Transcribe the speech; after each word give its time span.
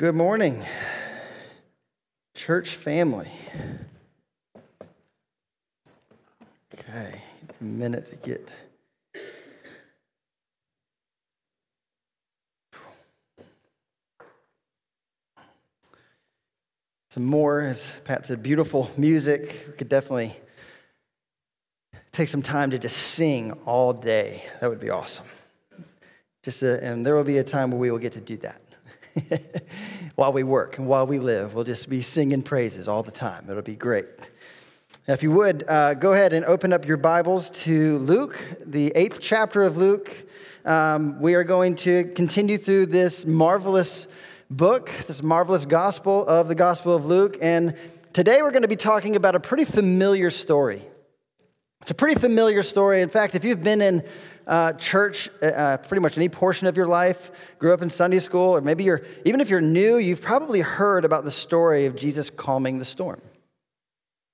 Good 0.00 0.14
morning, 0.14 0.64
church 2.34 2.76
family. 2.76 3.30
Okay, 6.72 7.20
a 7.60 7.62
minute 7.62 8.06
to 8.06 8.16
get. 8.16 8.48
Some 17.10 17.26
more, 17.26 17.60
as 17.60 17.86
Pat 18.04 18.24
said, 18.24 18.42
beautiful 18.42 18.90
music. 18.96 19.66
We 19.66 19.74
could 19.74 19.90
definitely 19.90 20.34
take 22.12 22.30
some 22.30 22.40
time 22.40 22.70
to 22.70 22.78
just 22.78 22.96
sing 22.96 23.52
all 23.66 23.92
day. 23.92 24.44
That 24.62 24.70
would 24.70 24.80
be 24.80 24.88
awesome. 24.88 25.26
Just 26.42 26.62
a, 26.62 26.82
and 26.82 27.04
there 27.04 27.14
will 27.14 27.22
be 27.22 27.36
a 27.36 27.44
time 27.44 27.70
where 27.70 27.78
we 27.78 27.90
will 27.90 27.98
get 27.98 28.14
to 28.14 28.20
do 28.22 28.38
that. 28.38 28.62
while 30.20 30.34
we 30.34 30.42
work 30.42 30.76
and 30.76 30.86
while 30.86 31.06
we 31.06 31.18
live. 31.18 31.54
We'll 31.54 31.64
just 31.64 31.88
be 31.88 32.02
singing 32.02 32.42
praises 32.42 32.88
all 32.88 33.02
the 33.02 33.10
time. 33.10 33.48
It'll 33.48 33.62
be 33.62 33.74
great. 33.74 34.04
Now, 35.08 35.14
if 35.14 35.22
you 35.22 35.30
would, 35.30 35.64
uh, 35.66 35.94
go 35.94 36.12
ahead 36.12 36.34
and 36.34 36.44
open 36.44 36.74
up 36.74 36.86
your 36.86 36.98
Bibles 36.98 37.48
to 37.62 37.96
Luke, 38.00 38.38
the 38.66 38.92
eighth 38.94 39.18
chapter 39.18 39.62
of 39.62 39.78
Luke. 39.78 40.14
Um, 40.66 41.22
we 41.22 41.32
are 41.32 41.42
going 41.42 41.74
to 41.76 42.04
continue 42.14 42.58
through 42.58 42.86
this 42.86 43.24
marvelous 43.24 44.08
book, 44.50 44.90
this 45.06 45.22
marvelous 45.22 45.64
gospel 45.64 46.26
of 46.26 46.48
the 46.48 46.54
Gospel 46.54 46.94
of 46.94 47.06
Luke. 47.06 47.38
And 47.40 47.74
today 48.12 48.42
we're 48.42 48.50
going 48.50 48.60
to 48.60 48.68
be 48.68 48.76
talking 48.76 49.16
about 49.16 49.34
a 49.34 49.40
pretty 49.40 49.64
familiar 49.64 50.28
story. 50.28 50.82
It's 51.80 51.92
a 51.92 51.94
pretty 51.94 52.20
familiar 52.20 52.62
story. 52.62 53.00
In 53.00 53.08
fact, 53.08 53.34
if 53.34 53.42
you've 53.42 53.62
been 53.62 53.80
in 53.80 54.02
uh, 54.50 54.72
church 54.72 55.30
uh, 55.40 55.46
uh, 55.46 55.76
pretty 55.76 56.00
much 56.00 56.16
any 56.16 56.28
portion 56.28 56.66
of 56.66 56.76
your 56.76 56.88
life, 56.88 57.30
grew 57.60 57.72
up 57.72 57.82
in 57.82 57.88
Sunday 57.88 58.18
school, 58.18 58.56
or 58.56 58.60
maybe 58.60 58.82
you're, 58.82 59.02
even 59.24 59.40
if 59.40 59.48
you're 59.48 59.60
new, 59.60 59.96
you've 59.96 60.20
probably 60.20 60.60
heard 60.60 61.04
about 61.04 61.24
the 61.24 61.30
story 61.30 61.86
of 61.86 61.94
Jesus 61.94 62.30
calming 62.30 62.80
the 62.80 62.84
storm. 62.84 63.22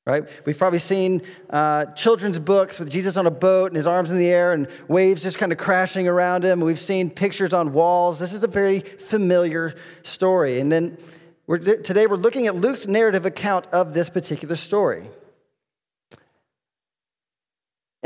Right? 0.06 0.24
We've 0.46 0.56
probably 0.56 0.78
seen 0.78 1.22
uh, 1.50 1.86
children's 1.86 2.38
books 2.38 2.78
with 2.78 2.88
Jesus 2.88 3.16
on 3.16 3.26
a 3.26 3.30
boat 3.30 3.72
and 3.72 3.76
his 3.76 3.86
arms 3.86 4.10
in 4.10 4.16
the 4.16 4.28
air 4.28 4.52
and 4.52 4.68
waves 4.88 5.22
just 5.22 5.36
kind 5.36 5.52
of 5.52 5.58
crashing 5.58 6.08
around 6.08 6.44
him. 6.44 6.60
We've 6.60 6.80
seen 6.80 7.10
pictures 7.10 7.52
on 7.52 7.72
walls. 7.72 8.18
This 8.18 8.32
is 8.32 8.42
a 8.42 8.48
very 8.48 8.80
familiar 8.80 9.74
story. 10.04 10.60
And 10.60 10.70
then 10.72 10.96
we're, 11.46 11.58
today 11.58 12.06
we're 12.06 12.16
looking 12.16 12.46
at 12.46 12.54
Luke's 12.54 12.86
narrative 12.86 13.26
account 13.26 13.66
of 13.66 13.92
this 13.94 14.08
particular 14.08 14.56
story. 14.56 15.10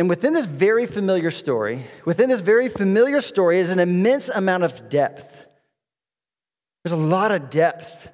And 0.01 0.09
within 0.09 0.33
this 0.33 0.47
very 0.47 0.87
familiar 0.87 1.31
story, 1.31 1.85
within 2.07 2.31
this 2.31 2.41
very 2.41 2.71
familiar 2.71 3.21
story 3.21 3.59
is 3.59 3.69
an 3.69 3.79
immense 3.79 4.31
amount 4.31 4.63
of 4.63 4.89
depth. 4.89 5.31
There's 6.83 6.93
a 6.93 6.97
lot 6.97 7.33
of 7.33 7.51
depth 7.51 8.09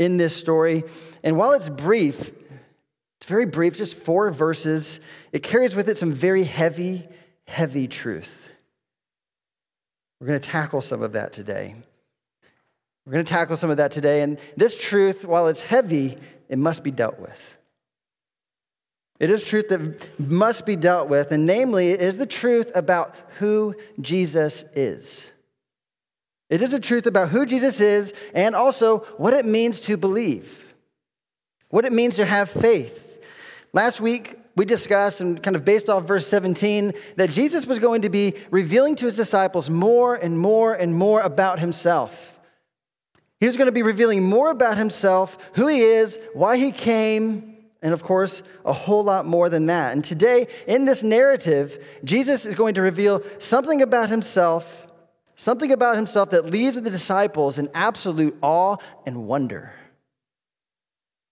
in 0.00 0.16
this 0.16 0.34
story. 0.34 0.82
And 1.22 1.36
while 1.36 1.52
it's 1.52 1.68
brief, 1.68 2.18
it's 2.18 3.26
very 3.28 3.46
brief, 3.46 3.76
just 3.76 3.96
four 3.96 4.32
verses, 4.32 4.98
it 5.30 5.44
carries 5.44 5.76
with 5.76 5.88
it 5.88 5.96
some 5.96 6.12
very 6.12 6.42
heavy, 6.42 7.06
heavy 7.46 7.86
truth. 7.86 8.36
We're 10.20 10.26
going 10.26 10.40
to 10.40 10.48
tackle 10.48 10.82
some 10.82 11.04
of 11.04 11.12
that 11.12 11.32
today. 11.32 11.76
We're 13.06 13.12
going 13.12 13.24
to 13.24 13.30
tackle 13.30 13.56
some 13.56 13.70
of 13.70 13.76
that 13.76 13.92
today. 13.92 14.22
And 14.22 14.36
this 14.56 14.74
truth, 14.74 15.24
while 15.24 15.46
it's 15.46 15.62
heavy, 15.62 16.18
it 16.48 16.58
must 16.58 16.82
be 16.82 16.90
dealt 16.90 17.20
with. 17.20 17.38
It 19.20 19.30
is 19.30 19.42
truth 19.42 19.68
that 19.70 20.08
must 20.18 20.64
be 20.64 20.76
dealt 20.76 21.08
with, 21.08 21.32
and 21.32 21.44
namely, 21.44 21.90
it 21.90 22.00
is 22.00 22.18
the 22.18 22.26
truth 22.26 22.70
about 22.74 23.14
who 23.38 23.74
Jesus 24.00 24.64
is. 24.74 25.26
It 26.50 26.62
is 26.62 26.72
a 26.72 26.80
truth 26.80 27.06
about 27.06 27.28
who 27.28 27.44
Jesus 27.44 27.80
is 27.80 28.14
and 28.32 28.54
also 28.54 28.98
what 29.16 29.34
it 29.34 29.44
means 29.44 29.80
to 29.80 29.96
believe, 29.96 30.64
what 31.68 31.84
it 31.84 31.92
means 31.92 32.16
to 32.16 32.24
have 32.24 32.48
faith. 32.48 33.04
Last 33.72 34.00
week, 34.00 34.38
we 34.56 34.64
discussed, 34.64 35.20
and 35.20 35.40
kind 35.42 35.56
of 35.56 35.64
based 35.64 35.88
off 35.88 36.04
verse 36.04 36.26
17, 36.26 36.92
that 37.16 37.30
Jesus 37.30 37.66
was 37.66 37.78
going 37.78 38.02
to 38.02 38.08
be 38.08 38.34
revealing 38.50 38.96
to 38.96 39.06
his 39.06 39.14
disciples 39.14 39.68
more 39.68 40.14
and 40.14 40.38
more 40.38 40.74
and 40.74 40.94
more 40.94 41.20
about 41.20 41.60
himself. 41.60 42.38
He 43.40 43.46
was 43.46 43.56
going 43.56 43.66
to 43.66 43.72
be 43.72 43.84
revealing 43.84 44.24
more 44.24 44.50
about 44.50 44.78
himself, 44.78 45.38
who 45.52 45.68
he 45.68 45.80
is, 45.80 46.18
why 46.34 46.56
he 46.56 46.72
came, 46.72 47.47
and 47.80 47.92
of 47.92 48.02
course, 48.02 48.42
a 48.64 48.72
whole 48.72 49.04
lot 49.04 49.24
more 49.24 49.48
than 49.48 49.66
that. 49.66 49.92
And 49.92 50.04
today, 50.04 50.48
in 50.66 50.84
this 50.84 51.02
narrative, 51.02 51.84
Jesus 52.04 52.44
is 52.44 52.54
going 52.54 52.74
to 52.74 52.82
reveal 52.82 53.22
something 53.38 53.82
about 53.82 54.10
himself, 54.10 54.86
something 55.36 55.70
about 55.70 55.96
himself 55.96 56.30
that 56.30 56.46
leaves 56.46 56.80
the 56.80 56.90
disciples 56.90 57.58
in 57.58 57.68
absolute 57.74 58.36
awe 58.42 58.76
and 59.06 59.26
wonder. 59.26 59.72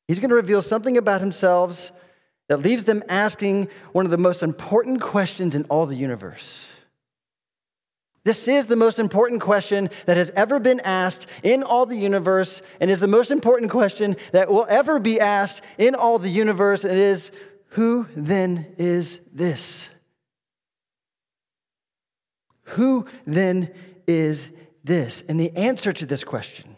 He's 0.06 0.20
going 0.20 0.30
to 0.30 0.36
reveal 0.36 0.62
something 0.62 0.96
about 0.96 1.20
himself 1.20 1.90
that 2.48 2.58
leaves 2.58 2.84
them 2.84 3.02
asking 3.08 3.68
one 3.90 4.04
of 4.04 4.12
the 4.12 4.18
most 4.18 4.44
important 4.44 5.00
questions 5.00 5.56
in 5.56 5.64
all 5.64 5.86
the 5.86 5.96
universe 5.96 6.68
this 8.26 8.48
is 8.48 8.66
the 8.66 8.74
most 8.74 8.98
important 8.98 9.40
question 9.40 9.88
that 10.06 10.16
has 10.16 10.30
ever 10.30 10.58
been 10.58 10.80
asked 10.80 11.28
in 11.44 11.62
all 11.62 11.86
the 11.86 11.96
universe, 11.96 12.60
and 12.80 12.90
is 12.90 12.98
the 12.98 13.06
most 13.06 13.30
important 13.30 13.70
question 13.70 14.16
that 14.32 14.50
will 14.50 14.66
ever 14.68 14.98
be 14.98 15.20
asked 15.20 15.62
in 15.78 15.94
all 15.94 16.18
the 16.18 16.28
universe. 16.28 16.82
And 16.82 16.92
it 16.92 16.98
is 16.98 17.30
who 17.68 18.08
then 18.16 18.66
is 18.78 19.20
this? 19.32 19.90
Who 22.64 23.06
then 23.28 23.72
is 24.08 24.48
this? 24.82 25.22
And 25.28 25.38
the 25.38 25.56
answer 25.56 25.92
to 25.92 26.04
this 26.04 26.24
question, 26.24 26.76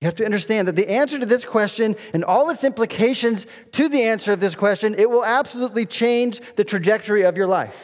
you 0.00 0.06
have 0.06 0.16
to 0.16 0.24
understand 0.24 0.66
that 0.66 0.74
the 0.74 0.88
answer 0.90 1.16
to 1.16 1.26
this 1.26 1.44
question 1.44 1.94
and 2.12 2.24
all 2.24 2.50
its 2.50 2.64
implications 2.64 3.46
to 3.70 3.88
the 3.88 4.02
answer 4.02 4.32
of 4.32 4.40
this 4.40 4.56
question, 4.56 4.96
it 4.98 5.08
will 5.08 5.24
absolutely 5.24 5.86
change 5.86 6.40
the 6.56 6.64
trajectory 6.64 7.22
of 7.22 7.36
your 7.36 7.46
life. 7.46 7.76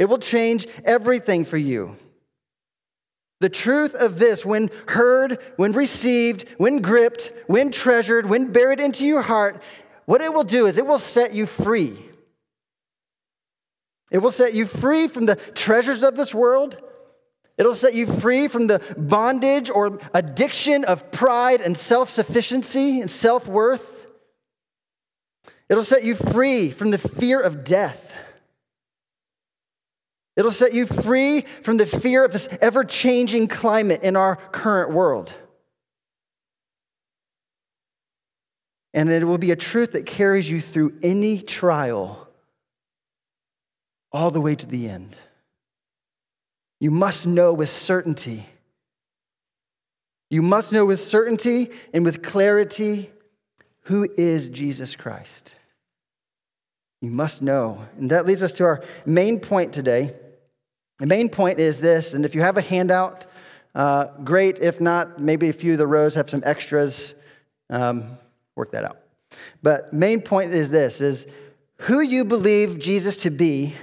It 0.00 0.08
will 0.08 0.18
change 0.18 0.66
everything 0.82 1.44
for 1.44 1.58
you. 1.58 1.94
The 3.40 3.50
truth 3.50 3.94
of 3.94 4.18
this, 4.18 4.46
when 4.46 4.70
heard, 4.88 5.38
when 5.56 5.72
received, 5.72 6.46
when 6.56 6.80
gripped, 6.80 7.32
when 7.48 7.70
treasured, 7.70 8.24
when 8.24 8.50
buried 8.50 8.80
into 8.80 9.04
your 9.04 9.20
heart, 9.20 9.62
what 10.06 10.22
it 10.22 10.32
will 10.32 10.44
do 10.44 10.66
is 10.66 10.78
it 10.78 10.86
will 10.86 10.98
set 10.98 11.34
you 11.34 11.44
free. 11.44 12.02
It 14.10 14.18
will 14.18 14.30
set 14.30 14.54
you 14.54 14.64
free 14.64 15.06
from 15.06 15.26
the 15.26 15.36
treasures 15.36 16.02
of 16.02 16.16
this 16.16 16.34
world. 16.34 16.78
It'll 17.58 17.74
set 17.74 17.92
you 17.92 18.06
free 18.06 18.48
from 18.48 18.68
the 18.68 18.78
bondage 18.96 19.68
or 19.68 20.00
addiction 20.14 20.86
of 20.86 21.12
pride 21.12 21.60
and 21.60 21.76
self 21.76 22.08
sufficiency 22.08 23.02
and 23.02 23.10
self 23.10 23.46
worth. 23.46 24.06
It'll 25.68 25.84
set 25.84 26.04
you 26.04 26.14
free 26.14 26.70
from 26.70 26.90
the 26.90 26.96
fear 26.96 27.38
of 27.38 27.64
death. 27.64 28.09
It'll 30.40 30.50
set 30.50 30.72
you 30.72 30.86
free 30.86 31.42
from 31.62 31.76
the 31.76 31.84
fear 31.84 32.24
of 32.24 32.32
this 32.32 32.48
ever 32.62 32.82
changing 32.82 33.46
climate 33.48 34.02
in 34.02 34.16
our 34.16 34.36
current 34.36 34.90
world. 34.90 35.30
And 38.94 39.10
it 39.10 39.22
will 39.22 39.36
be 39.36 39.50
a 39.50 39.56
truth 39.56 39.92
that 39.92 40.06
carries 40.06 40.50
you 40.50 40.62
through 40.62 40.98
any 41.02 41.42
trial 41.42 42.26
all 44.12 44.30
the 44.30 44.40
way 44.40 44.54
to 44.54 44.64
the 44.64 44.88
end. 44.88 45.14
You 46.80 46.90
must 46.90 47.26
know 47.26 47.52
with 47.52 47.68
certainty. 47.68 48.46
You 50.30 50.40
must 50.40 50.72
know 50.72 50.86
with 50.86 51.06
certainty 51.06 51.68
and 51.92 52.02
with 52.02 52.22
clarity 52.22 53.10
who 53.82 54.08
is 54.16 54.48
Jesus 54.48 54.96
Christ. 54.96 55.52
You 57.02 57.10
must 57.10 57.42
know. 57.42 57.84
And 57.98 58.10
that 58.10 58.24
leads 58.24 58.42
us 58.42 58.54
to 58.54 58.64
our 58.64 58.82
main 59.04 59.38
point 59.38 59.74
today. 59.74 60.14
The 61.00 61.06
main 61.06 61.30
point 61.30 61.58
is 61.58 61.80
this, 61.80 62.12
and 62.12 62.26
if 62.26 62.34
you 62.34 62.42
have 62.42 62.58
a 62.58 62.60
handout, 62.62 63.24
uh, 63.74 64.08
great. 64.22 64.58
If 64.58 64.82
not, 64.82 65.18
maybe 65.18 65.48
a 65.48 65.52
few 65.52 65.72
of 65.72 65.78
the 65.78 65.86
rows 65.86 66.14
have 66.14 66.28
some 66.28 66.42
extras. 66.44 67.14
Um, 67.70 68.18
work 68.54 68.72
that 68.72 68.84
out. 68.84 68.98
But 69.62 69.94
main 69.94 70.20
point 70.20 70.52
is 70.52 70.70
this: 70.70 71.00
is 71.00 71.26
who 71.78 72.00
you 72.00 72.26
believe 72.26 72.78
Jesus 72.78 73.16
to 73.18 73.30
be. 73.30 73.74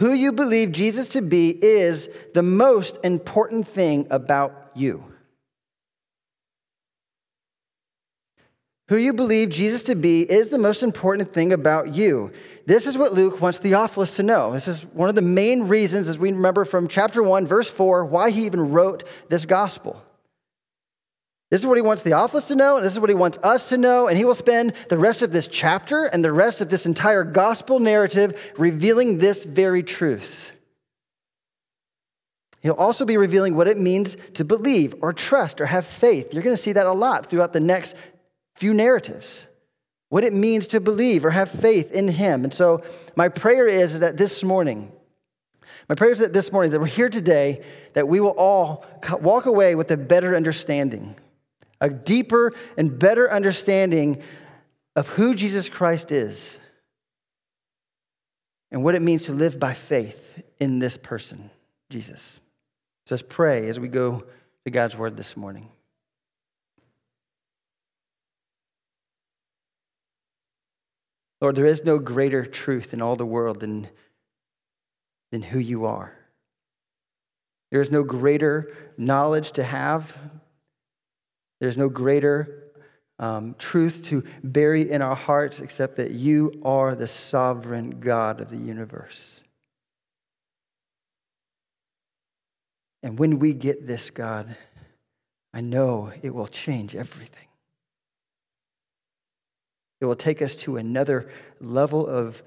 Who 0.00 0.12
you 0.12 0.32
believe 0.32 0.70
Jesus 0.70 1.08
to 1.10 1.22
be 1.22 1.50
is 1.50 2.10
the 2.34 2.42
most 2.42 2.98
important 3.02 3.66
thing 3.66 4.06
about 4.10 4.70
you. 4.74 5.02
Who 8.88 8.96
you 8.96 9.12
believe 9.12 9.50
Jesus 9.50 9.82
to 9.84 9.94
be 9.94 10.22
is 10.22 10.48
the 10.48 10.58
most 10.58 10.82
important 10.82 11.32
thing 11.32 11.52
about 11.52 11.94
you. 11.94 12.32
This 12.64 12.86
is 12.86 12.96
what 12.96 13.12
Luke 13.12 13.40
wants 13.40 13.58
Theophilus 13.58 14.16
to 14.16 14.22
know. 14.22 14.52
This 14.52 14.66
is 14.66 14.82
one 14.86 15.10
of 15.10 15.14
the 15.14 15.22
main 15.22 15.64
reasons, 15.64 16.08
as 16.08 16.18
we 16.18 16.32
remember 16.32 16.64
from 16.64 16.88
chapter 16.88 17.22
1, 17.22 17.46
verse 17.46 17.68
4, 17.68 18.06
why 18.06 18.30
he 18.30 18.46
even 18.46 18.70
wrote 18.70 19.04
this 19.28 19.44
gospel. 19.44 20.02
This 21.50 21.60
is 21.60 21.66
what 21.66 21.76
he 21.76 21.82
wants 21.82 22.02
Theophilus 22.02 22.46
to 22.46 22.56
know, 22.56 22.76
and 22.76 22.84
this 22.84 22.94
is 22.94 23.00
what 23.00 23.10
he 23.10 23.14
wants 23.14 23.38
us 23.42 23.68
to 23.70 23.76
know, 23.76 24.06
and 24.06 24.16
he 24.16 24.24
will 24.24 24.34
spend 24.34 24.72
the 24.88 24.98
rest 24.98 25.20
of 25.20 25.32
this 25.32 25.46
chapter 25.46 26.04
and 26.04 26.24
the 26.24 26.32
rest 26.32 26.60
of 26.60 26.70
this 26.70 26.86
entire 26.86 27.24
gospel 27.24 27.80
narrative 27.80 28.38
revealing 28.58 29.18
this 29.18 29.44
very 29.44 29.82
truth. 29.82 30.52
He'll 32.60 32.74
also 32.74 33.04
be 33.04 33.16
revealing 33.16 33.54
what 33.54 33.68
it 33.68 33.78
means 33.78 34.16
to 34.34 34.44
believe 34.44 34.94
or 35.00 35.12
trust 35.12 35.60
or 35.60 35.66
have 35.66 35.86
faith. 35.86 36.34
You're 36.34 36.42
going 36.42 36.56
to 36.56 36.62
see 36.62 36.72
that 36.72 36.86
a 36.86 36.92
lot 36.92 37.30
throughout 37.30 37.52
the 37.52 37.60
next 37.60 37.94
few 38.58 38.74
narratives. 38.74 39.46
What 40.08 40.24
it 40.24 40.32
means 40.32 40.66
to 40.68 40.80
believe 40.80 41.24
or 41.24 41.30
have 41.30 41.50
faith 41.50 41.92
in 41.92 42.08
Him. 42.08 42.42
And 42.44 42.52
so, 42.52 42.82
my 43.14 43.28
prayer 43.28 43.66
is, 43.66 43.94
is 43.94 44.00
that 44.00 44.16
this 44.16 44.42
morning, 44.42 44.90
my 45.88 45.94
prayer 45.94 46.10
is 46.10 46.18
that 46.18 46.32
this 46.32 46.50
morning, 46.50 46.66
is 46.66 46.72
that 46.72 46.80
we're 46.80 46.86
here 46.86 47.08
today, 47.08 47.62
that 47.92 48.08
we 48.08 48.18
will 48.20 48.34
all 48.36 48.84
walk 49.20 49.46
away 49.46 49.74
with 49.74 49.90
a 49.90 49.96
better 49.96 50.34
understanding, 50.34 51.14
a 51.80 51.88
deeper 51.88 52.52
and 52.76 52.98
better 52.98 53.30
understanding 53.30 54.22
of 54.96 55.08
who 55.08 55.34
Jesus 55.34 55.68
Christ 55.68 56.10
is 56.10 56.58
and 58.72 58.82
what 58.82 58.94
it 58.96 59.02
means 59.02 59.24
to 59.24 59.32
live 59.32 59.60
by 59.60 59.74
faith 59.74 60.42
in 60.58 60.80
this 60.80 60.96
person, 60.96 61.50
Jesus. 61.90 62.40
So 63.06 63.14
let's 63.14 63.24
pray 63.26 63.68
as 63.68 63.78
we 63.78 63.88
go 63.88 64.24
to 64.64 64.70
God's 64.70 64.96
word 64.96 65.16
this 65.16 65.36
morning. 65.36 65.68
Lord, 71.40 71.56
there 71.56 71.66
is 71.66 71.84
no 71.84 71.98
greater 71.98 72.44
truth 72.44 72.92
in 72.92 73.00
all 73.00 73.16
the 73.16 73.26
world 73.26 73.60
than, 73.60 73.88
than 75.30 75.42
who 75.42 75.58
you 75.58 75.86
are. 75.86 76.12
There 77.70 77.80
is 77.80 77.90
no 77.90 78.02
greater 78.02 78.72
knowledge 78.96 79.52
to 79.52 79.62
have. 79.62 80.16
There's 81.60 81.76
no 81.76 81.88
greater 81.88 82.64
um, 83.18 83.54
truth 83.58 84.04
to 84.06 84.24
bury 84.42 84.90
in 84.90 85.02
our 85.02 85.16
hearts 85.16 85.60
except 85.60 85.96
that 85.96 86.12
you 86.12 86.60
are 86.64 86.94
the 86.94 87.06
sovereign 87.06 88.00
God 88.00 88.40
of 88.40 88.50
the 88.50 88.56
universe. 88.56 89.40
And 93.02 93.18
when 93.18 93.38
we 93.38 93.52
get 93.54 93.86
this, 93.86 94.10
God, 94.10 94.56
I 95.52 95.60
know 95.60 96.12
it 96.22 96.34
will 96.34 96.46
change 96.46 96.94
everything. 96.94 97.47
It 100.00 100.04
will 100.04 100.16
take 100.16 100.42
us 100.42 100.54
to 100.56 100.76
another 100.76 101.28
level 101.60 102.06
of 102.06 102.42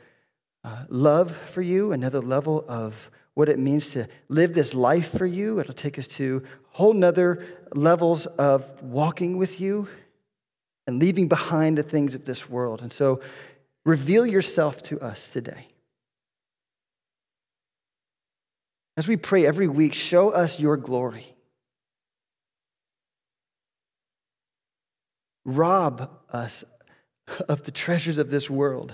uh, 0.63 0.85
love 0.89 1.35
for 1.47 1.61
you, 1.61 1.91
another 1.91 2.21
level 2.21 2.63
of 2.67 3.09
what 3.33 3.49
it 3.49 3.59
means 3.59 3.89
to 3.89 4.07
live 4.29 4.53
this 4.53 4.73
life 4.73 5.17
for 5.17 5.25
you. 5.25 5.59
It'll 5.59 5.73
take 5.73 5.97
us 5.97 6.07
to 6.09 6.43
whole 6.69 6.93
nother 6.93 7.45
levels 7.73 8.25
of 8.25 8.65
walking 8.81 9.37
with 9.37 9.59
you 9.59 9.87
and 10.87 10.99
leaving 10.99 11.27
behind 11.27 11.77
the 11.77 11.83
things 11.83 12.15
of 12.15 12.25
this 12.25 12.49
world. 12.49 12.81
And 12.81 12.91
so 12.91 13.21
reveal 13.85 14.25
yourself 14.25 14.81
to 14.83 14.99
us 14.99 15.29
today. 15.29 15.67
As 18.97 19.07
we 19.07 19.17
pray 19.17 19.45
every 19.45 19.67
week, 19.67 19.93
show 19.93 20.29
us 20.29 20.59
your 20.59 20.77
glory. 20.77 21.35
Rob 25.43 26.09
us 26.31 26.63
of 27.47 27.63
the 27.63 27.71
treasures 27.71 28.17
of 28.17 28.29
this 28.29 28.49
world. 28.49 28.93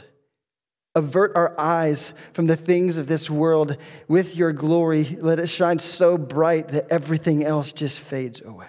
Avert 0.96 1.36
our 1.36 1.60
eyes 1.60 2.12
from 2.34 2.48
the 2.48 2.56
things 2.56 2.98
of 2.98 3.08
this 3.08 3.30
world 3.30 3.78
with 4.08 4.36
your 4.36 4.52
glory. 4.52 5.18
Let 5.20 5.40
it 5.40 5.48
shine 5.48 5.80
so 5.80 6.18
bright 6.18 6.70
that 6.70 6.88
everything 6.90 7.44
else 7.44 7.72
just 7.72 8.00
fades 8.00 8.42
away. 8.42 8.66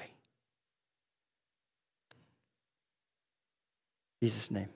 In 4.21 4.29
Jesus' 4.29 4.51
name. 4.51 4.69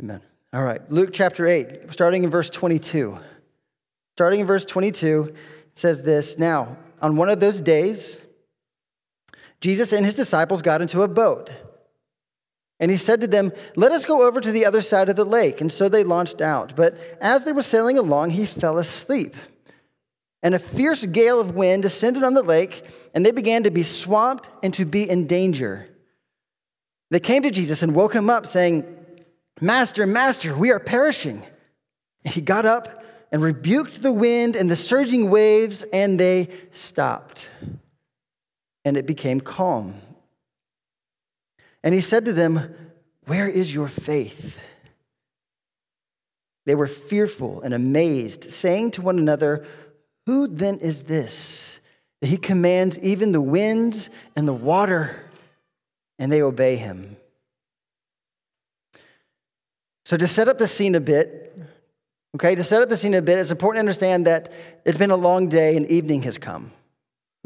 Amen. 0.00 0.20
All 0.52 0.62
right, 0.62 0.80
Luke 0.90 1.10
chapter 1.12 1.46
8, 1.46 1.92
starting 1.92 2.24
in 2.24 2.30
verse 2.30 2.50
22. 2.50 3.18
Starting 4.16 4.40
in 4.40 4.46
verse 4.46 4.64
22, 4.64 5.32
it 5.32 5.36
says 5.74 6.02
this 6.02 6.38
Now, 6.38 6.76
on 7.00 7.16
one 7.16 7.28
of 7.28 7.40
those 7.40 7.60
days, 7.60 8.20
Jesus 9.60 9.92
and 9.92 10.04
his 10.04 10.14
disciples 10.14 10.62
got 10.62 10.80
into 10.80 11.02
a 11.02 11.08
boat. 11.08 11.50
And 12.80 12.90
he 12.90 12.96
said 12.96 13.20
to 13.20 13.26
them, 13.26 13.52
Let 13.76 13.92
us 13.92 14.06
go 14.06 14.26
over 14.26 14.40
to 14.40 14.50
the 14.50 14.64
other 14.64 14.80
side 14.80 15.10
of 15.10 15.16
the 15.16 15.24
lake. 15.24 15.60
And 15.60 15.70
so 15.70 15.88
they 15.88 16.02
launched 16.02 16.40
out. 16.40 16.74
But 16.74 16.96
as 17.20 17.44
they 17.44 17.52
were 17.52 17.62
sailing 17.62 17.98
along, 17.98 18.30
he 18.30 18.46
fell 18.46 18.78
asleep. 18.78 19.36
And 20.42 20.54
a 20.54 20.58
fierce 20.58 21.04
gale 21.04 21.38
of 21.38 21.54
wind 21.54 21.82
descended 21.82 22.24
on 22.24 22.32
the 22.32 22.42
lake, 22.42 22.82
and 23.12 23.24
they 23.24 23.30
began 23.30 23.64
to 23.64 23.70
be 23.70 23.82
swamped 23.82 24.48
and 24.62 24.72
to 24.74 24.86
be 24.86 25.08
in 25.08 25.26
danger. 25.26 25.86
They 27.10 27.20
came 27.20 27.42
to 27.42 27.50
Jesus 27.50 27.82
and 27.82 27.94
woke 27.94 28.14
him 28.14 28.30
up, 28.30 28.46
saying, 28.46 28.86
Master, 29.60 30.06
Master, 30.06 30.56
we 30.56 30.70
are 30.70 30.80
perishing. 30.80 31.44
And 32.24 32.32
he 32.32 32.40
got 32.40 32.64
up 32.64 33.04
and 33.30 33.42
rebuked 33.42 34.00
the 34.00 34.12
wind 34.12 34.56
and 34.56 34.70
the 34.70 34.76
surging 34.76 35.28
waves, 35.28 35.84
and 35.92 36.18
they 36.18 36.48
stopped. 36.72 37.50
And 38.86 38.96
it 38.96 39.06
became 39.06 39.40
calm. 39.40 40.00
And 41.82 41.94
he 41.94 42.00
said 42.00 42.24
to 42.26 42.32
them, 42.32 42.74
Where 43.26 43.48
is 43.48 43.72
your 43.72 43.88
faith? 43.88 44.58
They 46.66 46.74
were 46.74 46.86
fearful 46.86 47.62
and 47.62 47.74
amazed, 47.74 48.50
saying 48.52 48.92
to 48.92 49.02
one 49.02 49.18
another, 49.18 49.66
Who 50.26 50.46
then 50.46 50.78
is 50.78 51.04
this 51.04 51.80
that 52.20 52.28
he 52.28 52.36
commands 52.36 52.98
even 52.98 53.32
the 53.32 53.40
winds 53.40 54.10
and 54.36 54.46
the 54.46 54.52
water, 54.52 55.16
and 56.18 56.30
they 56.30 56.42
obey 56.42 56.76
him? 56.76 57.16
So, 60.04 60.16
to 60.16 60.26
set 60.26 60.48
up 60.48 60.58
the 60.58 60.66
scene 60.66 60.94
a 60.94 61.00
bit, 61.00 61.50
Okay, 62.36 62.54
to 62.54 62.62
set 62.62 62.80
up 62.80 62.88
the 62.88 62.96
scene 62.96 63.14
a 63.14 63.22
bit, 63.22 63.38
it's 63.38 63.50
important 63.50 63.78
to 63.78 63.80
understand 63.80 64.26
that 64.26 64.52
it's 64.84 64.98
been 64.98 65.10
a 65.10 65.16
long 65.16 65.48
day 65.48 65.76
and 65.76 65.90
evening 65.90 66.22
has 66.22 66.38
come. 66.38 66.70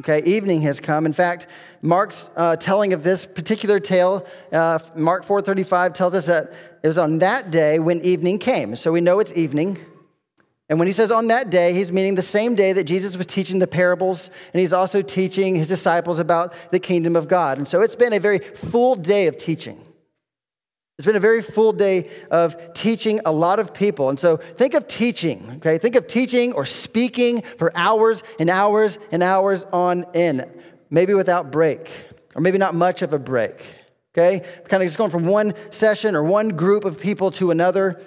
Okay, 0.00 0.22
evening 0.24 0.62
has 0.62 0.80
come. 0.80 1.06
In 1.06 1.12
fact, 1.12 1.46
Mark's 1.80 2.28
uh, 2.36 2.56
telling 2.56 2.92
of 2.92 3.04
this 3.04 3.24
particular 3.24 3.78
tale, 3.78 4.26
uh, 4.50 4.80
Mark 4.96 5.24
4:35 5.24 5.94
tells 5.94 6.14
us 6.14 6.26
that 6.26 6.52
it 6.82 6.88
was 6.88 6.98
on 6.98 7.20
that 7.20 7.52
day 7.52 7.78
when 7.78 8.00
evening 8.02 8.40
came. 8.40 8.74
So 8.74 8.90
we 8.90 9.00
know 9.00 9.20
it's 9.20 9.32
evening. 9.34 9.78
And 10.68 10.78
when 10.78 10.88
he 10.88 10.92
says 10.92 11.12
on 11.12 11.28
that 11.28 11.50
day, 11.50 11.74
he's 11.74 11.92
meaning 11.92 12.16
the 12.16 12.22
same 12.22 12.54
day 12.56 12.72
that 12.72 12.84
Jesus 12.84 13.16
was 13.16 13.26
teaching 13.26 13.60
the 13.60 13.66
parables, 13.66 14.30
and 14.52 14.60
he's 14.60 14.72
also 14.72 15.00
teaching 15.00 15.54
his 15.54 15.68
disciples 15.68 16.18
about 16.18 16.54
the 16.72 16.80
kingdom 16.80 17.14
of 17.14 17.28
God. 17.28 17.58
And 17.58 17.68
so 17.68 17.82
it's 17.82 17.94
been 17.94 18.14
a 18.14 18.18
very 18.18 18.40
full 18.40 18.96
day 18.96 19.28
of 19.28 19.38
teaching. 19.38 19.80
It's 20.96 21.06
been 21.06 21.16
a 21.16 21.20
very 21.20 21.42
full 21.42 21.72
day 21.72 22.08
of 22.30 22.72
teaching 22.72 23.20
a 23.24 23.32
lot 23.32 23.58
of 23.58 23.74
people. 23.74 24.10
And 24.10 24.20
so 24.20 24.36
think 24.36 24.74
of 24.74 24.86
teaching, 24.86 25.54
okay? 25.56 25.76
Think 25.76 25.96
of 25.96 26.06
teaching 26.06 26.52
or 26.52 26.64
speaking 26.64 27.42
for 27.58 27.76
hours 27.76 28.22
and 28.38 28.48
hours 28.48 28.98
and 29.10 29.20
hours 29.20 29.66
on 29.72 30.04
end, 30.14 30.46
maybe 30.90 31.12
without 31.12 31.50
break, 31.50 31.90
or 32.36 32.42
maybe 32.42 32.58
not 32.58 32.76
much 32.76 33.02
of 33.02 33.12
a 33.12 33.18
break, 33.18 33.64
okay? 34.16 34.46
Kind 34.68 34.84
of 34.84 34.86
just 34.86 34.96
going 34.96 35.10
from 35.10 35.26
one 35.26 35.54
session 35.70 36.14
or 36.14 36.22
one 36.22 36.50
group 36.50 36.84
of 36.84 37.00
people 37.00 37.32
to 37.32 37.50
another. 37.50 38.00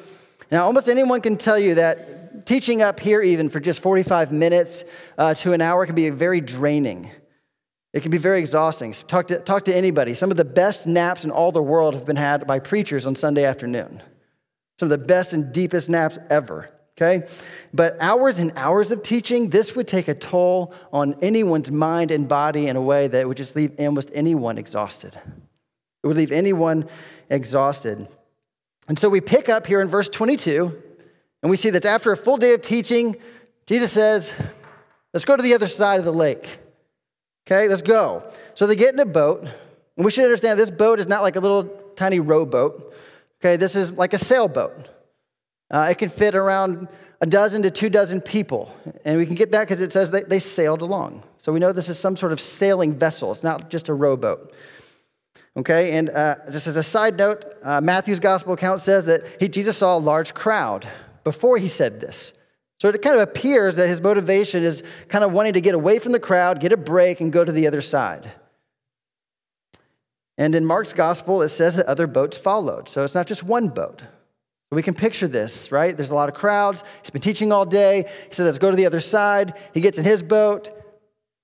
Now, 0.50 0.64
almost 0.64 0.88
anyone 0.88 1.20
can 1.20 1.36
tell 1.36 1.60
you 1.60 1.76
that 1.76 2.46
teaching 2.46 2.82
up 2.82 3.02
here, 3.02 3.22
even 3.22 3.50
for 3.50 3.60
just 3.60 3.82
45 3.82 4.32
minutes 4.32 4.86
uh, 5.18 5.34
to 5.34 5.52
an 5.52 5.60
hour, 5.60 5.86
can 5.86 5.96
be 5.96 6.10
very 6.10 6.40
draining. 6.40 7.12
It 7.94 8.02
can 8.02 8.12
be 8.12 8.18
very 8.18 8.40
exhausting. 8.40 8.92
Talk 8.92 9.28
to, 9.28 9.40
talk 9.40 9.66
to 9.66 9.76
anybody. 9.76 10.14
Some 10.14 10.32
of 10.32 10.38
the 10.38 10.46
best 10.46 10.86
naps 10.86 11.24
in 11.24 11.32
all 11.32 11.52
the 11.52 11.64
world 11.64 11.94
have 11.94 12.06
been 12.06 12.16
had 12.16 12.46
by 12.46 12.60
preachers 12.60 13.06
on 13.06 13.16
Sunday 13.16 13.46
afternoon. 13.46 14.04
Some 14.80 14.92
of 14.92 15.00
the 15.00 15.06
best 15.06 15.34
and 15.34 15.52
deepest 15.52 15.90
naps 15.90 16.20
ever. 16.30 16.70
Okay? 16.98 17.28
But 17.74 17.96
hours 18.00 18.40
and 18.40 18.52
hours 18.56 18.92
of 18.92 19.04
teaching, 19.04 19.50
this 19.50 19.76
would 19.76 19.88
take 19.88 20.08
a 20.08 20.16
toll 20.16 20.74
on 20.92 21.16
anyone's 21.22 21.72
mind 21.72 22.12
and 22.12 22.28
body 22.28 22.68
in 22.68 22.76
a 22.76 22.82
way 22.82 23.08
that 23.08 23.28
would 23.28 23.38
just 23.38 23.56
leave 23.56 23.74
almost 23.80 24.10
anyone 24.14 24.58
exhausted. 24.58 25.16
It 26.04 26.08
would 26.08 26.18
leave 26.18 26.32
anyone 26.32 26.90
exhausted. 27.30 28.08
And 28.88 28.98
so 28.98 29.10
we 29.10 29.22
pick 29.22 29.48
up 29.48 29.68
here 29.68 29.82
in 29.82 29.90
verse 29.90 30.10
22, 30.10 30.84
and 31.44 31.50
we 31.50 31.58
see 31.58 31.70
that 31.70 31.86
after 31.86 32.12
a 32.12 32.18
full 32.18 32.38
day 32.38 32.54
of 32.54 32.62
teaching, 32.62 33.18
Jesus 33.66 33.92
says, 33.92 34.32
Let's 35.14 35.26
go 35.26 35.36
to 35.36 35.44
the 35.44 35.54
other 35.54 35.68
side 35.68 36.00
of 36.00 36.06
the 36.06 36.14
lake. 36.14 36.60
Okay, 37.48 37.70
let's 37.70 37.82
go. 37.82 38.24
So 38.56 38.68
they 38.68 38.76
get 38.76 38.94
in 38.94 39.00
a 39.00 39.06
boat. 39.06 39.48
And 39.96 40.06
we 40.06 40.12
should 40.12 40.26
understand 40.26 40.60
this 40.60 40.70
boat 40.70 41.00
is 41.00 41.08
not 41.08 41.22
like 41.22 41.38
a 41.38 41.40
little 41.40 41.64
tiny 41.96 42.20
rowboat. 42.20 42.94
Okay, 43.40 43.56
this 43.56 43.78
is 43.78 43.94
like 43.94 44.14
a 44.14 44.18
sailboat. 44.18 44.90
Uh, 45.72 45.88
it 45.90 45.98
can 45.98 46.10
fit 46.10 46.36
around 46.36 46.90
a 47.22 47.26
dozen 47.26 47.64
to 47.64 47.72
two 47.72 47.90
dozen 47.90 48.20
people. 48.20 48.76
And 49.06 49.18
we 49.18 49.26
can 49.26 49.36
get 49.36 49.52
that 49.52 49.62
because 49.68 49.82
it 49.82 49.94
says 49.94 50.12
they, 50.12 50.24
they 50.24 50.40
sailed 50.40 50.82
along. 50.82 51.24
So 51.42 51.54
we 51.54 51.60
know 51.60 51.72
this 51.72 51.88
is 51.88 51.98
some 51.98 52.18
sort 52.18 52.34
of 52.34 52.42
sailing 52.42 52.94
vessel, 52.94 53.32
it's 53.32 53.44
not 53.44 53.70
just 53.70 53.88
a 53.88 53.94
rowboat. 53.94 54.54
Okay, 55.56 55.98
and 55.98 56.10
uh, 56.10 56.36
just 56.52 56.68
as 56.68 56.76
a 56.76 56.84
side 56.84 57.18
note, 57.18 57.46
uh, 57.64 57.80
Matthew's 57.82 58.20
gospel 58.20 58.54
account 58.54 58.82
says 58.82 59.06
that 59.06 59.24
he, 59.40 59.48
Jesus 59.48 59.78
saw 59.78 59.98
a 59.98 60.00
large 60.00 60.34
crowd 60.34 60.88
before 61.24 61.58
he 61.58 61.70
said 61.70 62.02
this. 62.02 62.34
So 62.80 62.90
it 62.90 63.02
kind 63.02 63.16
of 63.16 63.22
appears 63.22 63.76
that 63.78 63.90
his 63.90 64.02
motivation 64.02 64.64
is 64.64 64.84
kind 65.08 65.24
of 65.24 65.32
wanting 65.32 65.54
to 65.54 65.62
get 65.62 65.74
away 65.74 66.00
from 66.00 66.12
the 66.12 66.20
crowd, 66.20 66.60
get 66.60 66.72
a 66.72 66.78
break, 66.78 67.22
and 67.22 67.34
go 67.34 67.44
to 67.44 67.52
the 67.52 67.68
other 67.68 67.82
side. 67.82 68.32
And 70.38 70.54
in 70.54 70.66
Mark's 70.66 70.94
gospel, 70.94 71.42
it 71.42 71.50
says 71.50 71.76
that 71.78 71.88
other 71.88 72.06
boats 72.06 72.38
followed. 72.38 72.88
So 72.88 73.04
it's 73.04 73.16
not 73.16 73.26
just 73.26 73.44
one 73.44 73.70
boat. 73.70 74.04
We 74.70 74.84
can 74.84 74.94
picture 74.94 75.28
this, 75.28 75.72
right? 75.72 75.96
There's 75.96 76.10
a 76.10 76.16
lot 76.16 76.30
of 76.30 76.36
crowds. 76.36 76.84
He's 77.02 77.10
been 77.10 77.22
teaching 77.22 77.52
all 77.52 77.66
day. 77.66 78.06
He 78.28 78.34
says, 78.34 78.46
Let's 78.46 78.58
go 78.58 78.70
to 78.70 78.76
the 78.76 78.86
other 78.86 79.00
side. 79.00 79.54
He 79.74 79.82
gets 79.82 79.98
in 79.98 80.04
his 80.04 80.22
boat. 80.22 80.70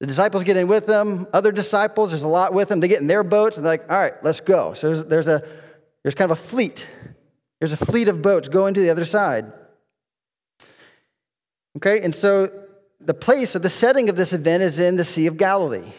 The 0.01 0.07
disciples 0.07 0.43
get 0.43 0.57
in 0.57 0.67
with 0.67 0.87
him. 0.87 1.27
Other 1.31 1.53
disciples, 1.53 2.11
there's 2.11 2.23
a 2.23 2.27
lot 2.27 2.53
with 2.53 2.67
them. 2.67 2.81
They 2.81 2.89
get 2.89 2.99
in 2.99 3.07
their 3.07 3.23
boats 3.23 3.55
and 3.55 3.65
they're 3.65 3.73
like, 3.73 3.89
All 3.89 3.97
right, 3.97 4.13
let's 4.23 4.41
go. 4.41 4.73
So 4.73 4.87
there's, 4.87 5.05
there's, 5.05 5.27
a, 5.29 5.41
there's 6.03 6.15
kind 6.15 6.29
of 6.29 6.37
a 6.37 6.41
fleet. 6.41 6.85
There's 7.59 7.73
a 7.73 7.77
fleet 7.77 8.09
of 8.09 8.21
boats 8.21 8.49
going 8.49 8.73
to 8.73 8.81
the 8.81 8.89
other 8.89 9.05
side. 9.05 9.51
Okay, 11.77 12.01
and 12.01 12.13
so 12.13 12.51
the 12.99 13.13
place 13.13 13.55
or 13.55 13.59
the 13.59 13.69
setting 13.69 14.09
of 14.09 14.15
this 14.15 14.33
event 14.33 14.63
is 14.63 14.79
in 14.79 14.95
the 14.95 15.03
Sea 15.03 15.27
of 15.27 15.37
Galilee. 15.37 15.91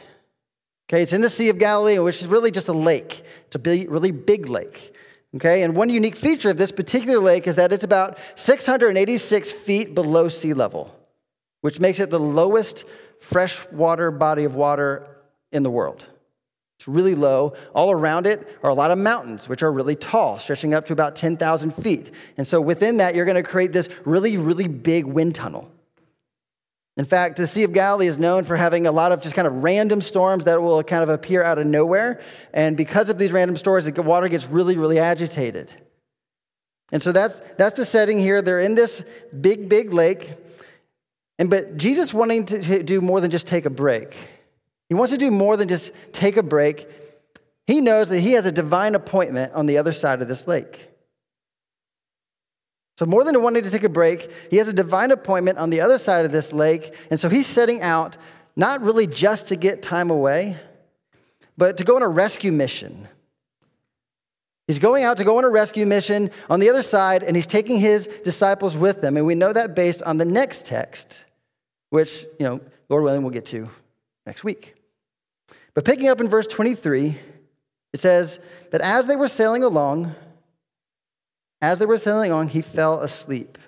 Okay, 0.89 1.03
it's 1.03 1.13
in 1.13 1.21
the 1.21 1.31
Sea 1.31 1.49
of 1.49 1.59
Galilee, 1.59 1.99
which 1.99 2.21
is 2.21 2.29
really 2.29 2.51
just 2.51 2.69
a 2.69 2.73
lake. 2.73 3.25
It's 3.47 3.57
a 3.57 3.59
big, 3.59 3.91
really 3.91 4.13
big 4.13 4.49
lake. 4.49 4.95
Okay, 5.35 5.63
and 5.63 5.75
one 5.75 5.89
unique 5.89 6.17
feature 6.17 6.51
of 6.51 6.59
this 6.59 6.71
particular 6.71 7.19
lake 7.19 7.49
is 7.49 7.57
that 7.57 7.73
it's 7.73 7.83
about 7.83 8.19
686 8.37 9.51
feet 9.51 9.95
below 9.95 10.29
sea 10.29 10.55
level, 10.55 10.95
which 11.61 11.81
makes 11.81 11.99
it 11.99 12.11
the 12.11 12.21
lowest 12.21 12.85
freshwater 13.21 14.13
body 14.13 14.45
of 14.45 14.55
water 14.55 15.09
in 15.51 15.65
the 15.65 15.71
world. 15.71 16.05
It's 16.79 16.89
really 16.89 17.15
low. 17.15 17.55
All 17.75 17.91
around 17.91 18.27
it 18.27 18.49
are 18.63 18.71
a 18.71 18.75
lot 18.75 18.91
of 18.91 18.99
mountains, 18.99 19.49
which 19.49 19.63
are 19.63 19.73
really 19.73 19.97
tall, 19.97 20.39
stretching 20.39 20.75
up 20.75 20.87
to 20.87 20.93
about 20.93 21.17
10,000 21.17 21.71
feet. 21.73 22.11
And 22.37 22.47
so 22.47 22.61
within 22.61 22.97
that, 22.99 23.15
you're 23.15 23.25
going 23.25 23.43
to 23.43 23.49
create 23.49 23.73
this 23.73 23.89
really, 24.05 24.37
really 24.37 24.69
big 24.69 25.05
wind 25.05 25.35
tunnel. 25.35 25.71
In 26.97 27.05
fact, 27.05 27.37
the 27.37 27.47
Sea 27.47 27.65
of 27.65 27.73
Galilee 27.73 28.07
is 28.07 28.19
known 28.19 28.45
for 28.45 28.57
having 28.57 28.87
a 28.87 28.93
lot 28.93 29.11
of 29.11 29.21
just 29.21 29.35
kind 29.35 29.49
of 29.49 29.65
random 29.65 30.01
storms 30.01 30.45
that 30.45 30.61
will 30.63 30.83
kind 30.85 31.03
of 31.03 31.09
appear 31.09 31.43
out 31.43 31.59
of 31.59 31.67
nowhere. 31.67 32.21
And 32.53 32.77
because 32.77 33.09
of 33.09 33.19
these 33.19 33.33
random 33.33 33.57
storms, 33.57 33.87
the 33.91 34.03
water 34.03 34.29
gets 34.29 34.47
really, 34.47 34.77
really 34.77 35.01
agitated. 35.01 35.73
And 36.93 37.03
so 37.03 37.11
that's, 37.11 37.41
that's 37.57 37.75
the 37.75 37.85
setting 37.85 38.21
here. 38.21 38.43
They're 38.43 38.61
in 38.61 38.77
this 38.77 39.03
big, 39.41 39.69
big 39.69 39.93
lake. 39.93 40.35
And 41.39 41.51
but 41.51 41.77
Jesus 41.77 42.15
wanting 42.15 42.47
to 42.47 42.83
do 42.85 43.01
more 43.01 43.21
than 43.21 43.33
just 43.33 43.49
take 43.49 43.67
a 43.67 43.71
break. 43.71 44.17
He 44.89 44.95
wants 44.95 45.13
to 45.13 45.19
do 45.19 45.31
more 45.31 45.57
than 45.57 45.69
just 45.69 45.93
take 46.13 46.37
a 46.37 46.43
break. 46.43 46.89
He 47.67 47.81
knows 47.81 48.09
that 48.11 48.21
he 48.21 48.33
has 48.33 48.47
a 48.47 48.53
divine 48.53 48.95
appointment 48.95 49.53
on 49.55 49.67
the 49.67 49.79
other 49.79 49.93
side 49.93 50.21
of 50.21 50.29
this 50.29 50.47
lake. 50.47 50.91
So, 52.97 53.07
more 53.07 53.25
than 53.25 53.43
wanting 53.43 53.65
to 53.65 53.71
take 53.71 53.83
a 53.83 53.89
break, 53.89 54.31
he 54.51 54.59
has 54.59 54.69
a 54.69 54.73
divine 54.73 55.11
appointment 55.11 55.59
on 55.59 55.71
the 55.71 55.81
other 55.81 55.99
side 55.99 56.25
of 56.25 56.31
this 56.31 56.53
lake. 56.53 56.95
And 57.11 57.19
so 57.19 57.29
he's 57.29 57.47
setting 57.47 57.83
out 57.83 58.17
not 58.55 58.83
really 58.83 59.07
just 59.07 59.49
to 59.49 59.57
get 59.57 59.83
time 59.83 60.11
away, 60.11 60.57
but 61.57 61.79
to 61.79 61.85
go 61.85 61.97
on 61.97 62.03
a 62.03 62.09
rescue 62.09 62.53
mission. 62.53 63.09
He's 64.69 64.79
going 64.79 65.03
out 65.03 65.17
to 65.17 65.25
go 65.25 65.39
on 65.39 65.45
a 65.45 65.49
rescue 65.49 65.85
mission 65.85 66.31
on 66.49 66.61
the 66.61 66.71
other 66.71 66.83
side, 66.83 67.23
and 67.23 67.35
he's 67.37 67.47
taking 67.47 67.79
his 67.79 68.07
disciples 68.25 68.77
with 68.77 69.03
him. 69.03 69.17
And 69.17 69.27
we 69.27 69.35
know 69.35 69.53
that 69.53 69.75
based 69.75 70.03
on 70.03 70.17
the 70.17 70.25
next 70.25 70.65
text, 70.65 71.21
which, 71.91 72.25
you 72.39 72.47
know, 72.47 72.61
Lord 72.89 73.03
willing, 73.03 73.23
we'll 73.23 73.33
get 73.33 73.47
to 73.47 73.69
next 74.27 74.45
week. 74.45 74.75
But 75.75 75.85
picking 75.85 76.09
up 76.09 76.21
in 76.21 76.29
verse 76.29 76.47
23, 76.47 77.19
it 77.93 78.01
says, 78.01 78.41
But 78.71 78.81
as 78.81 79.07
they 79.07 79.17
were 79.17 79.29
sailing 79.29 79.63
along, 79.63 80.15
as 81.61 81.79
they 81.79 81.87
were 81.87 81.99
sailing 81.99 82.33
on, 82.33 82.49
he 82.49 82.63
fell 82.63 83.01
asleep. 83.01 83.59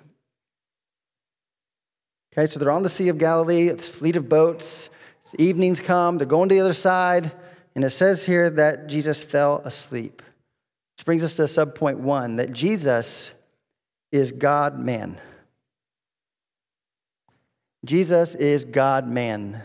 Okay, 2.33 2.47
so 2.47 2.59
they're 2.59 2.71
on 2.71 2.83
the 2.83 2.89
Sea 2.89 3.09
of 3.09 3.19
Galilee, 3.19 3.69
it's 3.69 3.89
fleet 3.89 4.17
of 4.17 4.29
boats. 4.29 4.91
It's 5.23 5.35
evenings 5.39 5.81
come, 5.81 6.19
they're 6.19 6.27
going 6.27 6.49
to 6.51 6.55
the 6.55 6.61
other 6.61 6.73
side, 6.73 7.33
and 7.75 7.85
it 7.85 7.91
says 7.91 8.25
here 8.25 8.49
that 8.51 8.87
Jesus 8.87 9.25
fell 9.25 9.59
asleep. 9.65 10.23
Which 10.97 11.05
brings 11.05 11.25
us 11.25 11.35
to 11.37 11.43
subpoint 11.43 11.97
one 11.97 12.37
that 12.37 12.53
Jesus 12.53 13.33
is 14.13 14.31
God 14.31 14.79
man. 14.79 15.21
Jesus 17.85 18.35
is 18.35 18.65
God 18.65 19.09
man. 19.09 19.63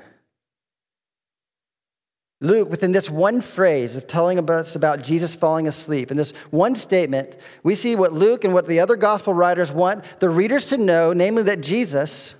Luke, 2.43 2.71
within 2.71 2.91
this 2.91 3.07
one 3.07 3.39
phrase 3.39 3.95
of 3.95 4.07
telling 4.07 4.49
us 4.49 4.75
about 4.75 5.03
Jesus 5.03 5.35
falling 5.35 5.67
asleep, 5.67 6.09
in 6.09 6.17
this 6.17 6.31
one 6.49 6.73
statement, 6.75 7.37
we 7.61 7.75
see 7.75 7.95
what 7.95 8.13
Luke 8.13 8.43
and 8.43 8.51
what 8.51 8.67
the 8.67 8.79
other 8.79 8.95
gospel 8.95 9.31
writers 9.31 9.71
want 9.71 10.03
the 10.19 10.29
readers 10.29 10.65
to 10.65 10.77
know, 10.77 11.13
namely 11.13 11.43
that 11.43 11.61
Jesus, 11.61 12.33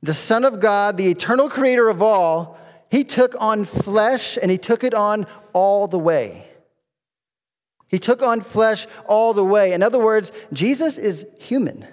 the 0.00 0.14
Son 0.14 0.44
of 0.44 0.60
God, 0.60 0.96
the 0.96 1.08
eternal 1.08 1.50
creator 1.50 1.88
of 1.88 2.02
all, 2.02 2.56
he 2.88 3.02
took 3.02 3.34
on 3.40 3.64
flesh 3.64 4.38
and 4.40 4.48
he 4.48 4.58
took 4.58 4.84
it 4.84 4.94
on 4.94 5.26
all 5.52 5.88
the 5.88 5.98
way. 5.98 6.46
He 7.88 7.98
took 7.98 8.22
on 8.22 8.42
flesh 8.42 8.86
all 9.06 9.34
the 9.34 9.44
way. 9.44 9.72
In 9.72 9.82
other 9.82 9.98
words, 9.98 10.30
Jesus 10.52 10.98
is 10.98 11.26
human, 11.40 11.84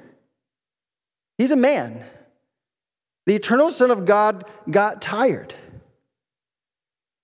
he's 1.40 1.52
a 1.52 1.56
man. 1.56 2.04
The 3.26 3.36
eternal 3.36 3.72
Son 3.72 3.90
of 3.90 4.06
God 4.06 4.44
got 4.70 5.02
tired. 5.02 5.56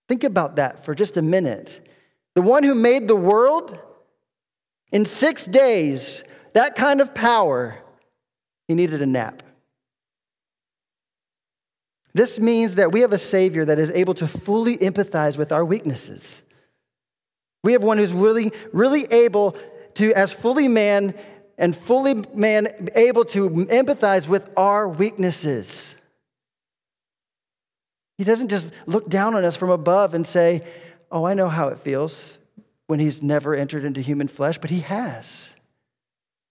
Think 0.10 0.24
about 0.24 0.56
that 0.56 0.84
for 0.84 0.96
just 0.96 1.16
a 1.18 1.22
minute. 1.22 1.80
The 2.34 2.42
one 2.42 2.64
who 2.64 2.74
made 2.74 3.08
the 3.08 3.16
world 3.16 3.78
in 4.92 5.06
six 5.06 5.46
days, 5.46 6.24
that 6.54 6.76
kind 6.76 7.00
of 7.00 7.14
power, 7.14 7.78
he 8.68 8.74
needed 8.74 9.04
a 9.04 9.06
nap. 9.06 9.44
This 12.16 12.40
means 12.40 12.76
that 12.76 12.92
we 12.92 13.02
have 13.02 13.14
a 13.14 13.20
Savior 13.20 13.66
that 13.66 13.78
is 13.78 13.92
able 13.92 14.16
to 14.16 14.28
fully 14.28 14.78
empathize 14.80 15.38
with 15.38 15.52
our 15.52 15.64
weaknesses. 15.64 16.42
We 17.64 17.74
have 17.74 17.84
one 17.84 18.00
who's 18.00 18.12
really, 18.12 18.52
really 18.74 19.06
able 19.12 19.56
to, 19.96 20.12
as 20.14 20.34
fully 20.34 20.68
man 20.68 21.14
and 21.60 21.78
fully 21.78 22.16
man, 22.34 22.90
able 22.96 23.26
to 23.26 23.48
empathize 23.48 24.28
with 24.28 24.50
our 24.58 24.90
weaknesses. 24.90 25.96
He 28.20 28.26
doesn't 28.26 28.50
just 28.50 28.74
look 28.86 29.08
down 29.08 29.34
on 29.34 29.46
us 29.46 29.56
from 29.56 29.70
above 29.70 30.14
and 30.14 30.28
say, 30.28 30.62
Oh, 31.10 31.24
I 31.24 31.36
know 31.36 31.48
how 31.48 31.70
it 31.70 31.80
feels 31.80 32.38
when 32.88 33.00
he's 33.00 33.24
never 33.24 33.56
entered 33.56 33.86
into 33.86 34.02
human 34.02 34.28
flesh, 34.28 34.58
but 34.58 34.70
he 34.70 34.82
has. 34.82 35.52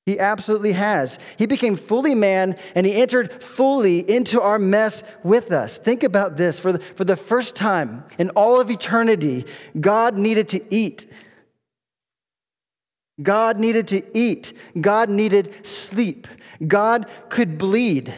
He 0.06 0.18
absolutely 0.18 0.72
has. 0.72 1.18
He 1.36 1.44
became 1.44 1.76
fully 1.76 2.14
man 2.14 2.56
and 2.74 2.86
he 2.86 2.94
entered 2.94 3.42
fully 3.42 3.98
into 4.10 4.40
our 4.40 4.58
mess 4.58 5.02
with 5.22 5.52
us. 5.52 5.76
Think 5.76 6.04
about 6.04 6.38
this. 6.38 6.58
For 6.58 6.72
the, 6.72 6.78
for 6.78 7.04
the 7.04 7.16
first 7.16 7.54
time 7.54 8.02
in 8.18 8.30
all 8.30 8.58
of 8.62 8.70
eternity, 8.70 9.44
God 9.78 10.16
needed 10.16 10.48
to 10.48 10.74
eat. 10.74 11.04
God 13.22 13.58
needed 13.58 13.88
to 13.88 14.18
eat. 14.18 14.54
God 14.80 15.10
needed 15.10 15.66
sleep. 15.66 16.28
God 16.66 17.10
could 17.28 17.58
bleed. 17.58 18.14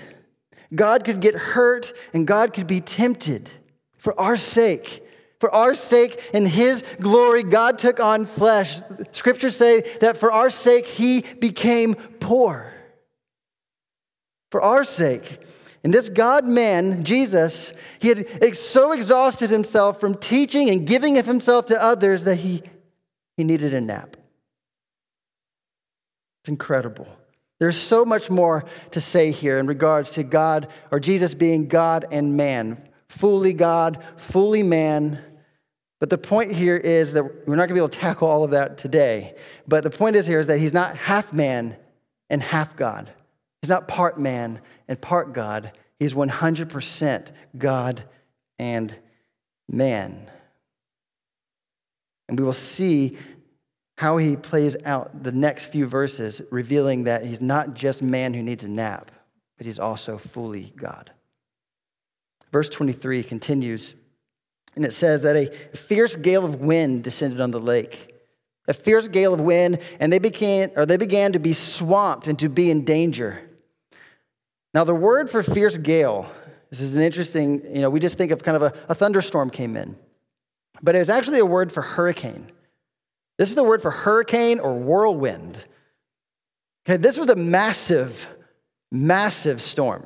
God 0.74 1.04
could 1.04 1.20
get 1.20 1.34
hurt 1.34 1.92
and 2.12 2.26
God 2.26 2.52
could 2.52 2.66
be 2.66 2.80
tempted 2.80 3.50
for 3.98 4.18
our 4.18 4.36
sake. 4.36 5.04
For 5.40 5.52
our 5.54 5.74
sake 5.74 6.22
and 6.34 6.46
His 6.46 6.84
glory, 7.00 7.42
God 7.42 7.78
took 7.78 7.98
on 7.98 8.26
flesh. 8.26 8.80
Scriptures 9.12 9.56
say 9.56 9.80
that 10.00 10.18
for 10.18 10.30
our 10.30 10.50
sake, 10.50 10.86
He 10.86 11.22
became 11.22 11.94
poor. 11.94 12.72
For 14.50 14.60
our 14.60 14.84
sake. 14.84 15.40
And 15.82 15.94
this 15.94 16.08
God 16.08 16.44
man, 16.44 17.04
Jesus, 17.04 17.72
he 18.00 18.08
had 18.08 18.56
so 18.56 18.92
exhausted 18.92 19.48
himself 19.48 19.98
from 19.98 20.14
teaching 20.14 20.68
and 20.68 20.86
giving 20.86 21.16
of 21.16 21.24
himself 21.24 21.66
to 21.66 21.82
others 21.82 22.24
that 22.24 22.36
he, 22.36 22.62
he 23.36 23.44
needed 23.44 23.72
a 23.72 23.80
nap. 23.80 24.16
It's 26.42 26.50
incredible. 26.50 27.08
There's 27.60 27.76
so 27.76 28.06
much 28.06 28.30
more 28.30 28.64
to 28.92 29.00
say 29.00 29.30
here 29.30 29.58
in 29.58 29.66
regards 29.66 30.12
to 30.12 30.22
God 30.22 30.68
or 30.90 30.98
Jesus 30.98 31.34
being 31.34 31.68
God 31.68 32.06
and 32.10 32.36
man, 32.36 32.88
fully 33.10 33.52
God, 33.52 34.02
fully 34.16 34.62
man. 34.62 35.22
But 36.00 36.08
the 36.08 36.18
point 36.18 36.52
here 36.52 36.78
is 36.78 37.12
that 37.12 37.22
we're 37.22 37.56
not 37.56 37.68
going 37.68 37.68
to 37.68 37.74
be 37.74 37.80
able 37.80 37.90
to 37.90 37.98
tackle 37.98 38.28
all 38.28 38.44
of 38.44 38.52
that 38.52 38.78
today. 38.78 39.36
But 39.68 39.84
the 39.84 39.90
point 39.90 40.16
is 40.16 40.26
here 40.26 40.40
is 40.40 40.46
that 40.46 40.58
he's 40.58 40.72
not 40.72 40.96
half 40.96 41.34
man 41.34 41.76
and 42.30 42.42
half 42.42 42.74
God. 42.76 43.12
He's 43.60 43.68
not 43.68 43.86
part 43.86 44.18
man 44.18 44.62
and 44.88 44.98
part 44.98 45.34
God. 45.34 45.72
He's 45.98 46.14
100% 46.14 47.26
God 47.58 48.04
and 48.58 48.96
man. 49.68 50.30
And 52.26 52.38
we 52.38 52.44
will 52.44 52.54
see 52.54 53.18
how 54.00 54.16
he 54.16 54.34
plays 54.34 54.78
out 54.86 55.22
the 55.22 55.30
next 55.30 55.66
few 55.66 55.84
verses, 55.84 56.40
revealing 56.50 57.04
that 57.04 57.22
he's 57.22 57.42
not 57.42 57.74
just 57.74 58.00
man 58.00 58.32
who 58.32 58.42
needs 58.42 58.64
a 58.64 58.68
nap, 58.68 59.10
but 59.58 59.66
he's 59.66 59.78
also 59.78 60.16
fully 60.16 60.72
God. 60.74 61.10
Verse 62.50 62.70
23 62.70 63.22
continues, 63.22 63.92
and 64.74 64.86
it 64.86 64.94
says 64.94 65.20
that 65.24 65.36
a 65.36 65.52
fierce 65.76 66.16
gale 66.16 66.46
of 66.46 66.62
wind 66.62 67.04
descended 67.04 67.42
on 67.42 67.50
the 67.50 67.60
lake. 67.60 68.14
A 68.68 68.72
fierce 68.72 69.06
gale 69.06 69.34
of 69.34 69.40
wind, 69.42 69.80
and 69.98 70.10
they 70.10 70.18
began, 70.18 70.70
or 70.76 70.86
they 70.86 70.96
began 70.96 71.34
to 71.34 71.38
be 71.38 71.52
swamped 71.52 72.26
and 72.26 72.38
to 72.38 72.48
be 72.48 72.70
in 72.70 72.86
danger. 72.86 73.38
Now, 74.72 74.84
the 74.84 74.94
word 74.94 75.28
for 75.28 75.42
fierce 75.42 75.76
gale, 75.76 76.26
this 76.70 76.80
is 76.80 76.94
an 76.94 77.02
interesting, 77.02 77.76
you 77.76 77.82
know, 77.82 77.90
we 77.90 78.00
just 78.00 78.16
think 78.16 78.32
of 78.32 78.42
kind 78.42 78.56
of 78.56 78.62
a, 78.62 78.72
a 78.88 78.94
thunderstorm 78.94 79.50
came 79.50 79.76
in, 79.76 79.94
but 80.82 80.96
it 80.96 81.00
was 81.00 81.10
actually 81.10 81.40
a 81.40 81.44
word 81.44 81.70
for 81.70 81.82
hurricane. 81.82 82.50
This 83.40 83.48
is 83.48 83.54
the 83.54 83.64
word 83.64 83.80
for 83.80 83.90
hurricane 83.90 84.60
or 84.60 84.74
whirlwind. 84.74 85.56
Okay, 86.84 86.98
this 86.98 87.16
was 87.16 87.30
a 87.30 87.36
massive, 87.36 88.28
massive 88.92 89.62
storm. 89.62 90.04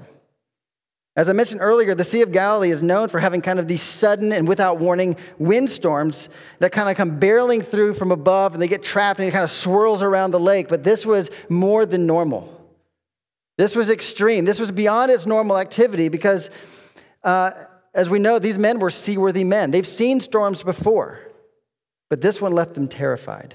As 1.16 1.28
I 1.28 1.32
mentioned 1.32 1.60
earlier, 1.60 1.96
the 1.96 2.04
Sea 2.04 2.22
of 2.22 2.30
Galilee 2.30 2.70
is 2.70 2.80
known 2.80 3.08
for 3.08 3.18
having 3.18 3.40
kind 3.40 3.58
of 3.58 3.66
these 3.66 3.82
sudden 3.82 4.32
and 4.32 4.46
without 4.46 4.78
warning 4.78 5.16
windstorms 5.36 6.28
that 6.60 6.70
kind 6.70 6.88
of 6.88 6.96
come 6.96 7.18
barreling 7.18 7.66
through 7.66 7.94
from 7.94 8.12
above 8.12 8.52
and 8.52 8.62
they 8.62 8.68
get 8.68 8.84
trapped 8.84 9.18
and 9.18 9.28
it 9.28 9.32
kind 9.32 9.42
of 9.42 9.50
swirls 9.50 10.00
around 10.00 10.30
the 10.30 10.38
lake. 10.38 10.68
But 10.68 10.84
this 10.84 11.04
was 11.04 11.28
more 11.48 11.86
than 11.86 12.06
normal. 12.06 12.64
This 13.58 13.74
was 13.74 13.90
extreme. 13.90 14.44
This 14.44 14.60
was 14.60 14.70
beyond 14.70 15.10
its 15.10 15.26
normal 15.26 15.58
activity 15.58 16.08
because, 16.08 16.50
uh, 17.24 17.50
as 17.94 18.08
we 18.08 18.20
know, 18.20 18.38
these 18.38 18.58
men 18.58 18.78
were 18.78 18.92
seaworthy 18.92 19.42
men. 19.42 19.72
They've 19.72 19.84
seen 19.84 20.20
storms 20.20 20.62
before, 20.62 21.18
but 22.10 22.20
this 22.20 22.40
one 22.40 22.52
left 22.52 22.74
them 22.74 22.88
terrified. 22.88 23.54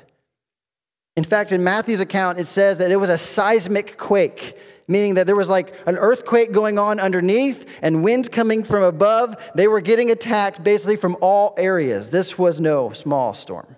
In 1.16 1.24
fact, 1.24 1.52
in 1.52 1.64
Matthew's 1.64 2.00
account, 2.00 2.40
it 2.40 2.46
says 2.46 2.78
that 2.78 2.92
it 2.92 2.98
was 2.98 3.10
a 3.10 3.18
seismic 3.18 3.98
quake 3.98 4.58
meaning 4.90 5.14
that 5.14 5.28
there 5.28 5.36
was 5.36 5.50
like 5.50 5.74
an 5.86 5.98
earthquake 5.98 6.52
going 6.52 6.80
on 6.80 7.00
underneath 7.00 7.66
and 7.82 8.04
winds 8.04 8.28
coming 8.28 8.64
from 8.64 8.84
above. 8.84 9.38
They 9.54 9.68
were 9.68 9.82
getting 9.82 10.10
attacked 10.10 10.64
basically 10.64 10.98
from 10.98 11.16
all 11.22 11.54
areas. 11.58 12.10
This 12.10 12.38
was 12.38 12.60
no 12.60 12.92
small 12.92 13.36
storm. 13.36 13.78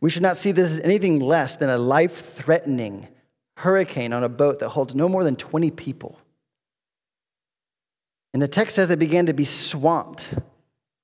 We 0.00 0.10
should 0.10 0.22
not 0.22 0.38
see 0.38 0.50
this 0.50 0.72
as 0.72 0.80
anything 0.80 1.20
less 1.20 1.58
than 1.58 1.68
a 1.68 1.78
life 1.78 2.34
threatening 2.34 3.06
hurricane 3.58 4.14
on 4.14 4.24
a 4.24 4.28
boat 4.28 4.58
that 4.60 4.70
holds 4.70 4.94
no 4.94 5.08
more 5.08 5.22
than 5.22 5.36
20 5.36 5.70
people. 5.70 6.18
And 8.32 8.42
the 8.42 8.48
text 8.48 8.74
says 8.74 8.88
they 8.88 8.96
began 8.96 9.26
to 9.26 9.34
be 9.34 9.44
swamped 9.44 10.30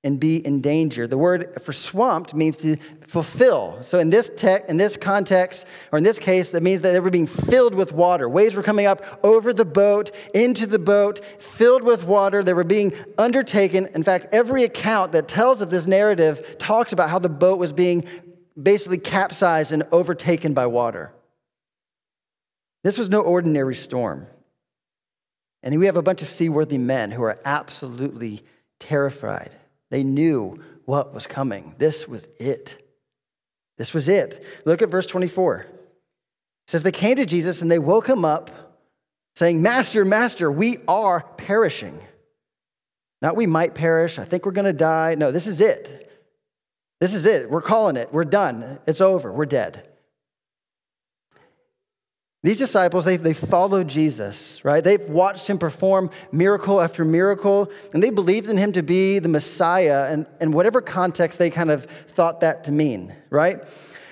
and 0.03 0.19
be 0.19 0.37
in 0.45 0.61
danger. 0.61 1.07
The 1.07 1.17
word 1.17 1.61
for 1.61 1.73
swamped 1.73 2.33
means 2.33 2.55
to 2.57 2.77
fulfill. 3.07 3.79
So 3.83 3.99
in 3.99 4.09
this 4.09 4.31
text, 4.35 4.69
in 4.69 4.77
this 4.77 4.95
context, 4.95 5.65
or 5.91 5.97
in 5.97 6.05
this 6.05 6.17
case, 6.17 6.51
that 6.51 6.63
means 6.63 6.81
that 6.81 6.93
they 6.93 6.99
were 7.01 7.09
being 7.09 7.27
filled 7.27 7.75
with 7.75 7.91
water. 7.91 8.29
Waves 8.29 8.55
were 8.55 8.63
coming 8.63 8.85
up 8.85 9.03
over 9.23 9.51
the 9.51 9.65
boat, 9.65 10.11
into 10.33 10.65
the 10.65 10.79
boat, 10.79 11.21
filled 11.39 11.83
with 11.83 12.05
water. 12.05 12.43
They 12.43 12.53
were 12.53 12.63
being 12.63 12.93
undertaken. 13.17 13.87
In 13.93 14.03
fact, 14.03 14.27
every 14.31 14.63
account 14.63 15.11
that 15.11 15.27
tells 15.27 15.61
of 15.61 15.69
this 15.69 15.85
narrative 15.85 16.57
talks 16.59 16.93
about 16.93 17.09
how 17.09 17.19
the 17.19 17.29
boat 17.29 17.59
was 17.59 17.73
being 17.73 18.05
basically 18.61 18.99
capsized 18.99 19.73
and 19.73 19.83
overtaken 19.91 20.53
by 20.53 20.67
water. 20.67 21.11
This 22.83 22.97
was 22.97 23.09
no 23.09 23.19
ordinary 23.19 23.75
storm. 23.75 24.27
And 25.61 25.77
we 25.77 25.87
have 25.87 25.97
a 25.97 26.01
bunch 26.01 26.21
of 26.21 26.29
seaworthy 26.29 26.77
men 26.77 27.11
who 27.11 27.23
are 27.23 27.37
absolutely 27.43 28.45
terrified 28.79 29.51
they 29.89 30.03
knew 30.03 30.61
what 30.85 31.13
was 31.13 31.27
coming. 31.27 31.75
This 31.77 32.07
was 32.07 32.27
it. 32.39 32.77
This 33.77 33.93
was 33.93 34.09
it. 34.09 34.43
Look 34.65 34.81
at 34.81 34.89
verse 34.89 35.05
24. 35.05 35.59
It 35.59 35.69
says, 36.67 36.83
They 36.83 36.91
came 36.91 37.15
to 37.17 37.25
Jesus 37.25 37.61
and 37.61 37.71
they 37.71 37.79
woke 37.79 38.07
him 38.07 38.25
up, 38.25 38.77
saying, 39.35 39.61
Master, 39.61 40.05
Master, 40.05 40.51
we 40.51 40.79
are 40.87 41.21
perishing. 41.21 41.99
Not 43.21 43.35
we 43.35 43.47
might 43.47 43.75
perish. 43.75 44.19
I 44.19 44.25
think 44.25 44.45
we're 44.45 44.51
going 44.51 44.65
to 44.65 44.73
die. 44.73 45.15
No, 45.15 45.31
this 45.31 45.47
is 45.47 45.61
it. 45.61 46.11
This 46.99 47.13
is 47.13 47.25
it. 47.25 47.49
We're 47.49 47.61
calling 47.61 47.97
it. 47.97 48.13
We're 48.13 48.25
done. 48.25 48.79
It's 48.85 49.01
over. 49.01 49.31
We're 49.31 49.45
dead. 49.45 49.88
These 52.41 52.57
disciples, 52.57 53.03
they, 53.03 53.17
they 53.17 53.33
followed 53.33 53.89
Jesus, 53.89 54.63
right? 54.63 54.81
They've 54.81 55.01
watched 55.01 55.47
him 55.47 55.57
perform 55.57 56.09
miracle 56.31 56.79
after 56.79 57.03
miracle, 57.03 57.69
and 57.93 58.01
they 58.01 58.11
believed 58.11 58.47
in 58.47 58.57
him 58.57 58.71
to 58.73 58.81
be 58.81 59.19
the 59.19 59.27
Messiah, 59.27 60.05
and, 60.09 60.25
and 60.39 60.53
whatever 60.53 60.79
context 60.79 61.37
they 61.37 61.49
kind 61.49 61.69
of 61.69 61.85
thought 62.07 62.39
that 62.39 62.63
to 62.65 62.71
mean, 62.71 63.13
right? 63.29 63.61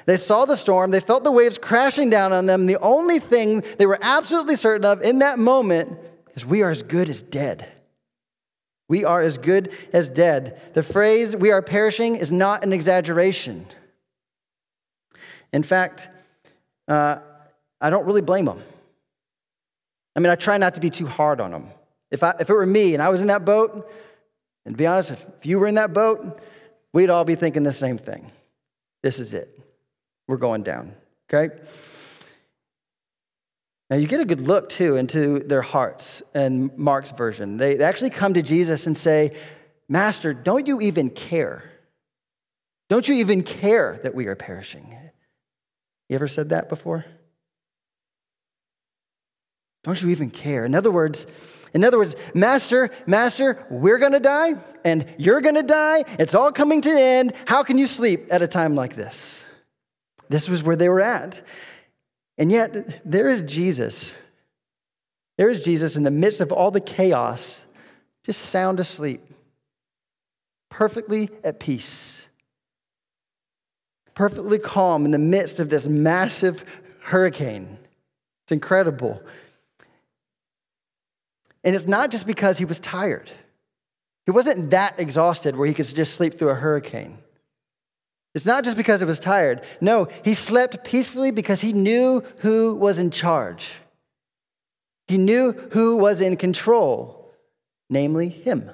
They 0.07 0.17
saw 0.17 0.43
the 0.43 0.57
storm, 0.57 0.91
they 0.91 0.99
felt 0.99 1.23
the 1.23 1.31
waves 1.31 1.57
crashing 1.57 2.09
down 2.09 2.33
on 2.33 2.45
them. 2.45 2.65
The 2.65 2.79
only 2.79 3.19
thing 3.19 3.63
they 3.77 3.85
were 3.85 3.99
absolutely 4.01 4.57
certain 4.57 4.85
of 4.85 5.01
in 5.01 5.19
that 5.19 5.39
moment 5.39 5.97
is 6.35 6.45
we 6.45 6.63
are 6.63 6.71
as 6.71 6.83
good 6.83 7.07
as 7.09 7.21
dead. 7.21 7.65
We 8.89 9.05
are 9.05 9.21
as 9.21 9.37
good 9.37 9.71
as 9.93 10.09
dead. 10.09 10.61
The 10.73 10.83
phrase, 10.83 11.35
we 11.35 11.51
are 11.51 11.61
perishing, 11.61 12.17
is 12.17 12.31
not 12.31 12.63
an 12.63 12.73
exaggeration. 12.73 13.67
In 15.51 15.63
fact, 15.63 16.09
uh, 16.87 17.19
I 17.79 17.89
don't 17.89 18.05
really 18.05 18.21
blame 18.21 18.45
them. 18.45 18.61
I 20.15 20.19
mean, 20.19 20.31
I 20.31 20.35
try 20.35 20.57
not 20.57 20.75
to 20.75 20.81
be 20.81 20.89
too 20.89 21.05
hard 21.05 21.39
on 21.39 21.51
them. 21.51 21.69
If, 22.09 22.23
I, 22.23 22.35
if 22.39 22.49
it 22.49 22.53
were 22.53 22.65
me 22.65 22.93
and 22.93 23.03
I 23.03 23.09
was 23.09 23.21
in 23.21 23.27
that 23.27 23.45
boat, 23.45 23.89
and 24.65 24.73
to 24.73 24.77
be 24.77 24.87
honest, 24.87 25.11
if, 25.11 25.45
you 25.45 25.59
were 25.59 25.67
in 25.67 25.75
that 25.75 25.93
boat, 25.93 26.41
we'd 26.93 27.09
all 27.09 27.23
be 27.23 27.35
thinking 27.35 27.63
the 27.63 27.71
same 27.71 27.97
thing. 27.97 28.31
This 29.03 29.19
is 29.19 29.33
it. 29.33 29.59
We're 30.27 30.37
going 30.37 30.63
down, 30.63 30.95
okay? 31.31 31.55
Now, 33.89 33.97
you 33.97 34.07
get 34.07 34.19
a 34.19 34.25
good 34.25 34.41
look, 34.41 34.69
too, 34.69 34.97
into 34.97 35.39
their 35.39 35.61
hearts 35.61 36.21
in 36.35 36.71
Mark's 36.75 37.11
version. 37.11 37.57
They 37.57 37.81
actually 37.81 38.09
come 38.09 38.33
to 38.33 38.41
Jesus 38.41 38.87
and 38.87 38.97
say, 38.97 39.33
Master, 39.87 40.33
don't 40.33 40.67
you 40.67 40.81
even 40.81 41.09
care? 41.09 41.63
Don't 42.89 43.07
you 43.07 43.15
even 43.15 43.43
care 43.43 43.99
that 44.03 44.13
we 44.13 44.27
are 44.27 44.35
perishing? 44.35 44.97
You 46.09 46.15
ever 46.15 46.27
said 46.27 46.49
that 46.49 46.67
before? 46.67 47.05
Don't 49.83 50.01
you 50.01 50.09
even 50.09 50.29
care? 50.29 50.65
In 50.65 50.75
other 50.75 50.91
words, 50.91 51.27
in 51.73 51.83
other 51.83 51.97
words, 51.97 52.15
Master, 52.33 52.89
Master, 53.05 53.65
we're 53.69 53.99
going 53.99 54.13
to 54.13 54.19
die 54.19 54.55
and 54.83 55.05
you're 55.17 55.41
going 55.41 55.55
to 55.55 55.63
die. 55.63 56.03
It's 56.19 56.33
all 56.33 56.51
coming 56.51 56.81
to 56.81 56.91
an 56.91 56.97
end. 56.97 57.33
How 57.45 57.63
can 57.63 57.77
you 57.77 57.87
sleep 57.87 58.27
at 58.31 58.41
a 58.41 58.47
time 58.47 58.75
like 58.75 58.95
this? 58.95 59.43
This 60.29 60.49
was 60.49 60.63
where 60.63 60.75
they 60.75 60.89
were 60.89 61.01
at. 61.01 61.41
And 62.37 62.51
yet, 62.51 63.01
there 63.05 63.29
is 63.29 63.41
Jesus. 63.41 64.13
There 65.37 65.49
is 65.49 65.59
Jesus 65.59 65.95
in 65.95 66.03
the 66.03 66.11
midst 66.11 66.41
of 66.41 66.51
all 66.51 66.71
the 66.71 66.81
chaos, 66.81 67.59
just 68.23 68.45
sound 68.45 68.79
asleep, 68.79 69.21
perfectly 70.69 71.29
at 71.43 71.59
peace, 71.59 72.21
perfectly 74.15 74.59
calm 74.59 75.05
in 75.05 75.11
the 75.11 75.17
midst 75.17 75.59
of 75.59 75.69
this 75.69 75.87
massive 75.87 76.63
hurricane. 77.01 77.77
It's 78.45 78.51
incredible. 78.51 79.21
And 81.67 81.75
it's 81.75 81.85
not 81.85 82.11
just 82.11 82.25
because 82.25 82.57
he 82.57 82.63
was 82.63 82.79
tired. 82.79 83.29
He 84.25 84.31
wasn't 84.31 84.69
that 84.69 85.01
exhausted 85.01 85.57
where 85.57 85.67
he 85.67 85.73
could 85.73 85.93
just 85.93 86.13
sleep 86.13 86.39
through 86.39 86.51
a 86.51 86.55
hurricane. 86.55 87.17
It's 88.33 88.45
not 88.45 88.63
just 88.63 88.77
because 88.77 89.01
he 89.01 89.05
was 89.05 89.19
tired. 89.19 89.65
No, 89.81 90.07
he 90.23 90.33
slept 90.33 90.85
peacefully 90.85 91.29
because 91.29 91.59
he 91.59 91.73
knew 91.73 92.23
who 92.37 92.73
was 92.75 92.99
in 92.99 93.11
charge. 93.11 93.67
He 95.09 95.17
knew 95.17 95.51
who 95.73 95.97
was 95.97 96.21
in 96.21 96.37
control, 96.37 97.33
namely 97.89 98.29
him. 98.29 98.71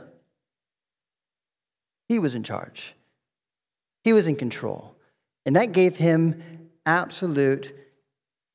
He 2.10 2.19
was 2.19 2.36
in 2.36 2.43
charge. 2.43 2.93
He 4.03 4.13
was 4.13 4.27
in 4.27 4.36
control. 4.36 4.95
And 5.47 5.56
that 5.56 5.71
gave 5.71 5.95
him 5.95 6.69
absolute 6.86 7.75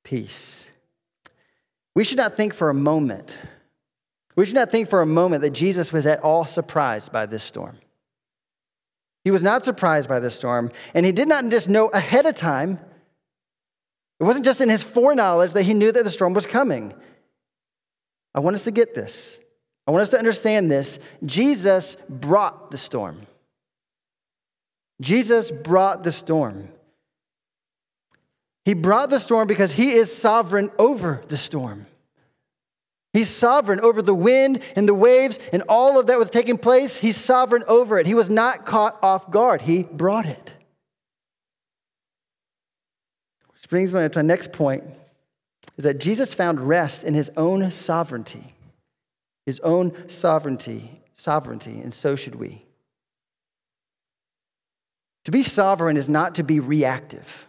peace. 0.04 0.68
We 1.96 2.04
should 2.04 2.18
not 2.18 2.36
think 2.36 2.54
for 2.54 2.70
a 2.70 2.74
moment 2.74 3.36
we 4.38 4.46
should 4.46 4.54
not 4.54 4.70
think 4.70 4.88
for 4.88 5.02
a 5.02 5.06
moment 5.06 5.42
that 5.42 5.50
Jesus 5.50 5.92
was 5.92 6.06
at 6.06 6.20
all 6.20 6.46
surprised 6.46 7.10
by 7.10 7.26
this 7.26 7.42
storm. 7.42 7.76
He 9.24 9.32
was 9.32 9.42
not 9.42 9.64
surprised 9.64 10.08
by 10.08 10.20
this 10.20 10.36
storm, 10.36 10.70
and 10.94 11.04
he 11.04 11.10
did 11.10 11.26
not 11.26 11.48
just 11.48 11.68
know 11.68 11.88
ahead 11.88 12.24
of 12.24 12.36
time. 12.36 12.78
It 14.20 14.22
wasn't 14.22 14.44
just 14.44 14.60
in 14.60 14.68
his 14.68 14.80
foreknowledge 14.80 15.54
that 15.54 15.64
he 15.64 15.74
knew 15.74 15.90
that 15.90 16.04
the 16.04 16.10
storm 16.12 16.34
was 16.34 16.46
coming. 16.46 16.94
I 18.32 18.38
want 18.38 18.54
us 18.54 18.62
to 18.62 18.70
get 18.70 18.94
this. 18.94 19.40
I 19.88 19.90
want 19.90 20.02
us 20.02 20.10
to 20.10 20.18
understand 20.18 20.70
this. 20.70 21.00
Jesus 21.26 21.96
brought 22.08 22.70
the 22.70 22.78
storm. 22.78 23.26
Jesus 25.00 25.50
brought 25.50 26.04
the 26.04 26.12
storm. 26.12 26.68
He 28.64 28.74
brought 28.74 29.10
the 29.10 29.18
storm 29.18 29.48
because 29.48 29.72
he 29.72 29.90
is 29.90 30.16
sovereign 30.16 30.70
over 30.78 31.24
the 31.26 31.36
storm. 31.36 31.88
He's 33.12 33.30
sovereign 33.30 33.80
over 33.80 34.02
the 34.02 34.14
wind 34.14 34.60
and 34.76 34.86
the 34.86 34.94
waves 34.94 35.38
and 35.52 35.62
all 35.68 35.98
of 35.98 36.08
that 36.08 36.18
was 36.18 36.30
taking 36.30 36.58
place. 36.58 36.96
He's 36.96 37.16
sovereign 37.16 37.64
over 37.66 37.98
it. 37.98 38.06
He 38.06 38.14
was 38.14 38.28
not 38.28 38.66
caught 38.66 38.98
off 39.02 39.30
guard, 39.30 39.62
he 39.62 39.82
brought 39.82 40.26
it. 40.26 40.52
Which 43.54 43.68
brings 43.68 43.92
me 43.92 44.08
to 44.08 44.18
my 44.18 44.22
next 44.22 44.52
point 44.52 44.84
is 45.76 45.84
that 45.84 45.98
Jesus 45.98 46.34
found 46.34 46.60
rest 46.60 47.04
in 47.04 47.14
his 47.14 47.30
own 47.36 47.70
sovereignty. 47.70 48.54
His 49.46 49.60
own 49.60 49.94
sovereignty, 50.08 51.00
sovereignty, 51.14 51.80
and 51.80 51.94
so 51.94 52.16
should 52.16 52.34
we. 52.34 52.66
To 55.24 55.30
be 55.30 55.42
sovereign 55.42 55.96
is 55.96 56.08
not 56.08 56.34
to 56.34 56.42
be 56.42 56.60
reactive. 56.60 57.46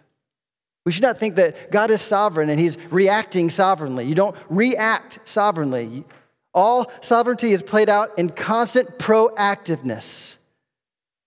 We 0.90 0.94
should 0.94 1.04
not 1.04 1.20
think 1.20 1.36
that 1.36 1.70
God 1.70 1.92
is 1.92 2.02
sovereign 2.02 2.50
and 2.50 2.60
he's 2.60 2.76
reacting 2.90 3.52
sovereignly. 3.52 4.08
You 4.08 4.16
don't 4.16 4.36
react 4.50 5.20
sovereignly. 5.24 6.04
All 6.52 6.92
sovereignty 7.02 7.52
is 7.52 7.62
played 7.62 7.90
out 7.90 8.18
in 8.18 8.32
constant 8.32 8.98
proactiveness. 8.98 10.38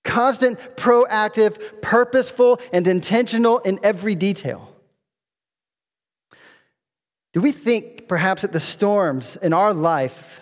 Constant, 0.03 0.59
proactive, 0.75 1.81
purposeful, 1.81 2.59
and 2.73 2.89
intentional 2.89 3.61
in 3.61 3.79
every 3.85 4.17
detail. 4.17 4.69
Do 7.33 7.41
we 7.41 7.53
think 7.53 8.09
perhaps 8.09 8.43
that 8.43 8.53
the 8.53 8.59
storms 8.59 9.37
in 9.37 9.53
our 9.53 9.73
life 9.73 10.41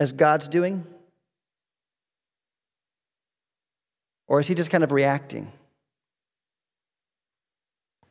as 0.00 0.10
God's 0.10 0.48
doing? 0.48 0.84
Or 4.26 4.40
is 4.40 4.48
he 4.48 4.56
just 4.56 4.70
kind 4.70 4.82
of 4.82 4.90
reacting? 4.90 5.52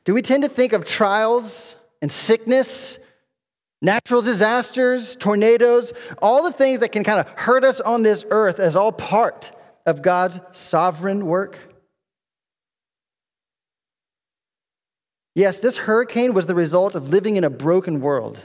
Do 0.06 0.14
we 0.14 0.22
tend 0.22 0.44
to 0.44 0.50
think 0.50 0.74
of 0.74 0.86
trials 0.86 1.76
and 2.02 2.12
sickness, 2.12 3.00
natural 3.82 4.22
disasters, 4.22 5.16
tornadoes, 5.16 5.94
all 6.22 6.44
the 6.44 6.52
things 6.52 6.80
that 6.80 6.92
can 6.92 7.04
kind 7.04 7.20
of 7.20 7.28
hurt 7.30 7.64
us 7.64 7.82
on 7.82 8.04
this 8.04 8.24
earth 8.30 8.60
as 8.60 8.76
all 8.76 8.92
part 8.92 9.52
of 9.86 10.02
God's 10.02 10.40
sovereign 10.52 11.26
work? 11.26 11.58
Yes, 15.34 15.60
this 15.60 15.78
hurricane 15.78 16.34
was 16.34 16.46
the 16.46 16.56
result 16.56 16.96
of 16.96 17.10
living 17.10 17.36
in 17.36 17.44
a 17.44 17.50
broken 17.50 18.00
world. 18.00 18.40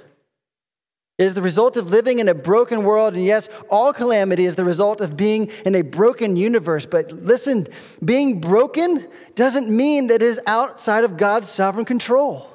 It 1.20 1.26
is 1.26 1.34
the 1.34 1.42
result 1.42 1.76
of 1.76 1.90
living 1.90 2.18
in 2.18 2.30
a 2.30 2.34
broken 2.34 2.82
world. 2.82 3.12
And 3.12 3.22
yes, 3.22 3.50
all 3.68 3.92
calamity 3.92 4.46
is 4.46 4.54
the 4.54 4.64
result 4.64 5.02
of 5.02 5.18
being 5.18 5.50
in 5.66 5.74
a 5.74 5.82
broken 5.82 6.34
universe. 6.34 6.86
But 6.86 7.12
listen, 7.12 7.68
being 8.02 8.40
broken 8.40 9.06
doesn't 9.34 9.68
mean 9.68 10.06
that 10.06 10.22
it 10.22 10.22
is 10.22 10.40
outside 10.46 11.04
of 11.04 11.18
God's 11.18 11.50
sovereign 11.50 11.84
control. 11.84 12.50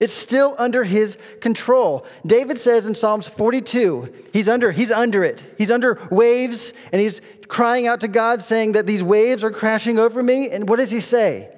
It's 0.00 0.14
still 0.14 0.54
under 0.56 0.82
his 0.82 1.18
control. 1.42 2.06
David 2.24 2.58
says 2.58 2.86
in 2.86 2.94
Psalms 2.94 3.26
42, 3.26 4.10
he's 4.32 4.48
under, 4.48 4.72
he's 4.72 4.90
under 4.90 5.24
it. 5.24 5.42
He's 5.58 5.70
under 5.70 6.00
waves, 6.10 6.72
and 6.90 7.02
he's 7.02 7.20
crying 7.48 7.86
out 7.86 8.00
to 8.00 8.08
God, 8.08 8.42
saying 8.42 8.72
that 8.72 8.86
these 8.86 9.02
waves 9.02 9.44
are 9.44 9.50
crashing 9.50 9.98
over 9.98 10.22
me. 10.22 10.48
And 10.48 10.66
what 10.66 10.76
does 10.76 10.90
he 10.90 11.00
say? 11.00 11.54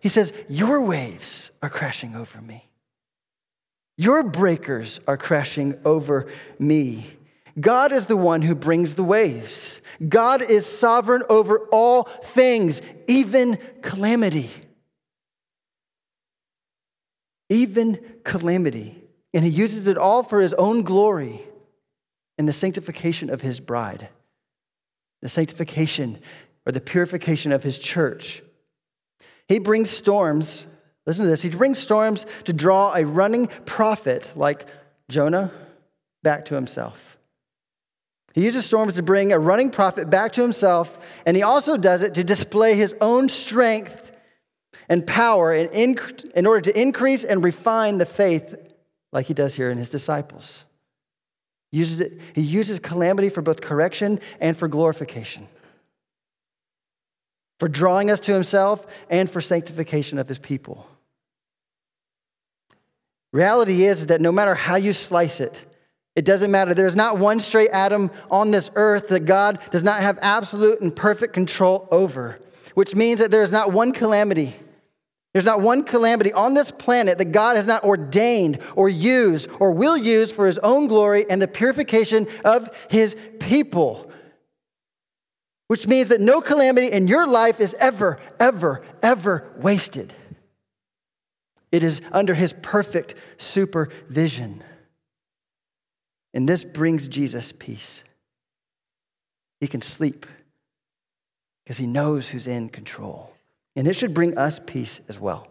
He 0.00 0.08
says, 0.08 0.32
Your 0.48 0.80
waves 0.80 1.50
are 1.62 1.68
crashing 1.68 2.14
over 2.14 2.40
me. 2.40 2.67
Your 3.98 4.22
breakers 4.22 5.00
are 5.08 5.16
crashing 5.16 5.76
over 5.84 6.28
me. 6.58 7.04
God 7.60 7.90
is 7.90 8.06
the 8.06 8.16
one 8.16 8.42
who 8.42 8.54
brings 8.54 8.94
the 8.94 9.02
waves. 9.02 9.80
God 10.08 10.40
is 10.40 10.64
sovereign 10.66 11.24
over 11.28 11.66
all 11.72 12.04
things, 12.04 12.80
even 13.08 13.58
calamity. 13.82 14.50
Even 17.48 17.98
calamity. 18.22 19.02
And 19.34 19.44
he 19.44 19.50
uses 19.50 19.88
it 19.88 19.98
all 19.98 20.22
for 20.22 20.40
his 20.40 20.54
own 20.54 20.84
glory 20.84 21.42
and 22.38 22.46
the 22.46 22.52
sanctification 22.52 23.30
of 23.30 23.40
his 23.40 23.58
bride, 23.58 24.08
the 25.22 25.28
sanctification 25.28 26.20
or 26.64 26.70
the 26.70 26.80
purification 26.80 27.50
of 27.50 27.64
his 27.64 27.80
church. 27.80 28.44
He 29.48 29.58
brings 29.58 29.90
storms, 29.90 30.68
listen 31.08 31.24
to 31.24 31.30
this, 31.30 31.40
he 31.40 31.48
brings 31.48 31.78
storms 31.78 32.26
to 32.44 32.52
draw 32.52 32.94
a 32.94 33.02
running 33.02 33.46
prophet 33.64 34.30
like 34.36 34.66
Jonah 35.08 35.50
back 36.22 36.44
to 36.46 36.54
himself. 36.54 37.16
He 38.34 38.44
uses 38.44 38.66
storms 38.66 38.96
to 38.96 39.02
bring 39.02 39.32
a 39.32 39.38
running 39.38 39.70
prophet 39.70 40.10
back 40.10 40.34
to 40.34 40.42
himself, 40.42 40.98
and 41.24 41.34
he 41.34 41.42
also 41.42 41.78
does 41.78 42.02
it 42.02 42.14
to 42.14 42.24
display 42.24 42.74
his 42.74 42.94
own 43.00 43.30
strength 43.30 44.12
and 44.90 45.06
power 45.06 45.54
in, 45.54 45.70
in, 45.70 45.98
in 46.34 46.44
order 46.44 46.60
to 46.70 46.78
increase 46.78 47.24
and 47.24 47.42
refine 47.42 47.96
the 47.96 48.04
faith 48.04 48.54
like 49.10 49.24
he 49.24 49.34
does 49.34 49.54
here 49.54 49.70
in 49.70 49.78
his 49.78 49.88
disciples. 49.88 50.66
He 51.72 51.78
uses, 51.78 52.00
it, 52.00 52.20
he 52.34 52.42
uses 52.42 52.80
calamity 52.80 53.30
for 53.30 53.40
both 53.40 53.62
correction 53.62 54.20
and 54.40 54.58
for 54.58 54.68
glorification 54.68 55.48
for 57.58 57.68
drawing 57.68 58.10
us 58.10 58.20
to 58.20 58.32
himself 58.32 58.86
and 59.10 59.30
for 59.30 59.40
sanctification 59.40 60.18
of 60.18 60.28
his 60.28 60.38
people. 60.38 60.86
Reality 63.32 63.84
is 63.84 64.06
that 64.06 64.20
no 64.20 64.32
matter 64.32 64.54
how 64.54 64.76
you 64.76 64.92
slice 64.92 65.40
it, 65.40 65.64
it 66.16 66.24
doesn't 66.24 66.50
matter. 66.50 66.74
There's 66.74 66.96
not 66.96 67.18
one 67.18 67.40
stray 67.40 67.68
atom 67.68 68.10
on 68.30 68.50
this 68.50 68.70
earth 68.74 69.08
that 69.08 69.20
God 69.20 69.60
does 69.70 69.82
not 69.82 70.02
have 70.02 70.18
absolute 70.20 70.80
and 70.80 70.94
perfect 70.94 71.34
control 71.34 71.86
over, 71.90 72.38
which 72.74 72.94
means 72.94 73.20
that 73.20 73.30
there's 73.30 73.52
not 73.52 73.72
one 73.72 73.92
calamity. 73.92 74.56
There's 75.32 75.44
not 75.44 75.60
one 75.60 75.84
calamity 75.84 76.32
on 76.32 76.54
this 76.54 76.70
planet 76.70 77.18
that 77.18 77.32
God 77.32 77.56
has 77.56 77.66
not 77.66 77.84
ordained 77.84 78.58
or 78.74 78.88
used 78.88 79.48
or 79.60 79.70
will 79.70 79.96
use 79.96 80.32
for 80.32 80.46
his 80.46 80.58
own 80.58 80.86
glory 80.86 81.26
and 81.30 81.40
the 81.40 81.46
purification 81.46 82.26
of 82.44 82.70
his 82.88 83.14
people 83.38 84.08
which 85.68 85.86
means 85.86 86.08
that 86.08 86.20
no 86.20 86.40
calamity 86.40 86.90
in 86.90 87.06
your 87.06 87.26
life 87.26 87.60
is 87.60 87.74
ever, 87.78 88.18
ever, 88.40 88.82
ever 89.02 89.46
wasted. 89.58 90.12
It 91.70 91.84
is 91.84 92.00
under 92.12 92.34
his 92.34 92.54
perfect 92.62 93.14
supervision. 93.36 94.62
And 96.34 96.48
this 96.48 96.64
brings 96.64 97.08
Jesus 97.08 97.52
peace. 97.52 98.02
He 99.60 99.66
can 99.66 99.82
sleep 99.82 100.26
because 101.64 101.78
he 101.78 101.86
knows 101.86 102.28
who's 102.28 102.46
in 102.46 102.68
control. 102.68 103.32
And 103.76 103.86
it 103.86 103.94
should 103.94 104.14
bring 104.14 104.38
us 104.38 104.60
peace 104.64 105.00
as 105.08 105.18
well. 105.18 105.48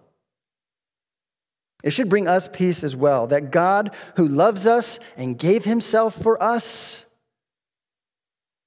It 1.83 1.91
should 1.91 2.09
bring 2.09 2.27
us 2.27 2.49
peace 2.51 2.83
as 2.83 2.95
well 2.95 3.27
that 3.27 3.51
God, 3.51 3.93
who 4.15 4.27
loves 4.27 4.65
us 4.65 4.99
and 5.15 5.37
gave 5.37 5.63
himself 5.63 6.19
for 6.21 6.41
us, 6.41 7.05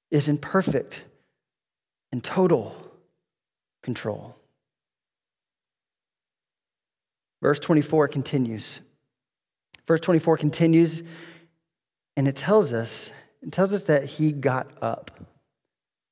is 0.09 0.27
in 0.27 0.37
perfect 0.37 1.03
and 2.11 2.23
total 2.23 2.75
control. 3.83 4.35
Verse 7.41 7.59
24 7.59 8.07
continues. 8.07 8.81
Verse 9.87 9.99
24 10.01 10.37
continues, 10.37 11.03
and 12.15 12.27
it 12.27 12.35
tells 12.35 12.71
us, 12.71 13.11
it 13.41 13.51
tells 13.51 13.73
us 13.73 13.85
that 13.85 14.05
he 14.05 14.31
got 14.31 14.71
up. 14.81 15.11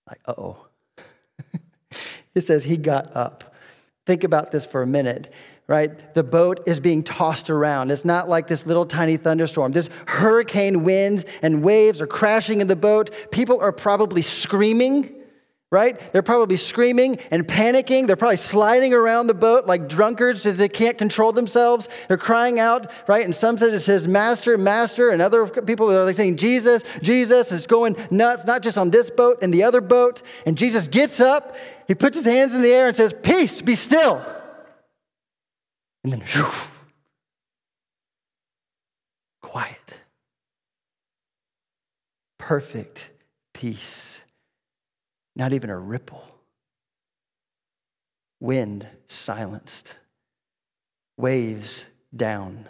Like, 0.07 0.19
oh. 0.27 0.65
it 2.35 2.41
says 2.41 2.63
he 2.63 2.77
got 2.77 3.15
up. 3.15 3.53
Think 4.05 4.23
about 4.23 4.51
this 4.51 4.65
for 4.65 4.81
a 4.81 4.87
minute, 4.87 5.31
right? 5.67 6.15
The 6.15 6.23
boat 6.23 6.63
is 6.65 6.79
being 6.79 7.03
tossed 7.03 7.51
around. 7.51 7.91
It's 7.91 8.03
not 8.03 8.27
like 8.27 8.47
this 8.47 8.65
little 8.65 8.87
tiny 8.87 9.17
thunderstorm. 9.17 9.71
This 9.71 9.89
hurricane 10.07 10.83
winds 10.83 11.25
and 11.43 11.61
waves 11.61 12.01
are 12.01 12.07
crashing 12.07 12.61
in 12.61 12.67
the 12.67 12.75
boat. 12.75 13.13
People 13.31 13.61
are 13.61 13.71
probably 13.71 14.23
screaming 14.23 15.18
right? 15.71 16.11
They're 16.11 16.23
probably 16.23 16.55
screaming 16.55 17.19
and 17.29 17.47
panicking. 17.47 18.07
They're 18.07 18.15
probably 18.15 18.37
sliding 18.37 18.93
around 18.93 19.27
the 19.27 19.35
boat 19.35 19.67
like 19.67 19.87
drunkards 19.87 20.45
as 20.47 20.57
they 20.57 20.69
can't 20.69 20.97
control 20.97 21.31
themselves. 21.31 21.87
They're 22.07 22.17
crying 22.17 22.59
out, 22.59 22.91
right? 23.07 23.23
And 23.23 23.35
some 23.35 23.57
says 23.57 23.73
it 23.73 23.81
says 23.81 24.07
master, 24.07 24.57
master, 24.57 25.09
and 25.09 25.21
other 25.21 25.45
people 25.47 25.91
are 25.91 26.03
like 26.03 26.15
saying 26.15 26.37
Jesus, 26.37 26.83
Jesus 27.03 27.51
is 27.51 27.67
going 27.67 27.95
nuts, 28.09 28.45
not 28.45 28.63
just 28.63 28.77
on 28.77 28.89
this 28.89 29.11
boat 29.11 29.39
and 29.43 29.53
the 29.53 29.63
other 29.63 29.81
boat. 29.81 30.23
And 30.45 30.57
Jesus 30.57 30.87
gets 30.87 31.19
up, 31.19 31.55
he 31.87 31.93
puts 31.93 32.17
his 32.17 32.25
hands 32.25 32.55
in 32.55 32.61
the 32.61 32.71
air 32.71 32.87
and 32.87 32.97
says, 32.97 33.13
Peace, 33.21 33.61
be 33.61 33.75
still. 33.75 34.25
And 36.03 36.13
then, 36.13 36.21
whew, 36.21 36.49
quiet. 39.41 39.75
Perfect 42.39 43.09
peace 43.53 44.18
not 45.35 45.53
even 45.53 45.69
a 45.69 45.77
ripple. 45.77 46.23
Wind 48.39 48.87
silenced, 49.07 49.95
waves 51.17 51.85
down. 52.15 52.65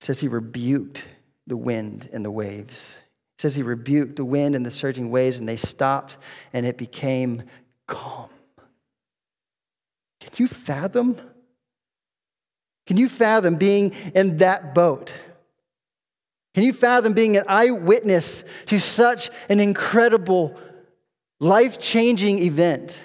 It 0.00 0.04
says 0.04 0.20
he 0.20 0.28
rebuked 0.28 1.04
the 1.46 1.56
wind 1.56 2.08
and 2.12 2.24
the 2.24 2.30
waves. 2.30 2.96
It 3.38 3.42
says 3.42 3.54
he 3.54 3.62
rebuked 3.62 4.16
the 4.16 4.24
wind 4.24 4.54
and 4.54 4.66
the 4.66 4.70
surging 4.70 5.10
waves, 5.10 5.38
and 5.38 5.48
they 5.48 5.56
stopped, 5.56 6.16
and 6.52 6.66
it 6.66 6.76
became 6.76 7.44
calm. 7.86 8.30
Can 10.20 10.30
you 10.36 10.48
fathom? 10.48 11.20
Can 12.86 12.96
you 12.96 13.08
fathom 13.08 13.56
being 13.56 13.92
in 14.14 14.38
that 14.38 14.74
boat? 14.74 15.12
Can 16.54 16.64
you 16.64 16.72
fathom 16.72 17.14
being 17.14 17.36
an 17.36 17.44
eyewitness 17.48 18.44
to 18.66 18.78
such 18.78 19.30
an 19.48 19.58
incredible, 19.58 20.58
life 21.40 21.78
changing 21.78 22.42
event? 22.42 22.98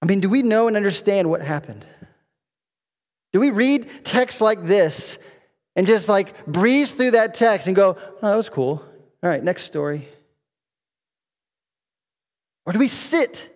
I 0.00 0.06
mean, 0.06 0.20
do 0.20 0.28
we 0.28 0.42
know 0.42 0.68
and 0.68 0.76
understand 0.76 1.28
what 1.28 1.42
happened? 1.42 1.86
Do 3.32 3.40
we 3.40 3.50
read 3.50 3.88
texts 4.04 4.40
like 4.40 4.64
this 4.66 5.18
and 5.76 5.86
just 5.86 6.08
like 6.08 6.46
breeze 6.46 6.92
through 6.92 7.12
that 7.12 7.34
text 7.34 7.66
and 7.66 7.74
go, 7.74 7.96
oh, 7.98 8.28
that 8.28 8.36
was 8.36 8.48
cool. 8.48 8.82
All 9.22 9.30
right, 9.30 9.42
next 9.42 9.64
story. 9.64 10.08
Or 12.66 12.72
do 12.72 12.78
we 12.78 12.88
sit? 12.88 13.50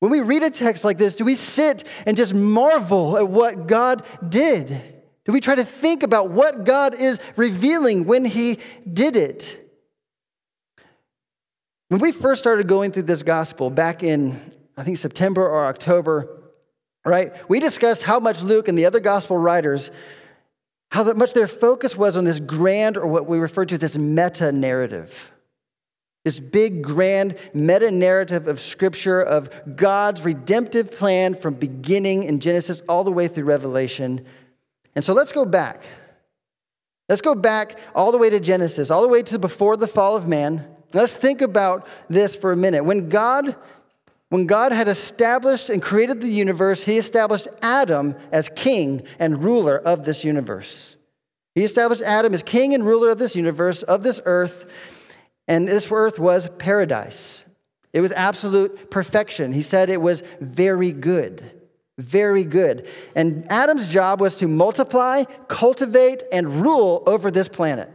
When 0.00 0.10
we 0.10 0.20
read 0.20 0.42
a 0.42 0.50
text 0.50 0.84
like 0.84 0.98
this, 0.98 1.16
do 1.16 1.24
we 1.24 1.34
sit 1.34 1.84
and 2.04 2.16
just 2.16 2.34
marvel 2.34 3.16
at 3.16 3.28
what 3.28 3.66
God 3.66 4.04
did? 4.28 4.95
Do 5.26 5.32
we 5.32 5.40
try 5.40 5.56
to 5.56 5.64
think 5.64 6.02
about 6.02 6.30
what 6.30 6.64
God 6.64 6.94
is 6.94 7.18
revealing 7.36 8.04
when 8.06 8.24
He 8.24 8.58
did 8.90 9.16
it? 9.16 9.62
When 11.88 12.00
we 12.00 12.12
first 12.12 12.40
started 12.40 12.66
going 12.66 12.92
through 12.92 13.04
this 13.04 13.22
gospel 13.22 13.70
back 13.70 14.02
in, 14.02 14.52
I 14.76 14.84
think, 14.84 14.98
September 14.98 15.46
or 15.46 15.66
October 15.66 16.36
right? 17.06 17.48
We 17.48 17.60
discussed 17.60 18.02
how 18.02 18.20
much 18.20 18.42
Luke 18.42 18.68
and 18.68 18.76
the 18.76 18.84
other 18.84 19.00
gospel 19.00 19.38
writers, 19.38 19.90
how 20.90 21.04
much 21.12 21.32
their 21.32 21.48
focus 21.48 21.96
was 21.96 22.16
on 22.16 22.24
this 22.24 22.40
grand, 22.40 22.96
or 22.96 23.06
what 23.06 23.26
we 23.26 23.38
refer 23.38 23.64
to 23.64 23.74
as 23.74 23.80
this 23.80 23.96
meta 23.96 24.52
narrative. 24.52 25.30
This 26.24 26.40
big, 26.40 26.82
grand 26.82 27.36
meta 27.54 27.90
narrative 27.90 28.48
of 28.48 28.60
Scripture 28.60 29.20
of 29.20 29.48
God's 29.76 30.22
redemptive 30.22 30.90
plan 30.90 31.34
from 31.34 31.54
beginning 31.54 32.24
in 32.24 32.40
Genesis 32.40 32.82
all 32.88 33.04
the 33.04 33.12
way 33.12 33.28
through 33.28 33.44
Revelation. 33.44 34.26
And 34.96 35.04
so 35.04 35.12
let's 35.12 35.30
go 35.30 35.44
back. 35.44 35.82
Let's 37.08 37.20
go 37.20 37.36
back 37.36 37.78
all 37.94 38.10
the 38.10 38.18
way 38.18 38.30
to 38.30 38.40
Genesis, 38.40 38.90
all 38.90 39.02
the 39.02 39.08
way 39.08 39.22
to 39.24 39.38
before 39.38 39.76
the 39.76 39.86
fall 39.86 40.16
of 40.16 40.26
man. 40.26 40.66
Let's 40.92 41.14
think 41.14 41.40
about 41.40 41.86
this 42.08 42.34
for 42.34 42.50
a 42.50 42.56
minute. 42.56 42.84
When 42.84 43.08
God 43.08 43.54
when 44.28 44.46
God 44.46 44.72
had 44.72 44.88
established 44.88 45.70
and 45.70 45.80
created 45.80 46.20
the 46.20 46.28
universe, 46.28 46.84
he 46.84 46.98
established 46.98 47.46
Adam 47.62 48.16
as 48.32 48.48
king 48.48 49.04
and 49.20 49.44
ruler 49.44 49.78
of 49.78 50.04
this 50.04 50.24
universe. 50.24 50.96
He 51.54 51.62
established 51.62 52.02
Adam 52.02 52.34
as 52.34 52.42
king 52.42 52.74
and 52.74 52.84
ruler 52.84 53.10
of 53.10 53.18
this 53.18 53.36
universe, 53.36 53.84
of 53.84 54.02
this 54.02 54.20
earth, 54.24 54.64
and 55.46 55.68
this 55.68 55.88
earth 55.92 56.18
was 56.18 56.48
paradise. 56.58 57.44
It 57.92 58.00
was 58.00 58.10
absolute 58.12 58.90
perfection. 58.90 59.52
He 59.52 59.62
said 59.62 59.90
it 59.90 60.02
was 60.02 60.24
very 60.40 60.90
good. 60.90 61.52
Very 61.98 62.44
good. 62.44 62.88
And 63.14 63.50
Adam's 63.50 63.88
job 63.88 64.20
was 64.20 64.36
to 64.36 64.48
multiply, 64.48 65.24
cultivate, 65.48 66.22
and 66.30 66.62
rule 66.62 67.02
over 67.06 67.30
this 67.30 67.48
planet. 67.48 67.90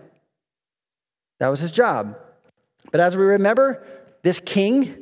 That 1.40 1.50
was 1.50 1.60
his 1.60 1.72
job. 1.72 2.18
But 2.92 3.00
as 3.00 3.16
we 3.16 3.24
remember, 3.24 3.86
this 4.24 4.40
king, 4.40 4.96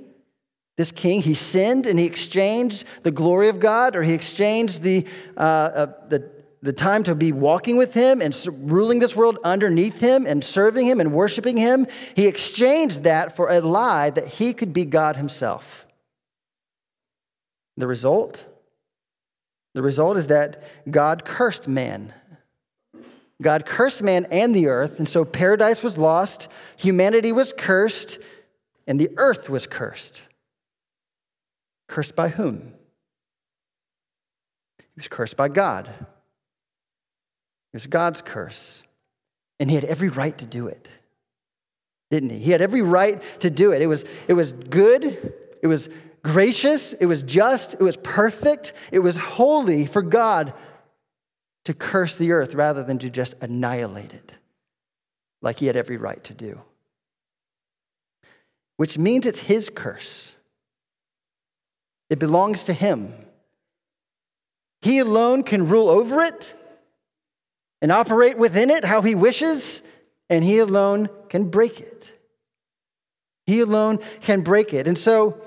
this 0.77 0.91
king, 0.91 1.21
he 1.21 1.33
sinned 1.33 1.85
and 1.85 1.97
he 1.97 2.05
exchanged 2.05 2.85
the 3.03 3.12
glory 3.12 3.49
of 3.49 3.59
God, 3.59 3.95
or 3.95 4.03
he 4.03 4.13
exchanged 4.13 4.81
the, 4.81 5.05
uh, 5.38 5.39
uh, 5.39 5.85
the 6.09 6.31
the 6.62 6.73
time 6.73 7.03
to 7.03 7.15
be 7.15 7.31
walking 7.31 7.77
with 7.77 7.93
him 7.93 8.21
and 8.21 8.35
ruling 8.69 8.99
this 8.99 9.15
world 9.15 9.38
underneath 9.43 9.99
him 9.99 10.25
and 10.25 10.43
serving 10.43 10.85
him 10.85 10.99
and 10.99 11.13
worshiping 11.13 11.55
him, 11.55 11.88
he 12.15 12.27
exchanged 12.27 13.03
that 13.03 13.35
for 13.35 13.49
a 13.49 13.62
lie 13.62 14.09
that 14.09 14.27
he 14.27 14.53
could 14.53 14.73
be 14.73 14.85
God 14.85 15.15
himself. 15.15 15.85
The 17.77 17.88
result? 17.88 18.45
The 19.73 19.82
result 19.82 20.17
is 20.17 20.27
that 20.27 20.63
God 20.89 21.25
cursed 21.25 21.67
man. 21.67 22.13
God 23.41 23.65
cursed 23.65 24.03
man 24.03 24.25
and 24.32 24.53
the 24.53 24.67
earth, 24.67 24.99
and 24.99 25.08
so 25.08 25.23
paradise 25.23 25.82
was 25.82 25.97
lost, 25.97 26.49
humanity 26.75 27.32
was 27.32 27.53
cursed, 27.58 28.19
and 28.86 28.99
the 28.99 29.12
earth 29.17 29.49
was 29.49 29.65
cursed. 29.65 30.23
Cursed 31.88 32.15
by 32.15 32.29
whom? 32.29 32.73
He 34.79 34.86
was 34.97 35.08
cursed 35.08 35.38
by 35.38 35.47
God. 35.47 35.88
It 35.88 37.75
was 37.75 37.88
God's 37.88 38.21
curse. 38.21 38.84
And 39.60 39.69
he 39.69 39.75
had 39.75 39.86
every 39.86 40.10
right 40.10 40.38
to 40.38 40.45
do 40.45 40.67
it, 40.67 40.88
didn't 42.12 42.32
he? 42.32 42.39
He 42.39 42.51
had 42.51 42.62
every 42.62 42.82
right 42.82 43.21
to 43.41 43.49
do 43.49 43.71
it. 43.71 43.82
It 43.82 43.88
was, 43.88 44.05
it 44.27 44.34
was 44.34 44.51
good, 44.51 45.34
it 45.62 45.67
was 45.67 45.89
gracious, 46.23 46.93
it 46.93 47.05
was 47.05 47.23
just, 47.23 47.73
it 47.73 47.82
was 47.82 47.97
perfect, 47.97 48.73
it 48.91 48.99
was 48.99 49.15
holy 49.15 49.86
for 49.86 50.01
God 50.01 50.53
to 51.65 51.73
curse 51.73 52.15
the 52.15 52.32
earth 52.32 52.55
rather 52.55 52.84
than 52.84 52.99
to 52.99 53.10
just 53.10 53.36
annihilate 53.41 54.13
it 54.13 54.34
like 55.41 55.60
he 55.60 55.67
had 55.67 55.75
every 55.75 55.97
right 55.97 56.23
to 56.25 56.34
do. 56.34 56.62
Which 58.77 58.97
means 58.97 59.25
it's 59.25 59.39
his 59.39 59.69
curse. 59.69 60.34
It 62.10 62.19
belongs 62.19 62.63
to 62.65 62.73
him. 62.73 63.13
He 64.82 64.99
alone 64.99 65.43
can 65.43 65.67
rule 65.67 65.89
over 65.89 66.21
it 66.21 66.53
and 67.82 67.91
operate 67.91 68.38
within 68.38 68.69
it 68.69 68.84
how 68.84 69.01
he 69.01 69.15
wishes, 69.15 69.82
and 70.29 70.43
he 70.43 70.60
alone 70.60 71.10
can 71.29 71.49
break 71.49 71.79
it. 71.79 72.12
He 73.45 73.62
alone 73.62 73.99
can 74.21 74.41
break 74.41 74.73
it. 74.73 74.88
And 74.88 74.97
so, 74.97 75.41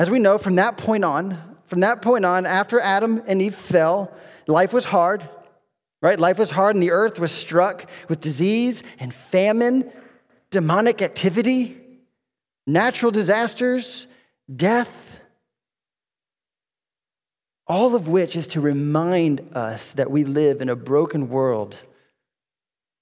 as 0.00 0.08
we 0.08 0.18
know 0.18 0.38
from 0.38 0.54
that 0.54 0.78
point 0.78 1.04
on, 1.04 1.38
from 1.66 1.80
that 1.80 2.00
point 2.00 2.24
on, 2.24 2.46
after 2.46 2.80
Adam 2.80 3.22
and 3.26 3.42
Eve 3.42 3.54
fell, 3.54 4.10
life 4.46 4.72
was 4.72 4.86
hard, 4.86 5.28
right? 6.00 6.18
Life 6.18 6.38
was 6.38 6.50
hard, 6.50 6.74
and 6.74 6.82
the 6.82 6.90
earth 6.90 7.18
was 7.18 7.30
struck 7.30 7.84
with 8.08 8.18
disease 8.22 8.82
and 8.98 9.12
famine, 9.12 9.92
demonic 10.50 11.02
activity, 11.02 11.78
natural 12.66 13.12
disasters, 13.12 14.06
death, 14.56 14.88
all 17.66 17.94
of 17.94 18.08
which 18.08 18.36
is 18.36 18.46
to 18.46 18.60
remind 18.62 19.54
us 19.54 19.92
that 19.92 20.10
we 20.10 20.24
live 20.24 20.62
in 20.62 20.70
a 20.70 20.76
broken 20.76 21.28
world. 21.28 21.76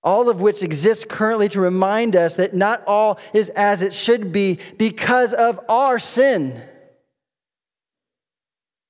All 0.02 0.28
of 0.28 0.40
which 0.40 0.64
exists 0.64 1.04
currently 1.08 1.48
to 1.50 1.60
remind 1.60 2.16
us 2.16 2.34
that 2.36 2.54
not 2.54 2.82
all 2.88 3.20
is 3.32 3.50
as 3.50 3.82
it 3.82 3.94
should 3.94 4.32
be 4.32 4.58
because 4.78 5.32
of 5.32 5.60
our 5.68 6.00
sin. 6.00 6.60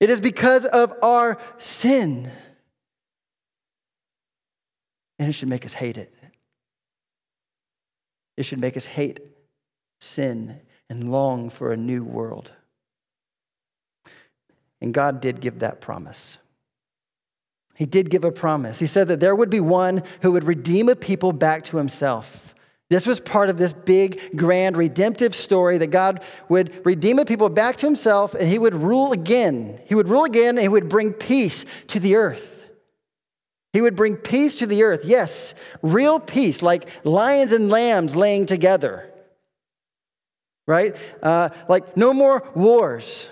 It 0.00 0.10
is 0.10 0.20
because 0.20 0.64
of 0.64 0.94
our 1.02 1.38
sin. 1.58 2.30
And 5.18 5.28
it 5.28 5.32
should 5.32 5.48
make 5.48 5.66
us 5.66 5.72
hate 5.72 5.98
it. 5.98 6.14
It 8.36 8.44
should 8.44 8.60
make 8.60 8.76
us 8.76 8.86
hate 8.86 9.20
sin 10.00 10.60
and 10.88 11.10
long 11.10 11.50
for 11.50 11.72
a 11.72 11.76
new 11.76 12.04
world. 12.04 12.52
And 14.80 14.94
God 14.94 15.20
did 15.20 15.40
give 15.40 15.58
that 15.58 15.80
promise. 15.80 16.38
He 17.74 17.86
did 17.86 18.10
give 18.10 18.24
a 18.24 18.30
promise. 18.30 18.78
He 18.78 18.86
said 18.86 19.08
that 19.08 19.20
there 19.20 19.34
would 19.34 19.50
be 19.50 19.60
one 19.60 20.02
who 20.22 20.32
would 20.32 20.44
redeem 20.44 20.88
a 20.88 20.96
people 20.96 21.32
back 21.32 21.64
to 21.64 21.76
himself. 21.76 22.47
This 22.90 23.06
was 23.06 23.20
part 23.20 23.50
of 23.50 23.58
this 23.58 23.72
big, 23.72 24.36
grand, 24.36 24.76
redemptive 24.76 25.34
story 25.34 25.78
that 25.78 25.88
God 25.88 26.22
would 26.48 26.84
redeem 26.86 27.18
a 27.18 27.24
people 27.24 27.50
back 27.50 27.76
to 27.78 27.86
himself 27.86 28.34
and 28.34 28.48
he 28.48 28.58
would 28.58 28.74
rule 28.74 29.12
again. 29.12 29.78
He 29.86 29.94
would 29.94 30.08
rule 30.08 30.24
again 30.24 30.56
and 30.56 30.60
he 30.60 30.68
would 30.68 30.88
bring 30.88 31.12
peace 31.12 31.66
to 31.88 32.00
the 32.00 32.16
earth. 32.16 32.54
He 33.74 33.82
would 33.82 33.94
bring 33.94 34.16
peace 34.16 34.56
to 34.56 34.66
the 34.66 34.84
earth. 34.84 35.04
Yes, 35.04 35.54
real 35.82 36.18
peace, 36.18 36.62
like 36.62 36.88
lions 37.04 37.52
and 37.52 37.68
lambs 37.68 38.16
laying 38.16 38.46
together. 38.46 39.10
Right? 40.66 40.96
Uh, 41.22 41.50
like 41.68 41.96
no 41.96 42.14
more 42.14 42.48
wars. 42.54 43.28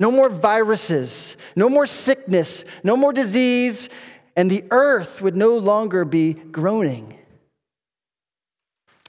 No 0.00 0.10
more 0.10 0.30
viruses, 0.30 1.36
no 1.54 1.68
more 1.68 1.84
sickness, 1.84 2.64
no 2.82 2.96
more 2.96 3.12
disease, 3.12 3.90
and 4.34 4.50
the 4.50 4.64
earth 4.70 5.20
would 5.20 5.36
no 5.36 5.58
longer 5.58 6.06
be 6.06 6.32
groaning. 6.32 7.19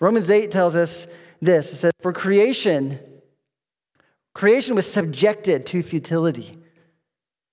Romans 0.01 0.29
8 0.29 0.51
tells 0.51 0.75
us 0.75 1.07
this 1.41 1.71
it 1.71 1.77
says, 1.77 1.91
For 2.01 2.11
creation, 2.11 2.99
creation 4.33 4.75
was 4.75 4.91
subjected 4.91 5.65
to 5.67 5.81
futility. 5.83 6.57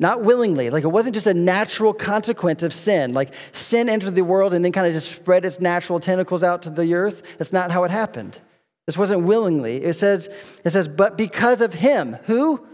Not 0.00 0.22
willingly, 0.22 0.70
like 0.70 0.84
it 0.84 0.88
wasn't 0.88 1.14
just 1.14 1.26
a 1.26 1.34
natural 1.34 1.92
consequence 1.92 2.62
of 2.62 2.72
sin. 2.72 3.14
Like 3.14 3.34
sin 3.52 3.88
entered 3.88 4.14
the 4.14 4.22
world 4.22 4.54
and 4.54 4.64
then 4.64 4.70
kind 4.72 4.86
of 4.86 4.92
just 4.92 5.10
spread 5.10 5.44
its 5.44 5.60
natural 5.60 5.98
tentacles 5.98 6.44
out 6.44 6.62
to 6.62 6.70
the 6.70 6.94
earth. 6.94 7.22
That's 7.36 7.52
not 7.52 7.72
how 7.72 7.82
it 7.84 7.90
happened. 7.90 8.38
This 8.86 8.96
wasn't 8.96 9.24
willingly. 9.24 9.82
It 9.82 9.94
says, 9.94 10.28
it 10.64 10.70
says, 10.70 10.88
but 10.88 11.18
because 11.18 11.60
of 11.60 11.74
him, 11.74 12.16
who? 12.24 12.64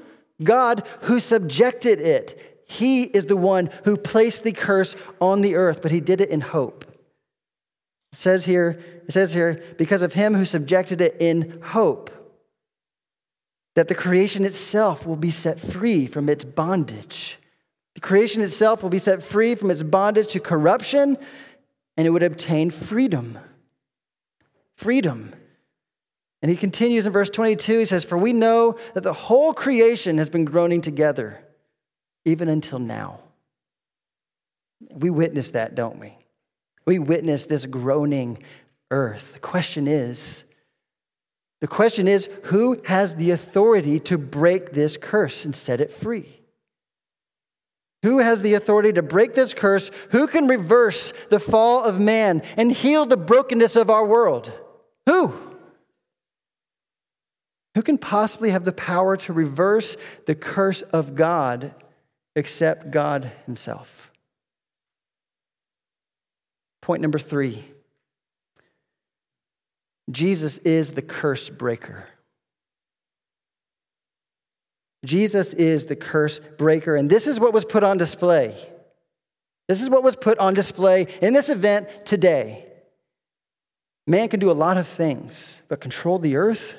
God 0.43 0.87
who 1.01 1.19
subjected 1.19 1.99
it. 1.99 2.63
He 2.69 3.05
is 3.05 3.27
the 3.27 3.37
one 3.37 3.71
who 3.85 3.97
placed 3.97 4.45
the 4.45 4.53
curse 4.53 4.95
on 5.21 5.41
the 5.41 5.55
earth, 5.55 5.81
but 5.81 5.91
he 5.91 6.01
did 6.01 6.21
it 6.21 6.29
in 6.29 6.43
hope. 6.43 6.85
It 8.13 8.19
says 8.19 8.45
here, 8.45 8.79
it 9.07 9.13
says 9.13 9.35
here, 9.35 9.63
because 9.77 10.03
of 10.03 10.13
him 10.13 10.35
who 10.35 10.45
subjected 10.45 11.01
it 11.01 11.17
in 11.21 11.61
hope, 11.63 12.11
that 13.75 13.89
the 13.89 13.95
creation 13.95 14.45
itself 14.45 15.05
will 15.05 15.17
be 15.17 15.31
set 15.31 15.61
free 15.61 16.07
from 16.07 16.29
its 16.29 16.45
bondage. 16.45 17.39
The 17.95 18.01
creation 18.01 18.41
itself 18.41 18.83
will 18.83 18.91
be 18.91 18.99
set 18.99 19.23
free 19.23 19.55
from 19.55 19.71
its 19.71 19.83
bondage 19.83 20.29
to 20.29 20.41
corruption, 20.41 21.19
and 21.97 22.07
it 22.07 22.11
would 22.11 22.23
obtain 22.23 22.71
freedom. 22.71 23.39
Freedom. 24.77 25.35
And 26.41 26.51
he 26.51 26.57
continues 26.57 27.07
in 27.07 27.13
verse 27.13 27.31
22, 27.31 27.81
he 27.81 27.85
says, 27.85 28.05
For 28.05 28.19
we 28.19 28.33
know 28.33 28.77
that 28.95 29.03
the 29.03 29.13
whole 29.13 29.55
creation 29.55 30.19
has 30.19 30.29
been 30.29 30.45
groaning 30.45 30.81
together, 30.81 31.43
even 32.25 32.49
until 32.49 32.79
now. 32.79 33.21
We 34.93 35.11
witness 35.11 35.53
that, 35.53 35.75
don't 35.75 35.99
we? 35.99 36.17
We 36.87 36.99
witness 36.99 37.47
this 37.47 37.65
groaning 37.65 38.43
earth. 38.91 39.33
The 39.33 39.39
question 39.39 39.89
is, 39.89 40.45
the 41.61 41.69
question 41.69 42.09
is, 42.09 42.29
who 42.45 42.81
has 42.85 43.15
the 43.15 43.31
authority 43.31 43.99
to 44.01 44.19
break 44.19 44.73
this 44.73 44.97
curse 44.97 45.45
and 45.45 45.55
set 45.55 45.81
it 45.81 45.93
free? 45.93 46.41
Who 48.03 48.19
has 48.19 48.43
the 48.43 48.55
authority 48.55 48.93
to 48.93 49.03
break 49.03 49.35
this 49.35 49.55
curse? 49.55 49.91
Who 50.11 50.27
can 50.27 50.47
reverse 50.47 51.15
the 51.31 51.41
fall 51.41 51.83
of 51.83 51.99
man 51.99 52.43
and 52.57 52.71
heal 52.71 53.07
the 53.07 53.17
brokenness 53.17 53.77
of 53.77 53.89
our 53.89 54.05
world? 54.05 54.53
Who? 55.07 55.33
Who 57.75 57.83
can 57.83 57.97
possibly 57.97 58.51
have 58.51 58.65
the 58.65 58.73
power 58.73 59.17
to 59.17 59.33
reverse 59.33 59.97
the 60.27 60.35
curse 60.35 60.83
of 60.83 61.15
God 61.15 61.75
except 62.37 62.91
God 62.91 63.31
Himself. 63.47 64.11
Point 66.83 67.03
number 67.03 67.19
three 67.19 67.65
Jesus 70.11 70.59
is 70.59 70.93
the 70.93 71.03
curse 71.03 71.51
breaker. 71.51 72.07
Jesus 75.05 75.53
is 75.53 75.87
the 75.87 75.97
curse 75.97 76.41
breaker. 76.59 76.97
And 76.97 77.11
this 77.11 77.27
is 77.27 77.39
what 77.39 77.53
was 77.53 77.65
put 77.65 77.83
on 77.83 77.99
display. 77.99 78.57
This 79.69 79.83
is 79.83 79.89
what 79.89 80.03
was 80.03 80.17
put 80.17 80.39
on 80.39 80.55
display 80.55 81.07
in 81.23 81.33
this 81.33 81.49
event 81.49 81.89
today. 82.05 82.67
Man 84.07 84.29
can 84.29 84.41
do 84.41 84.51
a 84.51 84.53
lot 84.53 84.77
of 84.77 84.87
things, 84.87 85.59
but 85.69 85.81
control 85.81 86.19
the 86.19 86.37
earth, 86.37 86.75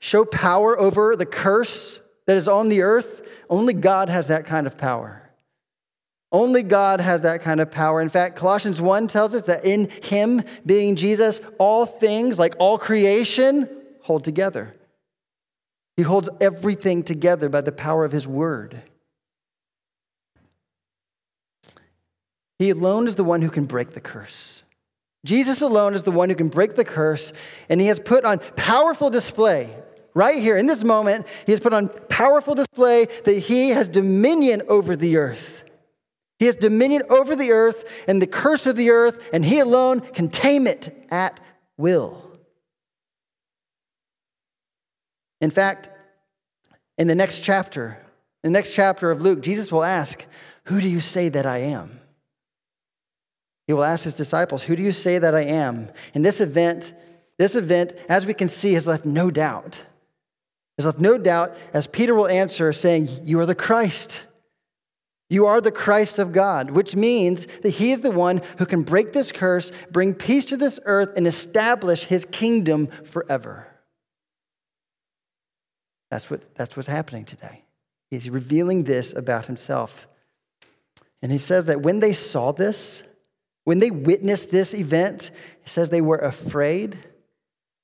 show 0.00 0.24
power 0.24 0.78
over 0.78 1.16
the 1.16 1.24
curse 1.24 2.00
that 2.26 2.36
is 2.36 2.46
on 2.46 2.68
the 2.68 2.82
earth, 2.82 3.22
only 3.48 3.72
God 3.72 4.10
has 4.10 4.26
that 4.26 4.44
kind 4.44 4.66
of 4.66 4.76
power. 4.76 5.27
Only 6.30 6.62
God 6.62 7.00
has 7.00 7.22
that 7.22 7.40
kind 7.40 7.60
of 7.60 7.70
power. 7.70 8.02
In 8.02 8.10
fact, 8.10 8.36
Colossians 8.36 8.80
1 8.82 9.08
tells 9.08 9.34
us 9.34 9.44
that 9.46 9.64
in 9.64 9.88
Him, 10.02 10.42
being 10.66 10.94
Jesus, 10.94 11.40
all 11.58 11.86
things, 11.86 12.38
like 12.38 12.54
all 12.58 12.78
creation, 12.78 13.68
hold 14.02 14.24
together. 14.24 14.74
He 15.96 16.02
holds 16.02 16.28
everything 16.40 17.02
together 17.02 17.48
by 17.48 17.62
the 17.62 17.72
power 17.72 18.04
of 18.04 18.12
His 18.12 18.26
word. 18.26 18.82
He 22.58 22.70
alone 22.70 23.08
is 23.08 23.14
the 23.14 23.24
one 23.24 23.40
who 23.40 23.50
can 23.50 23.64
break 23.64 23.94
the 23.94 24.00
curse. 24.00 24.62
Jesus 25.24 25.62
alone 25.62 25.94
is 25.94 26.02
the 26.02 26.10
one 26.10 26.28
who 26.28 26.34
can 26.34 26.48
break 26.48 26.76
the 26.76 26.84
curse, 26.84 27.32
and 27.70 27.80
He 27.80 27.86
has 27.86 27.98
put 27.98 28.24
on 28.24 28.40
powerful 28.54 29.08
display 29.08 29.74
right 30.14 30.42
here 30.42 30.56
in 30.56 30.66
this 30.66 30.84
moment, 30.84 31.26
He 31.46 31.52
has 31.52 31.60
put 31.60 31.72
on 31.72 31.88
powerful 32.08 32.54
display 32.54 33.06
that 33.24 33.38
He 33.38 33.70
has 33.70 33.88
dominion 33.88 34.62
over 34.68 34.94
the 34.96 35.16
earth. 35.16 35.62
He 36.38 36.46
has 36.46 36.56
dominion 36.56 37.02
over 37.10 37.34
the 37.34 37.50
earth 37.50 37.84
and 38.06 38.22
the 38.22 38.26
curse 38.26 38.66
of 38.66 38.76
the 38.76 38.90
earth, 38.90 39.28
and 39.32 39.44
He 39.44 39.58
alone 39.58 40.00
can 40.00 40.28
tame 40.28 40.66
it 40.66 41.06
at 41.10 41.38
will. 41.76 42.24
In 45.40 45.50
fact, 45.50 45.90
in 46.96 47.06
the 47.06 47.14
next 47.14 47.40
chapter, 47.40 47.98
in 48.44 48.52
the 48.52 48.58
next 48.58 48.74
chapter 48.74 49.10
of 49.10 49.22
Luke, 49.22 49.40
Jesus 49.40 49.72
will 49.72 49.84
ask, 49.84 50.24
Who 50.64 50.80
do 50.80 50.88
you 50.88 51.00
say 51.00 51.28
that 51.28 51.46
I 51.46 51.58
am? 51.58 52.00
He 53.66 53.72
will 53.72 53.84
ask 53.84 54.04
his 54.04 54.16
disciples, 54.16 54.62
Who 54.62 54.76
do 54.76 54.82
you 54.82 54.92
say 54.92 55.18
that 55.18 55.34
I 55.34 55.42
am? 55.42 55.90
And 56.14 56.24
this 56.24 56.40
event, 56.40 56.94
this 57.36 57.54
event, 57.54 57.94
as 58.08 58.26
we 58.26 58.34
can 58.34 58.48
see, 58.48 58.74
has 58.74 58.86
left 58.86 59.04
no 59.04 59.30
doubt. 59.30 59.78
Has 60.78 60.86
left 60.86 61.00
no 61.00 61.18
doubt, 61.18 61.56
as 61.74 61.86
Peter 61.86 62.14
will 62.14 62.28
answer, 62.28 62.72
saying, 62.72 63.08
You 63.24 63.38
are 63.40 63.46
the 63.46 63.54
Christ. 63.54 64.24
You 65.30 65.46
are 65.46 65.60
the 65.60 65.70
Christ 65.70 66.18
of 66.18 66.32
God, 66.32 66.70
which 66.70 66.96
means 66.96 67.46
that 67.62 67.70
He 67.70 67.92
is 67.92 68.00
the 68.00 68.10
one 68.10 68.40
who 68.56 68.64
can 68.64 68.82
break 68.82 69.12
this 69.12 69.30
curse, 69.30 69.70
bring 69.90 70.14
peace 70.14 70.46
to 70.46 70.56
this 70.56 70.80
earth, 70.84 71.10
and 71.16 71.26
establish 71.26 72.04
His 72.04 72.24
kingdom 72.24 72.88
forever. 73.04 73.66
That's, 76.10 76.30
what, 76.30 76.54
that's 76.54 76.76
what's 76.76 76.88
happening 76.88 77.26
today. 77.26 77.62
He's 78.10 78.30
revealing 78.30 78.84
this 78.84 79.12
about 79.12 79.44
Himself. 79.44 80.06
And 81.20 81.30
He 81.30 81.38
says 81.38 81.66
that 81.66 81.82
when 81.82 82.00
they 82.00 82.14
saw 82.14 82.52
this, 82.52 83.02
when 83.64 83.80
they 83.80 83.90
witnessed 83.90 84.50
this 84.50 84.72
event, 84.72 85.30
He 85.62 85.68
says 85.68 85.90
they 85.90 86.00
were 86.00 86.16
afraid 86.16 86.98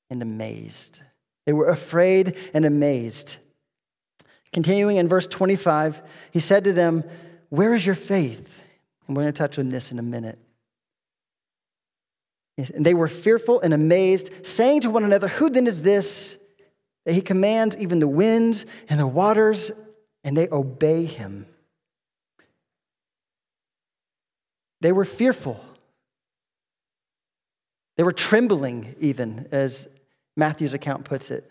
and 0.08 0.22
amazed. 0.22 1.02
They 1.44 1.52
were 1.52 1.68
afraid 1.68 2.38
and 2.54 2.64
amazed. 2.64 3.36
Continuing 4.54 4.96
in 4.96 5.08
verse 5.08 5.26
25, 5.26 6.00
He 6.30 6.40
said 6.40 6.64
to 6.64 6.72
them, 6.72 7.04
where 7.54 7.74
is 7.74 7.84
your 7.86 7.94
faith? 7.94 8.60
And 9.06 9.16
we're 9.16 9.22
going 9.22 9.32
to 9.32 9.38
touch 9.38 9.58
on 9.58 9.68
this 9.68 9.92
in 9.92 9.98
a 9.98 10.02
minute. 10.02 10.38
And 12.56 12.84
they 12.84 12.94
were 12.94 13.08
fearful 13.08 13.60
and 13.60 13.74
amazed, 13.74 14.30
saying 14.46 14.82
to 14.82 14.90
one 14.90 15.04
another, 15.04 15.28
Who 15.28 15.50
then 15.50 15.66
is 15.66 15.82
this 15.82 16.36
that 17.04 17.12
he 17.12 17.20
commands 17.20 17.76
even 17.76 18.00
the 18.00 18.08
winds 18.08 18.64
and 18.88 18.98
the 18.98 19.06
waters, 19.06 19.70
and 20.22 20.36
they 20.36 20.48
obey 20.50 21.04
him? 21.04 21.46
They 24.80 24.92
were 24.92 25.04
fearful. 25.04 25.60
They 27.96 28.02
were 28.02 28.12
trembling, 28.12 28.96
even, 29.00 29.48
as 29.50 29.88
Matthew's 30.36 30.74
account 30.74 31.04
puts 31.04 31.30
it. 31.30 31.50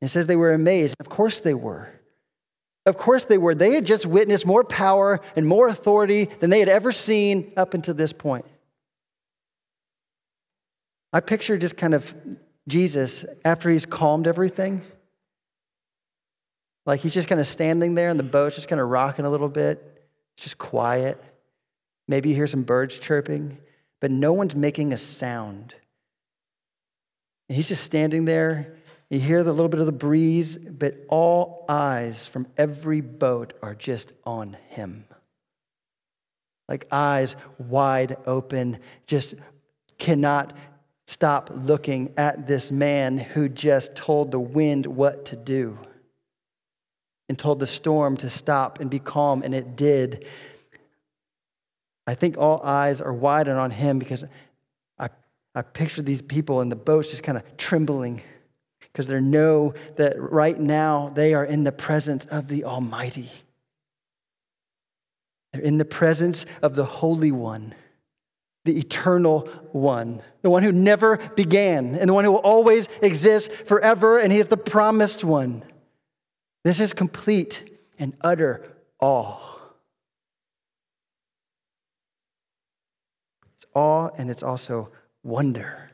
It 0.00 0.08
says 0.08 0.26
they 0.26 0.36
were 0.36 0.52
amazed. 0.52 0.96
Of 1.00 1.08
course 1.08 1.40
they 1.40 1.54
were. 1.54 1.88
Of 2.86 2.96
course 2.96 3.24
they 3.24 3.36
were. 3.36 3.54
They 3.54 3.74
had 3.74 3.84
just 3.84 4.06
witnessed 4.06 4.46
more 4.46 4.62
power 4.62 5.20
and 5.34 5.46
more 5.46 5.66
authority 5.66 6.30
than 6.38 6.50
they 6.50 6.60
had 6.60 6.68
ever 6.68 6.92
seen 6.92 7.52
up 7.56 7.74
until 7.74 7.94
this 7.94 8.12
point. 8.12 8.46
I 11.12 11.18
picture 11.20 11.58
just 11.58 11.76
kind 11.76 11.94
of 11.94 12.14
Jesus 12.68 13.24
after 13.44 13.68
he's 13.70 13.86
calmed 13.86 14.28
everything. 14.28 14.82
Like 16.84 17.00
he's 17.00 17.14
just 17.14 17.26
kind 17.26 17.40
of 17.40 17.48
standing 17.48 17.96
there 17.96 18.08
and 18.08 18.20
the 18.20 18.24
boat's 18.24 18.54
just 18.54 18.68
kind 18.68 18.80
of 18.80 18.88
rocking 18.88 19.24
a 19.24 19.30
little 19.30 19.48
bit. 19.48 19.82
It's 20.36 20.44
just 20.44 20.58
quiet. 20.58 21.20
Maybe 22.06 22.28
you 22.28 22.36
hear 22.36 22.46
some 22.46 22.62
birds 22.62 22.96
chirping, 22.98 23.58
but 24.00 24.12
no 24.12 24.32
one's 24.32 24.54
making 24.54 24.92
a 24.92 24.96
sound. 24.96 25.74
And 27.48 27.56
he's 27.56 27.66
just 27.66 27.82
standing 27.82 28.26
there 28.26 28.75
you 29.10 29.20
hear 29.20 29.44
the 29.44 29.52
little 29.52 29.68
bit 29.68 29.80
of 29.80 29.86
the 29.86 29.92
breeze, 29.92 30.58
but 30.58 31.04
all 31.08 31.64
eyes 31.68 32.26
from 32.26 32.46
every 32.56 33.00
boat 33.00 33.52
are 33.62 33.74
just 33.74 34.12
on 34.24 34.56
him. 34.68 35.04
Like 36.68 36.88
eyes 36.90 37.36
wide 37.58 38.16
open, 38.26 38.80
just 39.06 39.34
cannot 39.98 40.56
stop 41.06 41.50
looking 41.54 42.12
at 42.16 42.48
this 42.48 42.72
man 42.72 43.16
who 43.16 43.48
just 43.48 43.94
told 43.94 44.32
the 44.32 44.40
wind 44.40 44.86
what 44.86 45.26
to 45.26 45.36
do 45.36 45.78
and 47.28 47.38
told 47.38 47.60
the 47.60 47.66
storm 47.66 48.16
to 48.16 48.28
stop 48.28 48.80
and 48.80 48.90
be 48.90 48.98
calm, 48.98 49.42
and 49.42 49.54
it 49.54 49.76
did. 49.76 50.26
I 52.08 52.14
think 52.14 52.38
all 52.38 52.60
eyes 52.62 53.00
are 53.00 53.12
wide 53.12 53.48
on 53.48 53.70
him 53.70 54.00
because 54.00 54.24
I, 54.98 55.10
I 55.54 55.62
picture 55.62 56.02
these 56.02 56.22
people 56.22 56.60
in 56.60 56.68
the 56.68 56.76
boats 56.76 57.10
just 57.10 57.22
kind 57.22 57.38
of 57.38 57.56
trembling 57.56 58.22
because 58.96 59.08
they 59.08 59.20
know 59.20 59.74
that 59.96 60.14
right 60.18 60.58
now 60.58 61.12
they 61.14 61.34
are 61.34 61.44
in 61.44 61.64
the 61.64 61.72
presence 61.72 62.24
of 62.30 62.48
the 62.48 62.64
Almighty. 62.64 63.30
They're 65.52 65.60
in 65.60 65.76
the 65.76 65.84
presence 65.84 66.46
of 66.62 66.74
the 66.74 66.86
Holy 66.86 67.30
One, 67.30 67.74
the 68.64 68.78
Eternal 68.78 69.50
One, 69.72 70.22
the 70.40 70.48
one 70.48 70.62
who 70.62 70.72
never 70.72 71.18
began, 71.36 71.94
and 71.94 72.08
the 72.08 72.14
one 72.14 72.24
who 72.24 72.32
will 72.32 72.38
always 72.38 72.88
exist 73.02 73.52
forever, 73.66 74.18
and 74.18 74.32
He 74.32 74.38
is 74.38 74.48
the 74.48 74.56
promised 74.56 75.22
one. 75.22 75.62
This 76.64 76.80
is 76.80 76.94
complete 76.94 77.78
and 77.98 78.14
utter 78.22 78.64
awe. 78.98 79.58
It's 83.56 83.66
awe 83.74 84.08
and 84.16 84.30
it's 84.30 84.42
also 84.42 84.88
wonder. 85.22 85.85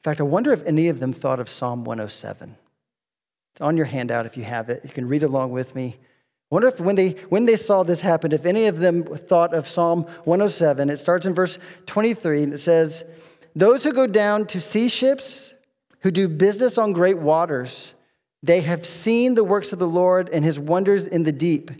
In 0.00 0.10
fact, 0.10 0.20
I 0.20 0.24
wonder 0.24 0.50
if 0.50 0.64
any 0.64 0.88
of 0.88 0.98
them 0.98 1.12
thought 1.12 1.40
of 1.40 1.48
Psalm 1.50 1.84
107. 1.84 2.56
It's 3.52 3.60
on 3.60 3.76
your 3.76 3.84
handout 3.84 4.24
if 4.24 4.34
you 4.34 4.44
have 4.44 4.70
it. 4.70 4.82
You 4.82 4.88
can 4.88 5.06
read 5.06 5.22
along 5.22 5.52
with 5.52 5.74
me. 5.74 5.98
I 6.50 6.54
wonder 6.54 6.68
if 6.68 6.80
when 6.80 6.96
they, 6.96 7.10
when 7.28 7.44
they 7.44 7.56
saw 7.56 7.82
this 7.82 8.00
happen, 8.00 8.32
if 8.32 8.46
any 8.46 8.66
of 8.66 8.78
them 8.78 9.04
thought 9.04 9.52
of 9.52 9.68
Psalm 9.68 10.04
107. 10.24 10.88
It 10.88 10.96
starts 10.96 11.26
in 11.26 11.34
verse 11.34 11.58
23 11.84 12.44
and 12.44 12.54
it 12.54 12.60
says, 12.60 13.04
Those 13.54 13.84
who 13.84 13.92
go 13.92 14.06
down 14.06 14.46
to 14.46 14.60
sea 14.60 14.88
ships, 14.88 15.52
who 16.00 16.10
do 16.10 16.28
business 16.28 16.78
on 16.78 16.94
great 16.94 17.18
waters, 17.18 17.92
they 18.42 18.62
have 18.62 18.86
seen 18.86 19.34
the 19.34 19.44
works 19.44 19.74
of 19.74 19.78
the 19.78 19.86
Lord 19.86 20.30
and 20.30 20.42
his 20.42 20.58
wonders 20.58 21.06
in 21.06 21.24
the 21.24 21.32
deep. 21.32 21.70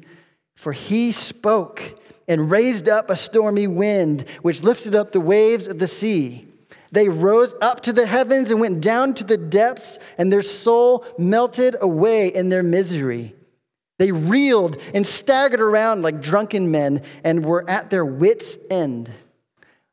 For 0.56 0.74
he 0.74 1.10
spoke 1.10 1.82
and 2.28 2.50
raised 2.50 2.86
up 2.86 3.08
a 3.08 3.16
stormy 3.16 3.66
wind, 3.66 4.26
which 4.42 4.62
lifted 4.62 4.94
up 4.94 5.10
the 5.10 5.20
waves 5.20 5.68
of 5.68 5.78
the 5.78 5.86
sea. 5.86 6.49
They 6.92 7.08
rose 7.08 7.54
up 7.60 7.82
to 7.82 7.92
the 7.92 8.06
heavens 8.06 8.50
and 8.50 8.60
went 8.60 8.80
down 8.80 9.14
to 9.14 9.24
the 9.24 9.36
depths, 9.36 9.98
and 10.18 10.32
their 10.32 10.42
soul 10.42 11.04
melted 11.18 11.76
away 11.80 12.28
in 12.28 12.48
their 12.48 12.62
misery. 12.62 13.34
They 13.98 14.12
reeled 14.12 14.76
and 14.94 15.06
staggered 15.06 15.60
around 15.60 16.02
like 16.02 16.22
drunken 16.22 16.70
men 16.70 17.02
and 17.22 17.44
were 17.44 17.68
at 17.68 17.90
their 17.90 18.04
wits' 18.04 18.56
end. 18.70 19.10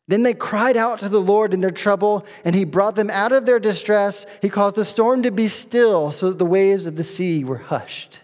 Then 0.07 0.23
they 0.23 0.33
cried 0.33 0.77
out 0.77 0.99
to 0.99 1.09
the 1.09 1.19
Lord 1.19 1.53
in 1.53 1.59
their 1.59 1.69
trouble, 1.69 2.25
and 2.45 2.55
He 2.55 2.63
brought 2.63 2.95
them 2.95 3.09
out 3.09 3.33
of 3.33 3.45
their 3.45 3.59
distress. 3.59 4.25
He 4.41 4.49
caused 4.49 4.75
the 4.75 4.85
storm 4.85 5.23
to 5.23 5.31
be 5.31 5.49
still 5.49 6.13
so 6.13 6.29
that 6.29 6.39
the 6.39 6.45
waves 6.45 6.85
of 6.85 6.95
the 6.95 7.03
sea 7.03 7.43
were 7.43 7.57
hushed. 7.57 8.21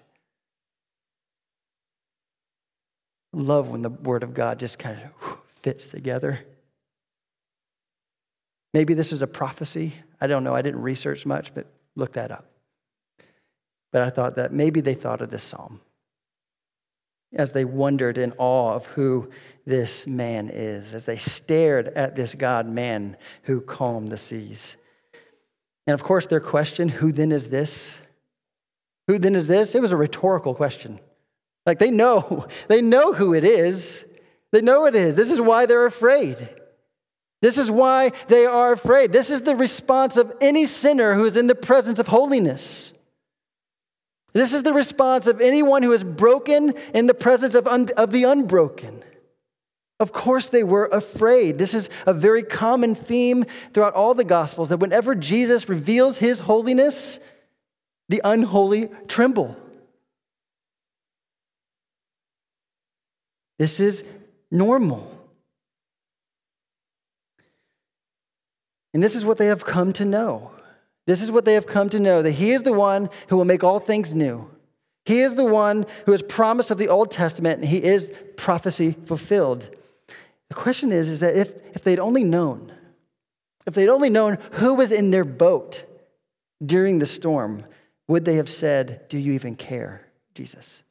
Love 3.33 3.67
when 3.67 3.81
the 3.81 3.89
Word 3.89 4.23
of 4.23 4.33
God 4.33 4.59
just 4.59 4.79
kind 4.79 4.99
of 5.01 5.37
fits 5.61 5.87
together. 5.87 6.39
Maybe 8.73 8.93
this 8.93 9.11
is 9.11 9.21
a 9.21 9.27
prophecy. 9.27 9.93
I 10.19 10.27
don't 10.27 10.43
know. 10.43 10.55
I 10.55 10.61
didn't 10.61 10.81
research 10.81 11.25
much, 11.25 11.53
but 11.53 11.67
look 11.95 12.13
that 12.13 12.31
up. 12.31 12.45
But 13.91 14.01
I 14.01 14.09
thought 14.09 14.35
that 14.35 14.51
maybe 14.51 14.81
they 14.81 14.95
thought 14.95 15.21
of 15.21 15.29
this 15.29 15.43
psalm 15.43 15.79
as 17.35 17.51
they 17.51 17.65
wondered 17.65 18.17
in 18.17 18.33
awe 18.37 18.73
of 18.73 18.85
who 18.87 19.29
this 19.65 20.05
man 20.05 20.49
is, 20.53 20.93
as 20.93 21.05
they 21.05 21.17
stared 21.17 21.87
at 21.89 22.15
this 22.15 22.35
God 22.35 22.67
man 22.67 23.17
who 23.43 23.61
calmed 23.61 24.11
the 24.11 24.17
seas. 24.17 24.75
And 25.87 25.93
of 25.93 26.03
course, 26.03 26.27
their 26.27 26.39
question, 26.39 26.89
who 26.89 27.11
then 27.11 27.31
is 27.31 27.49
this? 27.49 27.95
Who 29.07 29.17
then 29.17 29.35
is 29.35 29.47
this? 29.47 29.75
It 29.75 29.81
was 29.81 29.91
a 29.91 29.97
rhetorical 29.97 30.53
question. 30.53 30.99
Like 31.65 31.79
they 31.79 31.91
know, 31.91 32.47
they 32.67 32.81
know 32.81 33.13
who 33.13 33.33
it 33.33 33.43
is. 33.43 34.05
They 34.51 34.61
know 34.61 34.85
it 34.85 34.95
is. 34.95 35.15
This 35.15 35.31
is 35.31 35.41
why 35.41 35.65
they're 35.65 35.85
afraid. 35.85 36.49
This 37.43 37.57
is 37.57 37.69
why 37.69 38.13
they 38.29 38.45
are 38.45 38.71
afraid. 38.71 39.11
This 39.11 39.29
is 39.29 39.41
the 39.41 39.53
response 39.53 40.15
of 40.15 40.31
any 40.39 40.65
sinner 40.65 41.13
who 41.13 41.25
is 41.25 41.35
in 41.35 41.47
the 41.47 41.55
presence 41.55 41.99
of 41.99 42.07
holiness. 42.07 42.93
This 44.31 44.53
is 44.53 44.63
the 44.63 44.71
response 44.71 45.27
of 45.27 45.41
anyone 45.41 45.83
who 45.83 45.91
is 45.91 46.05
broken 46.05 46.73
in 46.93 47.05
the 47.05 47.13
presence 47.13 47.53
of, 47.53 47.67
un- 47.67 47.89
of 47.97 48.13
the 48.13 48.23
unbroken. 48.23 49.03
Of 49.99 50.13
course, 50.13 50.47
they 50.47 50.63
were 50.63 50.85
afraid. 50.85 51.57
This 51.57 51.73
is 51.73 51.89
a 52.05 52.13
very 52.13 52.43
common 52.43 52.95
theme 52.95 53.43
throughout 53.73 53.93
all 53.93 54.13
the 54.13 54.23
Gospels 54.23 54.69
that 54.69 54.77
whenever 54.79 55.13
Jesus 55.13 55.67
reveals 55.67 56.17
his 56.17 56.39
holiness, 56.39 57.19
the 58.07 58.21
unholy 58.23 58.89
tremble. 59.09 59.57
This 63.59 63.81
is 63.81 64.05
normal. 64.49 65.12
And 68.93 69.01
this 69.01 69.15
is 69.15 69.25
what 69.25 69.37
they 69.37 69.47
have 69.47 69.65
come 69.65 69.93
to 69.93 70.05
know. 70.05 70.51
This 71.05 71.21
is 71.21 71.31
what 71.31 71.45
they 71.45 71.55
have 71.55 71.65
come 71.65 71.89
to 71.89 71.99
know 71.99 72.21
that 72.21 72.31
He 72.31 72.51
is 72.51 72.63
the 72.63 72.73
one 72.73 73.09
who 73.27 73.37
will 73.37 73.45
make 73.45 73.63
all 73.63 73.79
things 73.79 74.13
new. 74.13 74.49
He 75.05 75.19
is 75.19 75.35
the 75.35 75.43
one 75.43 75.85
who 76.05 76.13
is 76.13 76.21
promised 76.21 76.71
of 76.71 76.77
the 76.77 76.87
Old 76.87 77.11
Testament, 77.11 77.59
and 77.59 77.67
He 77.67 77.83
is 77.83 78.13
prophecy 78.37 78.95
fulfilled. 79.05 79.69
The 80.49 80.55
question 80.55 80.91
is, 80.91 81.09
is 81.09 81.19
that 81.21 81.35
if, 81.35 81.51
if 81.75 81.83
they'd 81.83 81.99
only 81.99 82.23
known, 82.23 82.71
if 83.65 83.73
they'd 83.73 83.89
only 83.89 84.09
known 84.09 84.37
who 84.51 84.75
was 84.75 84.91
in 84.91 85.11
their 85.11 85.25
boat 85.25 85.83
during 86.63 86.99
the 86.99 87.05
storm, 87.05 87.65
would 88.07 88.23
they 88.23 88.35
have 88.35 88.49
said, 88.49 89.09
Do 89.09 89.17
you 89.17 89.33
even 89.33 89.55
care, 89.55 90.05
Jesus? 90.35 90.82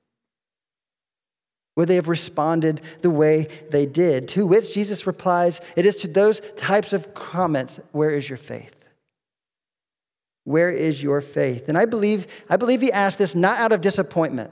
Would 1.76 1.88
they 1.88 1.94
have 1.94 2.08
responded 2.08 2.82
the 3.00 3.10
way 3.10 3.48
they 3.70 3.86
did? 3.86 4.28
To 4.28 4.46
which 4.46 4.74
Jesus 4.74 5.06
replies, 5.06 5.60
It 5.74 5.86
is 5.86 5.96
to 5.96 6.08
those 6.08 6.40
types 6.56 6.92
of 6.92 7.14
comments, 7.14 7.80
Where 7.92 8.10
is 8.10 8.28
your 8.28 8.38
faith? 8.38 8.74
Where 10.44 10.70
is 10.70 11.02
your 11.02 11.20
faith? 11.20 11.68
And 11.68 11.78
I 11.78 11.84
believe, 11.84 12.26
I 12.50 12.56
believe 12.56 12.80
he 12.80 12.92
asked 12.92 13.18
this 13.18 13.34
not 13.34 13.58
out 13.58 13.72
of 13.72 13.80
disappointment. 13.80 14.50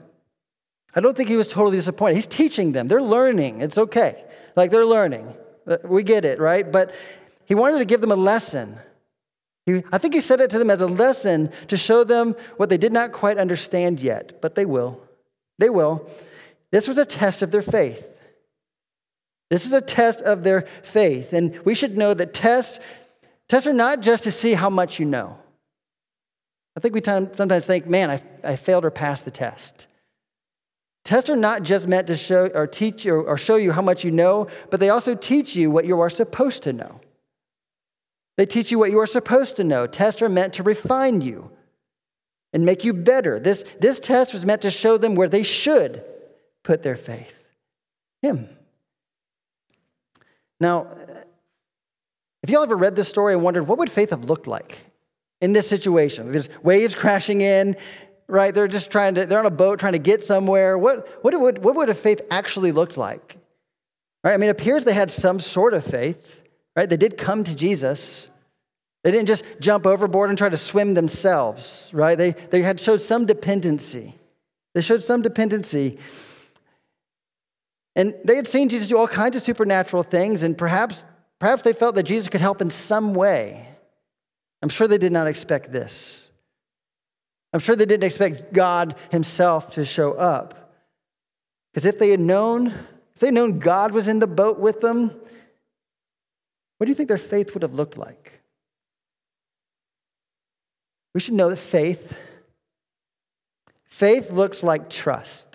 I 0.95 0.99
don't 0.99 1.15
think 1.15 1.29
he 1.29 1.37
was 1.37 1.47
totally 1.47 1.77
disappointed. 1.77 2.15
He's 2.15 2.27
teaching 2.27 2.71
them. 2.71 2.87
They're 2.87 3.01
learning. 3.01 3.61
It's 3.61 3.77
okay. 3.77 4.23
Like 4.55 4.71
they're 4.71 4.85
learning. 4.85 5.33
Uh, 5.67 5.77
we 5.83 6.03
get 6.03 6.25
it, 6.25 6.39
right? 6.39 6.69
But 6.69 6.93
he 7.45 7.55
wanted 7.55 7.79
to 7.79 7.85
give 7.85 8.01
them 8.01 8.11
a 8.11 8.15
lesson. 8.15 8.77
He, 9.65 9.83
I 9.91 9.97
think 9.97 10.13
he 10.13 10.21
said 10.21 10.41
it 10.41 10.49
to 10.51 10.59
them 10.59 10.69
as 10.69 10.81
a 10.81 10.87
lesson 10.87 11.51
to 11.67 11.77
show 11.77 12.03
them 12.03 12.35
what 12.57 12.69
they 12.69 12.77
did 12.77 12.91
not 12.91 13.11
quite 13.11 13.37
understand 13.37 13.99
yet, 14.01 14.41
but 14.41 14.55
they 14.55 14.65
will. 14.65 15.01
They 15.59 15.69
will. 15.69 16.09
This 16.71 16.87
was 16.87 16.97
a 16.97 17.05
test 17.05 17.41
of 17.41 17.51
their 17.51 17.61
faith. 17.61 18.07
This 19.49 19.65
is 19.65 19.73
a 19.73 19.81
test 19.81 20.21
of 20.21 20.43
their 20.43 20.65
faith. 20.83 21.33
And 21.33 21.59
we 21.65 21.75
should 21.75 21.97
know 21.97 22.13
that 22.13 22.33
tests, 22.33 22.79
tests 23.49 23.67
are 23.67 23.73
not 23.73 23.99
just 23.99 24.23
to 24.23 24.31
see 24.31 24.53
how 24.53 24.69
much 24.69 24.97
you 24.97 25.05
know. 25.05 25.37
I 26.77 26.79
think 26.79 26.95
we 26.95 27.01
sometimes 27.03 27.65
think, 27.65 27.85
man, 27.85 28.09
I, 28.09 28.21
I 28.43 28.55
failed 28.55 28.85
or 28.85 28.91
passed 28.91 29.25
the 29.25 29.31
test. 29.31 29.87
Tests 31.03 31.29
are 31.29 31.35
not 31.35 31.63
just 31.63 31.87
meant 31.87 32.07
to 32.07 32.15
show 32.15 32.47
or 32.47 32.65
teach 32.65 33.03
you 33.03 33.15
or 33.15 33.37
show 33.37 33.57
you 33.57 33.73
how 33.73 33.81
much 33.81 34.05
you 34.05 34.11
know, 34.11 34.47
but 34.69 34.79
they 34.79 34.89
also 34.89 35.15
teach 35.15 35.53
you 35.53 35.69
what 35.69 35.85
you 35.85 35.99
are 35.99 36.09
supposed 36.09 36.63
to 36.63 36.71
know. 36.71 37.01
They 38.37 38.45
teach 38.45 38.71
you 38.71 38.79
what 38.79 38.91
you 38.91 38.99
are 38.99 39.07
supposed 39.07 39.57
to 39.57 39.65
know. 39.65 39.85
Tests 39.85 40.21
are 40.21 40.29
meant 40.29 40.53
to 40.53 40.63
refine 40.63 41.19
you 41.19 41.51
and 42.53 42.65
make 42.65 42.85
you 42.85 42.93
better. 42.93 43.37
This, 43.37 43.65
this 43.81 43.99
test 43.99 44.31
was 44.31 44.45
meant 44.45 44.61
to 44.61 44.71
show 44.71 44.97
them 44.97 45.15
where 45.15 45.27
they 45.27 45.43
should 45.43 46.05
put 46.63 46.83
their 46.83 46.95
faith 46.95 47.33
Him. 48.21 48.49
Now, 50.59 50.87
if 52.43 52.49
y'all 52.49 52.63
ever 52.63 52.77
read 52.77 52.95
this 52.95 53.07
story 53.07 53.33
and 53.33 53.43
wondered 53.43 53.63
what 53.63 53.77
would 53.79 53.91
faith 53.91 54.11
have 54.11 54.25
looked 54.25 54.47
like 54.47 54.77
in 55.41 55.53
this 55.53 55.67
situation? 55.67 56.31
There's 56.31 56.49
waves 56.63 56.95
crashing 56.95 57.41
in, 57.41 57.75
right? 58.27 58.53
They're 58.53 58.67
just 58.67 58.91
trying 58.91 59.15
to, 59.15 59.25
they're 59.25 59.39
on 59.39 59.45
a 59.45 59.51
boat 59.51 59.79
trying 59.79 59.93
to 59.93 59.99
get 59.99 60.23
somewhere. 60.23 60.77
What, 60.77 61.23
what, 61.23 61.39
would, 61.39 61.63
what 61.63 61.75
would 61.75 61.89
a 61.89 61.93
faith 61.93 62.21
actually 62.31 62.71
look 62.71 62.95
like? 62.97 63.37
Right? 64.23 64.33
I 64.33 64.37
mean, 64.37 64.49
it 64.49 64.53
appears 64.53 64.83
they 64.83 64.93
had 64.93 65.11
some 65.11 65.39
sort 65.39 65.73
of 65.73 65.83
faith, 65.83 66.41
right? 66.75 66.89
They 66.89 66.97
did 66.97 67.17
come 67.17 67.43
to 67.43 67.55
Jesus. 67.55 68.29
They 69.03 69.11
didn't 69.11 69.27
just 69.27 69.43
jump 69.59 69.85
overboard 69.85 70.29
and 70.29 70.37
try 70.37 70.49
to 70.49 70.57
swim 70.57 70.93
themselves, 70.93 71.89
right? 71.91 72.17
They, 72.17 72.31
they 72.31 72.61
had 72.61 72.79
showed 72.79 73.01
some 73.01 73.25
dependency. 73.25 74.15
They 74.73 74.81
showed 74.81 75.03
some 75.03 75.21
dependency. 75.21 75.97
And 77.95 78.15
they 78.23 78.35
had 78.35 78.47
seen 78.47 78.69
Jesus 78.69 78.87
do 78.87 78.97
all 78.97 79.07
kinds 79.07 79.35
of 79.35 79.41
supernatural 79.41 80.03
things, 80.03 80.43
and 80.43 80.57
perhaps, 80.57 81.03
perhaps 81.39 81.63
they 81.63 81.73
felt 81.73 81.95
that 81.95 82.03
Jesus 82.03 82.27
could 82.27 82.41
help 82.41 82.61
in 82.61 82.69
some 82.69 83.13
way. 83.13 83.67
I'm 84.61 84.69
sure 84.69 84.87
they 84.87 84.97
did 84.97 85.11
not 85.11 85.27
expect 85.27 85.71
this. 85.71 86.29
I'm 87.53 87.59
sure 87.59 87.75
they 87.75 87.85
didn't 87.85 88.05
expect 88.05 88.53
God 88.53 88.95
Himself 89.11 89.71
to 89.71 89.83
show 89.83 90.13
up. 90.13 90.73
Because 91.73 91.85
if 91.85 91.99
they 91.99 92.09
had 92.09 92.19
known, 92.19 92.67
if 93.13 93.19
they'd 93.19 93.33
known 93.33 93.59
God 93.59 93.91
was 93.91 94.07
in 94.07 94.19
the 94.19 94.27
boat 94.27 94.59
with 94.59 94.81
them, 94.81 95.09
what 96.77 96.85
do 96.85 96.89
you 96.89 96.95
think 96.95 97.09
their 97.09 97.17
faith 97.17 97.53
would 97.53 97.63
have 97.63 97.73
looked 97.73 97.97
like? 97.97 98.41
We 101.13 101.19
should 101.19 101.33
know 101.33 101.49
that 101.49 101.57
faith, 101.57 102.13
faith 103.83 104.31
looks 104.31 104.63
like 104.63 104.89
trust. 104.89 105.50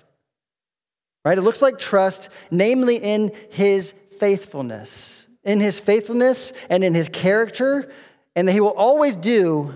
Right? 1.27 1.37
It 1.37 1.43
looks 1.43 1.61
like 1.61 1.81
trust, 1.81 2.29
namely 2.53 2.99
in 2.99 3.33
his 3.51 3.95
faithfulness. 4.20 5.27
In 5.43 5.59
his 5.59 5.81
faithfulness 5.81 6.53
and 6.70 6.85
in 6.85 6.95
his 6.95 7.09
character, 7.09 7.91
and 8.37 8.47
that 8.47 8.53
he 8.53 8.61
will 8.61 8.70
always 8.70 9.16
do 9.16 9.74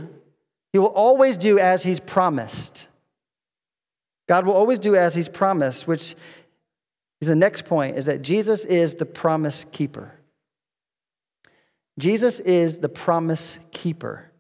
he 0.72 0.78
will 0.78 0.86
always 0.86 1.36
do 1.36 1.59
as 1.59 1.82
he's 1.82 1.98
promised. 1.98 2.86
God 4.28 4.46
will 4.46 4.55
always 4.55 4.78
do 4.78 4.94
as 4.94 5.12
he's 5.12 5.28
promised, 5.28 5.88
which 5.88 6.14
is 7.20 7.26
the 7.26 7.34
next 7.34 7.64
point 7.64 7.98
is 7.98 8.07
that 8.07 8.22
Jesus 8.22 8.64
is 8.64 8.94
the 8.94 9.05
promise 9.05 9.66
keeper. 9.72 10.12
Jesus 11.98 12.38
is 12.38 12.78
the 12.78 12.88
promise 12.88 13.59
keeper. 13.72 14.30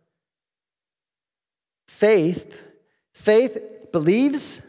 Faith, 1.88 2.54
faith 3.12 3.90
believes 3.90 4.60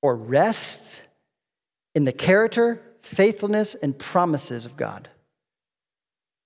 or 0.00 0.14
rests 0.14 1.00
in 1.94 2.04
the 2.04 2.12
character, 2.12 2.82
faithfulness, 3.02 3.74
and 3.74 3.98
promises 3.98 4.66
of 4.66 4.76
God. 4.76 5.08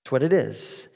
That's 0.03 0.13
what 0.13 0.23
it 0.23 0.33
is. 0.33 0.89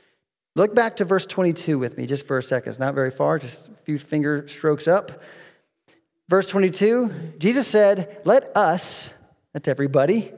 Look 0.54 0.74
back 0.74 0.96
to 0.96 1.04
verse 1.04 1.26
22 1.26 1.78
with 1.78 1.98
me 1.98 2.06
just 2.06 2.26
for 2.26 2.38
a 2.38 2.42
second. 2.42 2.70
It's 2.70 2.78
not 2.78 2.94
very 2.94 3.10
far, 3.10 3.38
just 3.38 3.68
a 3.68 3.84
few 3.84 3.98
finger 3.98 4.48
strokes 4.48 4.88
up. 4.88 5.22
Verse 6.28 6.46
22 6.46 7.34
Jesus 7.38 7.66
said, 7.66 8.22
Let 8.24 8.56
us, 8.56 9.12
that's 9.52 9.68
everybody, 9.68 10.32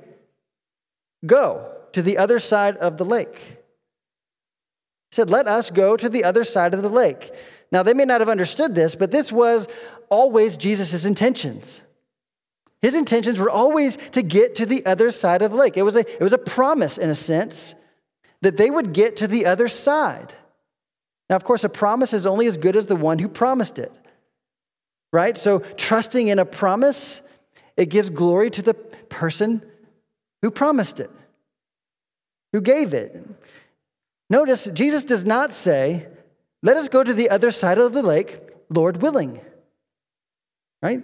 go 1.24 1.72
to 1.92 2.02
the 2.02 2.18
other 2.18 2.38
side 2.38 2.76
of 2.78 2.96
the 2.96 3.04
lake. 3.04 3.36
He 5.11 5.14
said, 5.14 5.30
Let 5.30 5.46
us 5.46 5.70
go 5.70 5.96
to 5.96 6.09
the 6.09 6.24
other 6.24 6.44
side 6.44 6.74
of 6.74 6.82
the 6.82 6.90
lake. 6.90 7.32
Now, 7.70 7.82
they 7.82 7.94
may 7.94 8.04
not 8.04 8.20
have 8.20 8.28
understood 8.28 8.74
this, 8.74 8.94
but 8.94 9.11
this 9.11 9.30
was 9.30 9.68
always 10.09 10.56
Jesus' 10.56 11.04
intentions. 11.04 11.82
His 12.83 12.95
intentions 12.95 13.39
were 13.39 13.51
always 13.51 13.99
to 14.12 14.22
get 14.22 14.57
to 14.57 14.66
the 14.66 14.87
other 14.87 15.11
side 15.11 15.43
of 15.43 15.51
the 15.51 15.57
lake. 15.57 15.76
It 15.76 15.83
was 15.83 15.97
a, 15.97 16.01
it 16.01 16.22
was 16.22 16.33
a 16.33 16.39
promise, 16.39 16.97
in 16.97 17.11
a 17.11 17.14
sense 17.14 17.74
that 18.43 18.57
they 18.57 18.70
would 18.70 18.93
get 18.93 19.16
to 19.16 19.26
the 19.26 19.47
other 19.47 19.68
side. 19.68 20.33
Now, 21.29 21.37
of 21.37 21.45
course, 21.45 21.64
a 21.64 21.68
promise 21.68 22.12
is 22.12 22.24
only 22.24 22.47
as 22.47 22.57
good 22.57 22.76
as 22.76 22.87
the 22.87 22.97
one 22.97 23.18
who 23.18 23.29
promised 23.29 23.79
it, 23.79 23.93
right? 25.12 25.37
So, 25.37 25.59
trusting 25.59 26.29
in 26.29 26.39
a 26.39 26.45
promise, 26.45 27.20
it 27.76 27.87
gives 27.87 28.11
glory 28.11 28.51
to 28.51 28.62
the 28.62 28.74
person 28.74 29.62
who 30.43 30.51
promised 30.51 31.01
it, 31.01 31.11
who 32.53 32.61
gave 32.61 32.95
it. 32.95 33.24
Notice, 34.31 34.68
Jesus 34.72 35.05
does 35.05 35.24
not 35.24 35.53
say, 35.53 36.07
Let 36.62 36.76
us 36.76 36.89
go 36.89 37.03
to 37.03 37.12
the 37.12 37.31
other 37.31 37.51
side 37.51 37.79
of 37.79 37.93
the 37.93 38.03
lake, 38.03 38.39
Lord 38.70 39.03
willing, 39.03 39.41
right? 40.81 41.03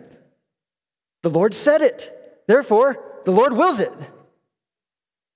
The 1.25 1.31
Lord 1.31 1.55
said 1.55 1.83
it. 1.83 2.45
Therefore, 2.47 3.03
the 3.25 3.33
Lord 3.33 3.55
wills 3.55 3.81
it. 3.81 3.93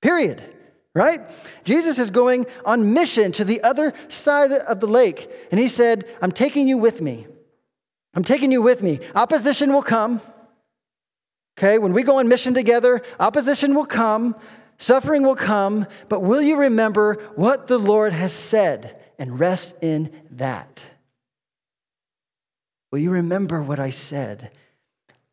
Period 0.00 0.54
right? 0.98 1.20
Jesus 1.64 2.00
is 2.00 2.10
going 2.10 2.46
on 2.64 2.92
mission 2.92 3.30
to 3.32 3.44
the 3.44 3.62
other 3.62 3.94
side 4.08 4.50
of 4.50 4.80
the 4.80 4.88
lake, 4.88 5.30
and 5.50 5.60
he 5.60 5.68
said, 5.68 6.04
I'm 6.20 6.32
taking 6.32 6.66
you 6.66 6.76
with 6.76 7.00
me. 7.00 7.26
I'm 8.14 8.24
taking 8.24 8.50
you 8.50 8.60
with 8.60 8.82
me. 8.82 8.98
Opposition 9.14 9.72
will 9.72 9.82
come. 9.82 10.20
Okay, 11.56 11.78
when 11.78 11.92
we 11.92 12.02
go 12.02 12.18
on 12.18 12.26
mission 12.26 12.52
together, 12.52 13.02
opposition 13.20 13.76
will 13.76 13.86
come, 13.86 14.34
suffering 14.78 15.22
will 15.22 15.36
come, 15.36 15.86
but 16.08 16.20
will 16.20 16.42
you 16.42 16.56
remember 16.56 17.14
what 17.36 17.68
the 17.68 17.78
Lord 17.78 18.12
has 18.12 18.32
said 18.32 19.00
and 19.20 19.38
rest 19.38 19.76
in 19.80 20.10
that? 20.32 20.80
Will 22.90 22.98
you 22.98 23.10
remember 23.10 23.62
what 23.62 23.78
I 23.78 23.90
said? 23.90 24.50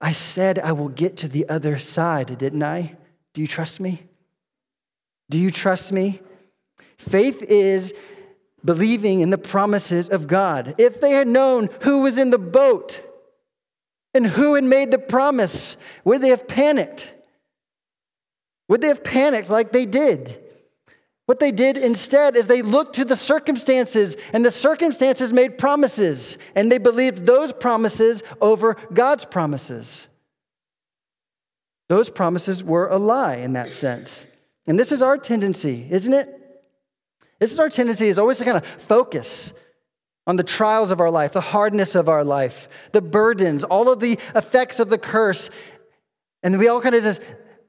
I 0.05 0.11
said 0.11 0.59
I 0.59 0.71
will 0.73 0.89
get 0.89 1.17
to 1.17 1.27
the 1.27 1.49
other 1.49 1.79
side, 1.79 2.37
didn't 2.37 2.61
I? 2.61 2.95
Do 3.33 3.41
you 3.41 3.47
trust 3.47 3.79
me? 3.79 4.03
Do 5.31 5.39
you 5.39 5.49
trust 5.49 5.91
me? 5.91 6.21
Faith 6.99 7.41
is 7.41 7.91
believing 8.63 9.21
in 9.21 9.31
the 9.31 9.39
promises 9.39 10.07
of 10.09 10.27
God. 10.27 10.75
If 10.77 11.01
they 11.01 11.09
had 11.09 11.27
known 11.27 11.71
who 11.81 12.01
was 12.01 12.19
in 12.19 12.29
the 12.29 12.37
boat 12.37 13.01
and 14.13 14.27
who 14.27 14.53
had 14.53 14.63
made 14.63 14.91
the 14.91 14.99
promise, 14.99 15.75
would 16.03 16.21
they 16.21 16.29
have 16.29 16.47
panicked? 16.47 17.11
Would 18.67 18.81
they 18.81 18.89
have 18.89 19.03
panicked 19.03 19.49
like 19.49 19.71
they 19.71 19.87
did? 19.87 20.39
What 21.25 21.39
they 21.39 21.51
did 21.51 21.77
instead 21.77 22.35
is 22.35 22.45
they 22.45 22.61
looked 22.61 22.95
to 22.95 23.05
the 23.05 23.15
circumstances, 23.15 24.15
and 24.31 24.45
the 24.45 24.51
circumstances 24.51 25.33
made 25.33 25.57
promises, 25.57 26.37
and 26.53 26.71
they 26.71 26.77
believed 26.77 27.25
those 27.25 27.51
promises 27.51 28.21
over 28.39 28.77
God's 28.93 29.25
promises. 29.25 30.05
Those 31.89 32.09
promises 32.09 32.63
were 32.63 32.87
a 32.87 32.97
lie 32.97 33.37
in 33.37 33.53
that 33.53 33.73
sense. 33.73 34.27
And 34.67 34.79
this 34.79 34.91
is 34.91 35.01
our 35.01 35.17
tendency, 35.17 35.87
isn't 35.89 36.13
it? 36.13 36.29
This 37.39 37.53
is 37.53 37.59
our 37.59 37.69
tendency, 37.69 38.07
is 38.07 38.19
always 38.19 38.37
to 38.39 38.45
kind 38.45 38.57
of 38.57 38.65
focus 38.65 39.51
on 40.27 40.35
the 40.35 40.43
trials 40.43 40.91
of 40.91 40.99
our 40.99 41.11
life, 41.11 41.33
the 41.33 41.41
hardness 41.41 41.95
of 41.95 42.09
our 42.09 42.23
life, 42.23 42.67
the 42.91 43.01
burdens, 43.01 43.63
all 43.63 43.89
of 43.89 43.99
the 43.99 44.19
effects 44.35 44.79
of 44.79 44.89
the 44.89 44.97
curse. 44.97 45.49
And 46.41 46.57
we 46.57 46.67
all 46.67 46.81
kind 46.81 46.95
of 46.95 47.03
just 47.03 47.21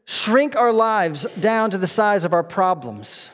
shrink 0.05 0.57
our 0.57 0.73
lives 0.73 1.27
down 1.41 1.71
to 1.73 1.79
the 1.79 1.87
size 1.87 2.25
of 2.25 2.33
our 2.33 2.45
problems. 2.45 3.31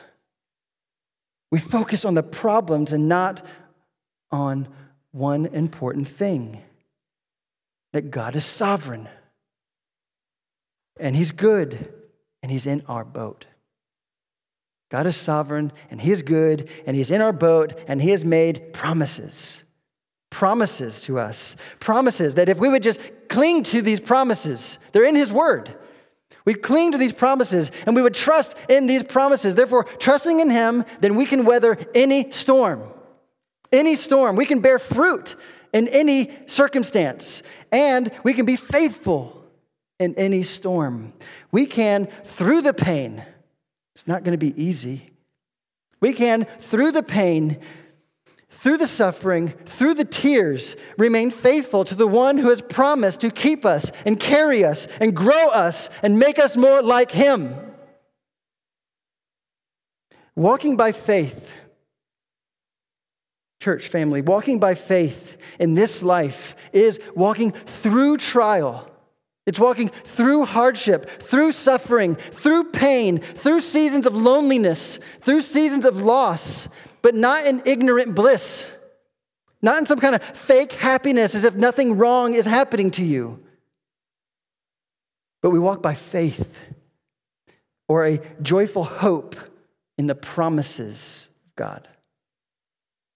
We 1.53 1.59
focus 1.59 2.03
on 2.03 2.15
the 2.15 2.23
problems 2.23 2.93
and 2.93 3.07
not 3.07 3.45
on 4.31 4.67
one 5.11 5.45
important 5.45 6.07
thing 6.07 6.63
that 7.91 8.09
God 8.09 8.35
is 8.35 8.43
sovereign 8.43 9.07
and 10.99 11.15
He's 11.15 11.31
good 11.31 11.93
and 12.41 12.51
He's 12.51 12.65
in 12.65 12.81
our 12.87 13.05
boat. 13.05 13.45
God 14.89 15.05
is 15.05 15.15
sovereign 15.15 15.71
and 15.91 16.01
He 16.01 16.11
is 16.11 16.23
good 16.23 16.69
and 16.87 16.97
He's 16.97 17.11
in 17.11 17.21
our 17.21 17.31
boat 17.31 17.79
and 17.87 18.01
He 18.01 18.09
has 18.09 18.25
made 18.25 18.73
promises. 18.73 19.61
Promises 20.31 21.01
to 21.01 21.19
us. 21.19 21.55
Promises 21.79 22.33
that 22.33 22.49
if 22.49 22.57
we 22.57 22.67
would 22.67 22.81
just 22.81 22.99
cling 23.29 23.61
to 23.65 23.83
these 23.83 23.99
promises, 23.99 24.79
they're 24.91 25.05
in 25.05 25.15
His 25.15 25.31
Word. 25.31 25.77
We'd 26.45 26.61
cling 26.61 26.91
to 26.91 26.97
these 26.97 27.13
promises 27.13 27.71
and 27.85 27.95
we 27.95 28.01
would 28.01 28.13
trust 28.13 28.55
in 28.67 28.87
these 28.87 29.03
promises. 29.03 29.55
Therefore, 29.55 29.85
trusting 29.85 30.39
in 30.39 30.49
Him, 30.49 30.85
then 30.99 31.15
we 31.15 31.25
can 31.25 31.45
weather 31.45 31.77
any 31.95 32.31
storm. 32.31 32.83
Any 33.71 33.95
storm. 33.95 34.35
We 34.35 34.45
can 34.45 34.59
bear 34.59 34.79
fruit 34.79 35.35
in 35.71 35.87
any 35.87 36.31
circumstance. 36.47 37.43
And 37.71 38.11
we 38.23 38.33
can 38.33 38.45
be 38.45 38.55
faithful 38.55 39.43
in 39.99 40.15
any 40.15 40.43
storm. 40.43 41.13
We 41.51 41.65
can, 41.65 42.07
through 42.25 42.61
the 42.61 42.73
pain, 42.73 43.23
it's 43.95 44.07
not 44.07 44.23
going 44.23 44.37
to 44.37 44.45
be 44.45 44.61
easy. 44.61 45.11
We 46.01 46.13
can, 46.13 46.45
through 46.59 46.91
the 46.91 47.03
pain, 47.03 47.59
through 48.63 48.77
the 48.77 48.87
suffering, 48.87 49.49
through 49.65 49.93
the 49.93 50.05
tears, 50.05 50.77
remain 50.97 51.31
faithful 51.31 51.83
to 51.83 51.95
the 51.95 52.07
one 52.07 52.37
who 52.37 52.47
has 52.47 52.61
promised 52.61 53.19
to 53.19 53.29
keep 53.29 53.65
us 53.65 53.91
and 54.05 54.17
carry 54.17 54.63
us 54.63 54.87
and 55.01 55.13
grow 55.13 55.49
us 55.49 55.89
and 56.01 56.17
make 56.17 56.39
us 56.39 56.55
more 56.55 56.81
like 56.81 57.11
him. 57.11 57.53
Walking 60.37 60.77
by 60.77 60.93
faith, 60.93 61.51
church 63.61 63.89
family, 63.89 64.21
walking 64.21 64.59
by 64.59 64.75
faith 64.75 65.35
in 65.59 65.73
this 65.73 66.01
life 66.01 66.55
is 66.71 67.01
walking 67.15 67.51
through 67.81 68.15
trial. 68.15 68.89
It's 69.45 69.59
walking 69.59 69.91
through 70.05 70.45
hardship, 70.45 71.21
through 71.23 71.51
suffering, 71.51 72.15
through 72.15 72.71
pain, 72.71 73.19
through 73.19 73.59
seasons 73.59 74.05
of 74.05 74.15
loneliness, 74.15 74.99
through 75.19 75.41
seasons 75.41 75.83
of 75.83 76.01
loss, 76.01 76.69
but 77.03 77.13
not 77.13 77.45
in 77.45 77.61
ignorant 77.65 78.15
bliss, 78.15 78.65
not 79.61 79.77
in 79.77 79.85
some 79.85 79.99
kind 79.99 80.15
of 80.15 80.23
fake 80.23 80.71
happiness 80.71 81.35
as 81.35 81.43
if 81.43 81.53
nothing 81.53 81.97
wrong 81.97 82.33
is 82.33 82.45
happening 82.45 82.89
to 82.91 83.05
you. 83.05 83.39
But 85.43 85.51
we 85.51 85.59
walk 85.59 85.81
by 85.83 85.93
faith 85.93 86.49
or 87.87 88.07
a 88.07 88.21
joyful 88.41 88.85
hope 88.85 89.35
in 89.97 90.07
the 90.07 90.15
promises 90.15 91.27
of 91.45 91.55
God. 91.57 91.87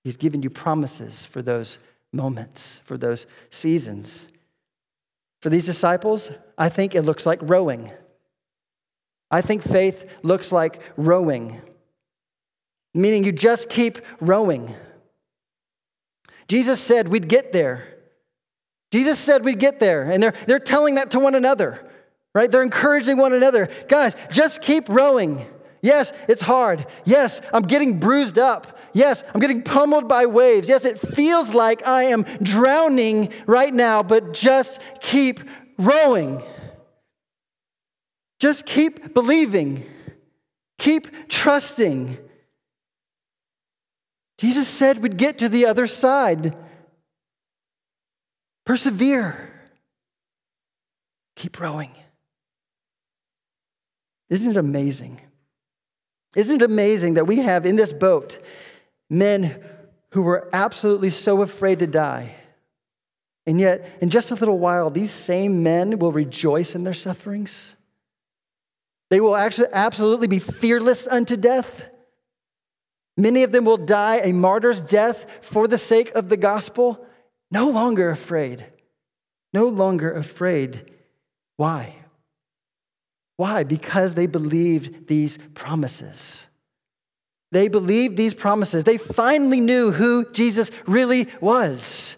He's 0.03 0.17
given 0.17 0.43
you 0.43 0.49
promises 0.49 1.25
for 1.25 1.41
those 1.41 1.79
moments, 2.11 2.81
for 2.83 2.97
those 2.97 3.25
seasons. 3.49 4.27
For 5.41 5.49
these 5.49 5.65
disciples, 5.65 6.29
I 6.57 6.67
think 6.67 6.93
it 6.93 7.03
looks 7.03 7.25
like 7.25 7.39
rowing. 7.41 7.91
I 9.31 9.41
think 9.41 9.63
faith 9.63 10.05
looks 10.23 10.51
like 10.51 10.81
rowing 10.97 11.61
meaning 12.93 13.23
you 13.23 13.31
just 13.31 13.69
keep 13.69 13.99
rowing. 14.19 14.73
Jesus 16.47 16.79
said 16.79 17.07
we'd 17.07 17.27
get 17.27 17.53
there. 17.53 17.97
Jesus 18.91 19.19
said 19.19 19.43
we'd 19.43 19.59
get 19.59 19.79
there, 19.79 20.09
and 20.09 20.23
they're, 20.23 20.33
they're 20.47 20.59
telling 20.59 20.95
that 20.95 21.11
to 21.11 21.19
one 21.19 21.35
another, 21.35 21.85
right? 22.33 22.49
They're 22.49 22.63
encouraging 22.63 23.17
one 23.17 23.33
another. 23.33 23.69
Guys, 23.89 24.15
just 24.31 24.61
keep 24.61 24.87
rowing. 24.87 25.45
Yes, 25.81 26.13
it's 26.27 26.41
hard. 26.41 26.87
Yes, 27.05 27.41
I'm 27.53 27.63
getting 27.63 27.99
bruised 27.99 28.39
up. 28.39 28.79
Yes, 28.93 29.23
I'm 29.33 29.41
getting 29.41 29.61
pummeled 29.61 30.07
by 30.07 30.25
waves. 30.25 30.67
Yes, 30.67 30.85
it 30.85 30.99
feels 30.99 31.53
like 31.53 31.85
I 31.85 32.05
am 32.05 32.23
drowning 32.41 33.31
right 33.45 33.73
now, 33.73 34.01
but 34.03 34.33
just 34.33 34.79
keep 35.01 35.41
rowing. 35.77 36.41
Just 38.39 38.65
keep 38.65 39.13
believing. 39.13 39.85
Keep 40.79 41.29
trusting. 41.29 42.17
Jesus 44.37 44.67
said 44.67 44.99
we'd 44.99 45.17
get 45.17 45.39
to 45.39 45.49
the 45.49 45.65
other 45.65 45.87
side. 45.87 46.55
Persevere. 48.65 49.51
Keep 51.35 51.59
rowing. 51.59 51.91
Isn't 54.29 54.51
it 54.51 54.57
amazing? 54.57 55.21
Isn't 56.35 56.61
it 56.61 56.65
amazing 56.65 57.15
that 57.15 57.25
we 57.25 57.37
have 57.37 57.65
in 57.65 57.75
this 57.75 57.93
boat 57.93 58.39
men 59.09 59.63
who 60.11 60.21
were 60.21 60.49
absolutely 60.53 61.09
so 61.09 61.41
afraid 61.41 61.79
to 61.79 61.87
die? 61.87 62.35
And 63.45 63.59
yet, 63.61 63.89
in 64.01 64.09
just 64.09 64.29
a 64.31 64.35
little 64.35 64.59
while, 64.59 64.89
these 64.89 65.11
same 65.11 65.63
men 65.63 65.99
will 65.99 66.11
rejoice 66.11 66.75
in 66.75 66.83
their 66.83 66.93
sufferings. 66.93 67.73
They 69.09 69.21
will 69.21 69.37
actually 69.37 69.69
absolutely 69.71 70.27
be 70.27 70.39
fearless 70.39 71.07
unto 71.07 71.37
death. 71.37 71.86
Many 73.17 73.43
of 73.43 73.51
them 73.51 73.65
will 73.65 73.77
die 73.77 74.21
a 74.23 74.31
martyr's 74.31 74.79
death 74.79 75.25
for 75.41 75.67
the 75.67 75.79
sake 75.79 76.11
of 76.13 76.29
the 76.29 76.37
gospel, 76.37 77.03
no 77.49 77.69
longer 77.69 78.11
afraid. 78.11 78.65
No 79.53 79.67
longer 79.67 80.13
afraid. 80.13 80.91
Why? 81.55 81.95
Why? 83.37 83.63
Because 83.63 84.13
they 84.13 84.27
believed 84.27 85.07
these 85.07 85.39
promises. 85.55 86.39
They 87.51 87.67
believed 87.69 88.17
these 88.17 88.33
promises. 88.33 88.83
They 88.83 88.97
finally 88.97 89.61
knew 89.61 89.91
who 89.91 90.31
Jesus 90.31 90.69
really 90.85 91.27
was 91.41 92.17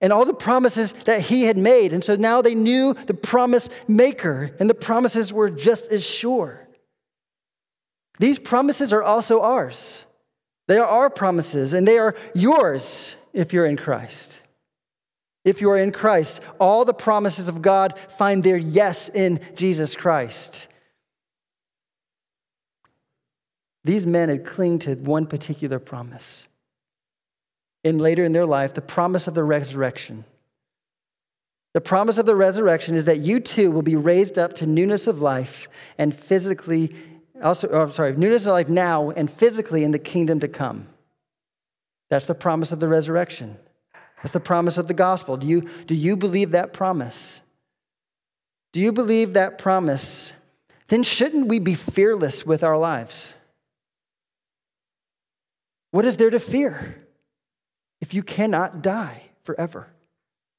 and 0.00 0.12
all 0.12 0.24
the 0.24 0.34
promises 0.34 0.94
that 1.04 1.22
he 1.22 1.44
had 1.44 1.58
made. 1.58 1.92
And 1.92 2.04
so 2.04 2.16
now 2.16 2.40
they 2.40 2.54
knew 2.54 2.94
the 2.94 3.14
promise 3.14 3.68
maker, 3.88 4.54
and 4.60 4.70
the 4.70 4.74
promises 4.74 5.32
were 5.32 5.50
just 5.50 5.90
as 5.90 6.04
sure. 6.04 6.66
These 8.18 8.38
promises 8.38 8.92
are 8.92 9.02
also 9.02 9.40
ours. 9.40 10.04
They 10.68 10.78
are 10.78 10.86
our 10.86 11.10
promises, 11.10 11.72
and 11.72 11.88
they 11.88 11.98
are 11.98 12.14
yours 12.34 13.16
if 13.32 13.52
you're 13.52 13.66
in 13.66 13.76
Christ. 13.76 14.42
If 15.44 15.62
you 15.62 15.70
are 15.70 15.78
in 15.78 15.92
Christ, 15.92 16.40
all 16.60 16.84
the 16.84 16.94
promises 16.94 17.48
of 17.48 17.62
God 17.62 17.98
find 18.18 18.42
their 18.42 18.58
yes 18.58 19.08
in 19.08 19.40
Jesus 19.56 19.94
Christ. 19.94 20.68
These 23.84 24.06
men 24.06 24.28
had 24.28 24.44
clung 24.44 24.78
to 24.80 24.94
one 24.96 25.26
particular 25.26 25.78
promise. 25.78 26.46
And 27.82 27.98
later 27.98 28.24
in 28.24 28.32
their 28.32 28.44
life, 28.44 28.74
the 28.74 28.82
promise 28.82 29.26
of 29.26 29.34
the 29.34 29.44
resurrection. 29.44 30.26
The 31.72 31.80
promise 31.80 32.18
of 32.18 32.26
the 32.26 32.36
resurrection 32.36 32.94
is 32.94 33.06
that 33.06 33.20
you 33.20 33.40
too 33.40 33.70
will 33.70 33.82
be 33.82 33.96
raised 33.96 34.36
up 34.36 34.54
to 34.56 34.66
newness 34.66 35.06
of 35.06 35.22
life 35.22 35.68
and 35.96 36.14
physically 36.14 36.94
also, 37.42 37.68
oh, 37.68 37.90
sorry, 37.90 38.16
newness 38.16 38.46
of 38.46 38.52
life 38.52 38.68
now 38.68 39.10
and 39.10 39.30
physically 39.30 39.84
in 39.84 39.92
the 39.92 39.98
kingdom 39.98 40.40
to 40.40 40.48
come. 40.48 40.86
That's 42.10 42.26
the 42.26 42.34
promise 42.34 42.72
of 42.72 42.80
the 42.80 42.88
resurrection. 42.88 43.56
That's 44.22 44.32
the 44.32 44.40
promise 44.40 44.78
of 44.78 44.88
the 44.88 44.94
gospel. 44.94 45.36
Do 45.36 45.46
you, 45.46 45.68
do 45.86 45.94
you 45.94 46.16
believe 46.16 46.52
that 46.52 46.72
promise? 46.72 47.40
Do 48.72 48.80
you 48.80 48.92
believe 48.92 49.34
that 49.34 49.58
promise? 49.58 50.32
Then 50.88 51.02
shouldn't 51.02 51.48
we 51.48 51.58
be 51.58 51.74
fearless 51.74 52.44
with 52.44 52.64
our 52.64 52.78
lives? 52.78 53.34
What 55.90 56.04
is 56.04 56.16
there 56.16 56.30
to 56.30 56.40
fear 56.40 56.96
if 58.00 58.12
you 58.12 58.22
cannot 58.22 58.82
die 58.82 59.22
forever? 59.44 59.86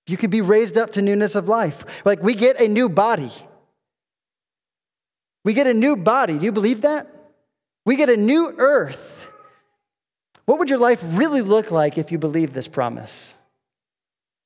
You 0.08 0.18
can 0.18 0.30
be 0.30 0.42
raised 0.42 0.78
up 0.78 0.94
to 0.94 1.02
newness 1.02 1.36
of 1.36 1.48
life. 1.48 1.84
Like 2.04 2.24
we 2.24 2.34
get 2.34 2.60
a 2.60 2.68
new 2.68 2.90
body. 2.90 3.32
We 5.44 5.54
get 5.54 5.68
a 5.68 5.74
new 5.74 5.96
body. 5.96 6.38
Do 6.38 6.46
you 6.46 6.52
believe 6.52 6.82
that? 6.82 7.08
We 7.86 7.96
get 7.96 8.10
a 8.10 8.18
new 8.18 8.54
earth. 8.58 9.28
What 10.46 10.60
would 10.60 10.70
your 10.70 10.80
life 10.80 11.00
really 11.04 11.42
look 11.42 11.72
like 11.72 11.98
if 11.98 12.12
you 12.12 12.18
believed 12.18 12.54
this 12.54 12.68
promise? 12.68 13.34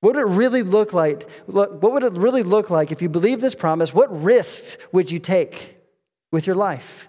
What 0.02 0.16
would 0.16 0.22
it 0.22 0.36
really 0.36 0.64
look 0.64 0.92
like? 0.92 1.30
What 1.46 1.82
would 1.82 2.04
it 2.04 2.14
really 2.14 2.44
look 2.44 2.70
like 2.70 2.92
if 2.92 3.02
you 3.02 3.10
believe 3.10 3.40
this 3.40 3.56
promise? 3.56 3.94
What 3.94 4.24
risks 4.24 4.78
would 4.92 5.10
you 5.10 5.20
take 5.20 5.78
with 6.32 6.46
your 6.46 6.58
life? 6.58 7.08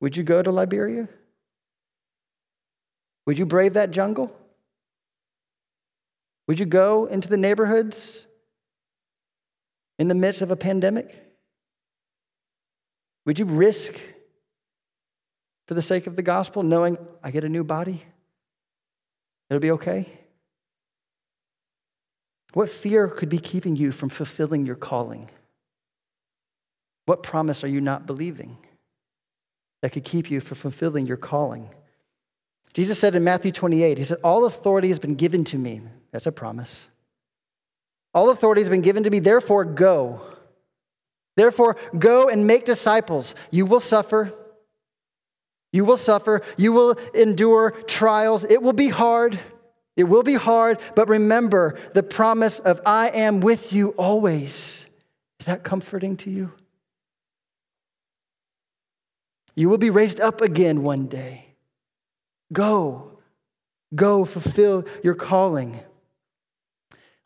Would 0.00 0.16
you 0.16 0.24
go 0.24 0.42
to 0.42 0.50
Liberia? 0.50 1.08
Would 3.26 3.38
you 3.38 3.46
brave 3.46 3.74
that 3.74 3.90
jungle? 3.90 4.36
Would 6.46 6.58
you 6.58 6.66
go 6.66 7.06
into 7.06 7.28
the 7.28 7.38
neighborhoods 7.38 8.26
in 9.98 10.08
the 10.08 10.14
midst 10.14 10.42
of 10.42 10.50
a 10.50 10.56
pandemic? 10.56 11.14
Would 13.26 13.38
you 13.38 13.44
risk 13.46 13.94
for 15.66 15.74
the 15.74 15.82
sake 15.82 16.06
of 16.06 16.16
the 16.16 16.22
gospel, 16.22 16.62
knowing 16.62 16.98
I 17.22 17.30
get 17.30 17.44
a 17.44 17.48
new 17.48 17.64
body? 17.64 18.02
It'll 19.48 19.60
be 19.60 19.72
okay? 19.72 20.08
What 22.52 22.70
fear 22.70 23.08
could 23.08 23.28
be 23.28 23.38
keeping 23.38 23.76
you 23.76 23.92
from 23.92 24.08
fulfilling 24.08 24.64
your 24.66 24.76
calling? 24.76 25.30
What 27.06 27.22
promise 27.22 27.64
are 27.64 27.68
you 27.68 27.80
not 27.80 28.06
believing 28.06 28.56
that 29.82 29.92
could 29.92 30.04
keep 30.04 30.30
you 30.30 30.40
from 30.40 30.56
fulfilling 30.56 31.06
your 31.06 31.16
calling? 31.16 31.68
Jesus 32.72 32.98
said 32.98 33.14
in 33.14 33.24
Matthew 33.24 33.52
28, 33.52 33.98
He 33.98 34.04
said, 34.04 34.18
All 34.24 34.44
authority 34.46 34.88
has 34.88 34.98
been 34.98 35.14
given 35.14 35.44
to 35.44 35.58
me. 35.58 35.82
That's 36.12 36.26
a 36.26 36.32
promise. 36.32 36.86
All 38.14 38.30
authority 38.30 38.60
has 38.62 38.68
been 38.68 38.80
given 38.80 39.02
to 39.02 39.10
me, 39.10 39.18
therefore 39.18 39.64
go. 39.64 40.20
Therefore, 41.36 41.76
go 41.98 42.28
and 42.28 42.46
make 42.46 42.64
disciples. 42.64 43.34
You 43.50 43.66
will 43.66 43.80
suffer. 43.80 44.32
You 45.72 45.84
will 45.84 45.96
suffer. 45.96 46.42
You 46.56 46.72
will 46.72 46.92
endure 47.12 47.72
trials. 47.72 48.44
It 48.44 48.62
will 48.62 48.72
be 48.72 48.88
hard. 48.88 49.40
It 49.96 50.04
will 50.04 50.22
be 50.22 50.34
hard, 50.34 50.78
but 50.96 51.08
remember 51.08 51.78
the 51.94 52.02
promise 52.02 52.58
of 52.58 52.80
I 52.84 53.08
am 53.08 53.40
with 53.40 53.72
you 53.72 53.90
always. 53.90 54.86
Is 55.38 55.46
that 55.46 55.62
comforting 55.62 56.16
to 56.18 56.30
you? 56.30 56.52
You 59.54 59.68
will 59.68 59.78
be 59.78 59.90
raised 59.90 60.20
up 60.20 60.40
again 60.40 60.82
one 60.82 61.06
day. 61.06 61.46
Go. 62.52 63.18
Go 63.94 64.24
fulfill 64.24 64.84
your 65.04 65.14
calling. 65.14 65.78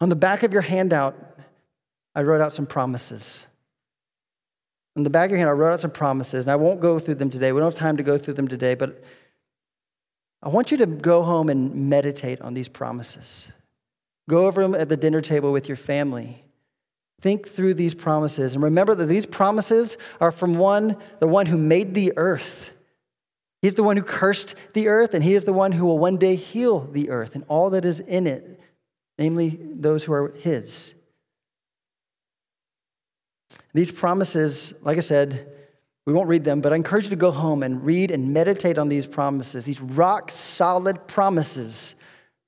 On 0.01 0.09
the 0.09 0.17
back 0.17 0.43
of 0.43 0.53
your 0.53 0.63
handout, 0.63 1.17
I 2.15 2.23
wrote 2.23 2.41
out 2.41 2.53
some 2.53 2.67
promises. 2.67 3.45
On 4.97 5.03
the 5.03 5.11
back 5.11 5.27
of 5.27 5.31
your 5.33 5.39
hand, 5.39 5.49
I 5.49 5.53
wrote 5.53 5.73
out 5.73 5.81
some 5.81 5.91
promises, 5.91 6.45
and 6.45 6.51
I 6.51 6.57
won't 6.57 6.81
go 6.81 6.99
through 6.99 7.17
them 7.17 7.31
today. 7.31 7.53
We 7.53 7.61
don't 7.61 7.71
have 7.71 7.79
time 7.79 7.97
to 7.97 8.03
go 8.03 8.19
through 8.19 8.35
them 8.35 8.49
today, 8.49 8.75
but 8.75 9.03
I 10.43 10.49
want 10.49 10.71
you 10.71 10.77
to 10.79 10.87
go 10.87 11.23
home 11.23 11.49
and 11.49 11.89
meditate 11.89 12.41
on 12.41 12.55
these 12.55 12.69
promises. 12.69 13.49
Go 14.29 14.47
over 14.47 14.63
them 14.63 14.75
at 14.75 14.89
the 14.89 14.97
dinner 14.97 15.21
table 15.21 15.53
with 15.53 15.69
your 15.69 15.77
family. 15.77 16.45
Think 17.21 17.49
through 17.49 17.75
these 17.75 17.95
promises 17.95 18.55
and 18.55 18.63
remember 18.63 18.95
that 18.95 19.07
these 19.07 19.27
promises 19.27 19.99
are 20.21 20.31
from 20.31 20.59
one, 20.59 20.97
the 21.19 21.27
one 21.27 21.47
who 21.47 21.59
made 21.59 21.95
the 21.95 22.13
earth. 22.17 22.71
He's 23.63 23.75
the 23.75 23.83
one 23.83 23.97
who 23.97 24.05
cursed 24.05 24.55
the 24.75 24.87
earth, 24.87 25.15
and 25.15 25.25
he 25.25 25.35
is 25.35 25.43
the 25.43 25.53
one 25.53 25.73
who 25.73 25.87
will 25.87 25.99
one 25.99 26.17
day 26.17 26.37
heal 26.37 26.81
the 26.81 27.11
earth 27.11 27.35
and 27.35 27.45
all 27.49 27.71
that 27.71 27.85
is 27.85 27.99
in 27.99 28.29
it 28.29 28.58
namely 29.19 29.59
those 29.61 30.05
who 30.05 30.13
are 30.13 30.33
his. 30.39 30.95
These 33.75 33.91
promises, 33.91 34.75
like 34.83 34.97
I 34.97 35.03
said, 35.03 35.53
we 36.07 36.13
won't 36.15 36.29
read 36.29 36.45
them, 36.45 36.61
but 36.61 36.73
I 36.73 36.77
encourage 36.77 37.05
you 37.05 37.11
to 37.11 37.17
go 37.17 37.31
home 37.31 37.63
and 37.63 37.85
read 37.85 38.11
and 38.11 38.33
meditate 38.33 38.79
on 38.79 38.89
these 38.89 39.07
promises, 39.07 39.65
these 39.65 39.81
rock 39.81 40.31
solid 40.31 41.07
promises 41.07 41.95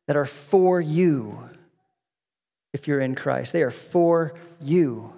that 0.07 0.17
are 0.17 0.27
for 0.27 0.81
you 0.81 1.39
if 2.73 2.89
you're 2.89 3.01
in 3.01 3.15
Christ. 3.15 3.53
They 3.53 3.63
are 3.63 3.71
for 3.71 4.35
you. 4.61 5.13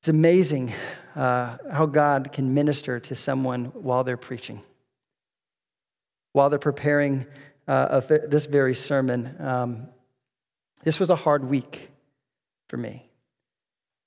It's 0.00 0.08
amazing 0.08 0.72
uh, 1.14 1.56
how 1.72 1.86
God 1.86 2.32
can 2.32 2.54
minister 2.54 3.00
to 3.00 3.14
someone 3.14 3.66
while 3.66 4.04
they're 4.04 4.16
preaching, 4.16 4.62
while 6.32 6.50
they're 6.50 6.58
preparing 6.58 7.26
uh, 7.70 8.02
of 8.02 8.08
this 8.08 8.46
very 8.46 8.74
sermon. 8.74 9.32
Um, 9.38 9.88
this 10.82 10.98
was 10.98 11.08
a 11.08 11.14
hard 11.14 11.44
week 11.44 11.88
for 12.68 12.76
me. 12.76 13.08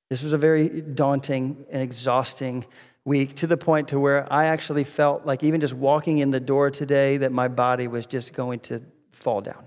This 0.09 0.21
was 0.21 0.33
a 0.33 0.37
very 0.37 0.81
daunting 0.81 1.65
and 1.71 1.81
exhausting 1.81 2.65
week 3.05 3.37
to 3.37 3.47
the 3.47 3.55
point 3.55 3.87
to 3.87 3.99
where 3.99 4.31
I 4.31 4.45
actually 4.47 4.83
felt 4.83 5.25
like 5.25 5.43
even 5.43 5.61
just 5.61 5.73
walking 5.73 6.17
in 6.17 6.29
the 6.29 6.41
door 6.41 6.71
today 6.71 7.15
that 7.17 7.31
my 7.31 7.47
body 7.47 7.87
was 7.87 8.05
just 8.05 8.33
going 8.33 8.59
to 8.61 8.81
fall 9.13 9.39
down. 9.39 9.65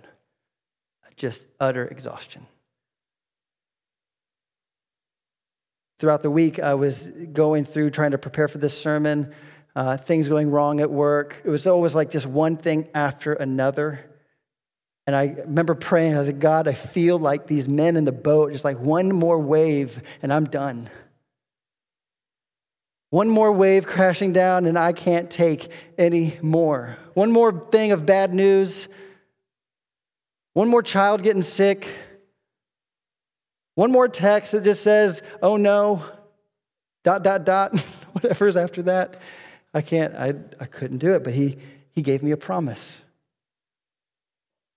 Just 1.16 1.46
utter 1.58 1.86
exhaustion. 1.86 2.46
Throughout 5.98 6.20
the 6.20 6.30
week, 6.30 6.58
I 6.58 6.74
was 6.74 7.06
going 7.32 7.64
through 7.64 7.92
trying 7.92 8.10
to 8.10 8.18
prepare 8.18 8.48
for 8.48 8.58
this 8.58 8.78
sermon 8.78 9.32
uh, 9.76 9.98
things 9.98 10.26
going 10.26 10.50
wrong 10.50 10.80
at 10.80 10.90
work. 10.90 11.42
It 11.44 11.50
was 11.50 11.66
always 11.66 11.94
like 11.94 12.10
just 12.10 12.24
one 12.24 12.56
thing 12.56 12.88
after 12.94 13.34
another. 13.34 14.00
And 15.06 15.14
I 15.14 15.34
remember 15.36 15.74
praying, 15.74 16.16
I 16.16 16.18
was 16.18 16.28
like, 16.28 16.38
God, 16.38 16.66
I 16.66 16.72
feel 16.72 17.18
like 17.18 17.46
these 17.46 17.68
men 17.68 17.98
in 17.98 18.06
the 18.06 18.10
boat, 18.10 18.52
just 18.52 18.64
like 18.64 18.78
one 18.78 19.12
more 19.12 19.38
wave 19.38 20.02
and 20.22 20.32
I'm 20.32 20.46
done. 20.46 20.88
One 23.10 23.28
more 23.28 23.52
wave 23.52 23.86
crashing 23.86 24.32
down 24.32 24.64
and 24.64 24.78
I 24.78 24.94
can't 24.94 25.30
take 25.30 25.68
any 25.98 26.38
more. 26.40 26.96
One 27.12 27.30
more 27.30 27.66
thing 27.70 27.92
of 27.92 28.06
bad 28.06 28.32
news. 28.32 28.88
One 30.54 30.68
more 30.68 30.82
child 30.82 31.22
getting 31.22 31.42
sick. 31.42 31.86
One 33.74 33.92
more 33.92 34.08
text 34.08 34.52
that 34.52 34.64
just 34.64 34.82
says, 34.82 35.20
oh 35.42 35.58
no, 35.58 36.02
dot, 37.04 37.22
dot, 37.22 37.44
dot, 37.44 37.78
whatever's 38.12 38.56
after 38.56 38.82
that. 38.84 39.20
I 39.74 39.82
can't, 39.82 40.14
I, 40.14 40.34
I 40.60 40.66
couldn't 40.66 40.98
do 40.98 41.14
it, 41.14 41.24
but 41.24 41.34
he, 41.34 41.58
he 41.90 42.02
gave 42.02 42.22
me 42.22 42.30
a 42.30 42.36
promise. 42.36 43.02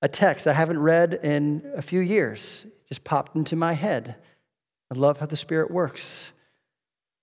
A 0.02 0.08
text 0.08 0.48
I 0.48 0.54
haven't 0.54 0.80
read 0.80 1.14
in 1.14 1.72
a 1.76 1.82
few 1.82 2.00
years 2.00 2.66
just 2.88 3.04
popped 3.04 3.36
into 3.36 3.56
my 3.56 3.74
head. 3.74 4.16
I 4.92 4.98
love 4.98 5.20
how 5.20 5.26
the 5.26 5.36
Spirit 5.36 5.70
works. 5.72 6.32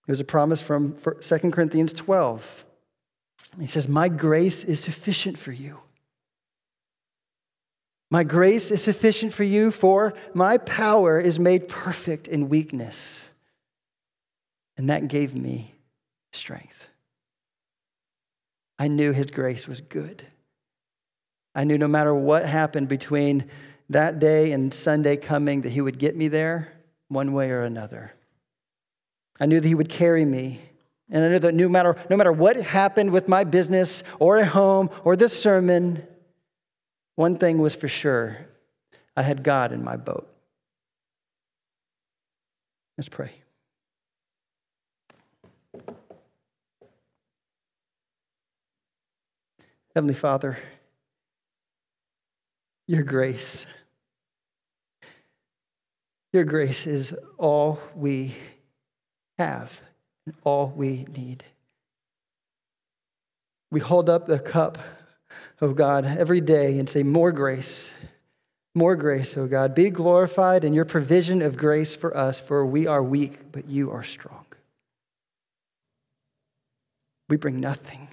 It 0.07 0.11
was 0.11 0.21
a 0.21 0.25
promise 0.25 0.63
from 0.63 0.97
2 1.21 1.39
Corinthians 1.51 1.93
12. 1.93 2.65
He 3.59 3.67
says, 3.67 3.89
My 3.89 4.09
grace 4.09 4.63
is 4.63 4.81
sufficient 4.81 5.39
for 5.39 5.53
you. 5.53 5.79
My 8.11 8.23
grace 8.23 8.71
is 8.71 8.83
sufficient 8.83 9.33
for 9.33 9.43
you, 9.43 9.73
for 9.73 10.15
my 10.33 10.59
power 10.59 11.19
is 11.19 11.41
made 11.41 11.69
perfect 11.69 12.29
in 12.29 12.49
weakness. 12.49 13.25
And 14.77 14.91
that 14.91 15.09
gave 15.09 15.35
me 15.35 15.75
strength. 16.33 16.76
I 18.79 18.89
knew 18.89 19.13
His 19.13 19.27
grace 19.27 19.67
was 19.67 19.81
good. 19.81 20.27
I 21.55 21.65
knew 21.65 21.79
no 21.79 21.89
matter 21.89 22.15
what 22.15 22.45
happened 22.45 22.89
between 22.89 23.51
that 23.89 24.19
day 24.19 24.53
and 24.53 24.73
Sunday 24.73 25.17
coming, 25.17 25.63
that 25.63 25.71
He 25.71 25.81
would 25.81 25.99
get 25.99 26.17
me 26.17 26.29
there 26.29 26.73
one 27.09 27.33
way 27.33 27.51
or 27.51 27.63
another. 27.63 28.13
I 29.41 29.47
knew 29.47 29.61
that 29.61 29.69
He 29.69 29.75
would 29.75 29.89
carry 29.89 30.25
me. 30.25 30.61
And 31.11 31.25
I 31.25 31.29
knew 31.29 31.39
that 31.39 31.55
no 31.55 31.69
matter, 31.69 31.97
no 32.11 32.17
matter 32.17 32.33
what 32.33 32.57
happened 32.57 33.13
with 33.13 33.29
my 33.29 33.45
business 33.45 34.03
or 34.19 34.39
at 34.39 34.49
home 34.49 34.91
or 35.05 35.15
this 35.15 35.41
sermon, 35.41 36.05
one 37.15 37.39
thing 37.39 37.59
was 37.59 37.75
for 37.75 37.89
sure 37.89 38.37
I 39.17 39.23
had 39.23 39.43
God 39.43 39.73
in 39.73 39.85
my 39.85 39.97
boat. 39.97 40.29
Let's 42.99 43.09
pray. 43.09 43.31
Heavenly 49.97 50.13
Father, 50.13 50.59
your 52.87 53.03
grace, 53.03 53.65
your 56.35 56.45
grace 56.45 56.87
is 56.87 57.15
all 57.39 57.81
we 57.95 58.35
have 59.39 59.81
and 60.27 60.35
all 60.45 60.71
we 60.77 61.07
need. 61.17 61.45
We 63.71 63.81
hold 63.81 64.11
up 64.11 64.27
the 64.27 64.39
cup 64.39 64.77
of 65.63 65.77
God, 65.77 66.05
every 66.05 66.43
day 66.43 66.79
and 66.79 66.91
say, 66.91 67.03
More 67.03 67.33
grace, 67.33 67.91
more 68.75 68.97
grace, 68.97 69.35
oh 69.35 69.47
God. 69.47 69.75
Be 69.75 69.89
glorified 69.89 70.63
in 70.63 70.75
your 70.75 70.85
provision 70.85 71.41
of 71.41 71.57
grace 71.57 71.97
for 71.97 72.15
us, 72.15 72.39
for 72.39 72.67
we 72.67 72.87
are 72.87 73.03
weak, 73.03 73.51
but 73.51 73.67
you 73.67 73.91
are 73.93 74.05
strong. 74.05 74.45
We 77.31 77.39
bring 77.39 77.61
nothing 77.61 78.09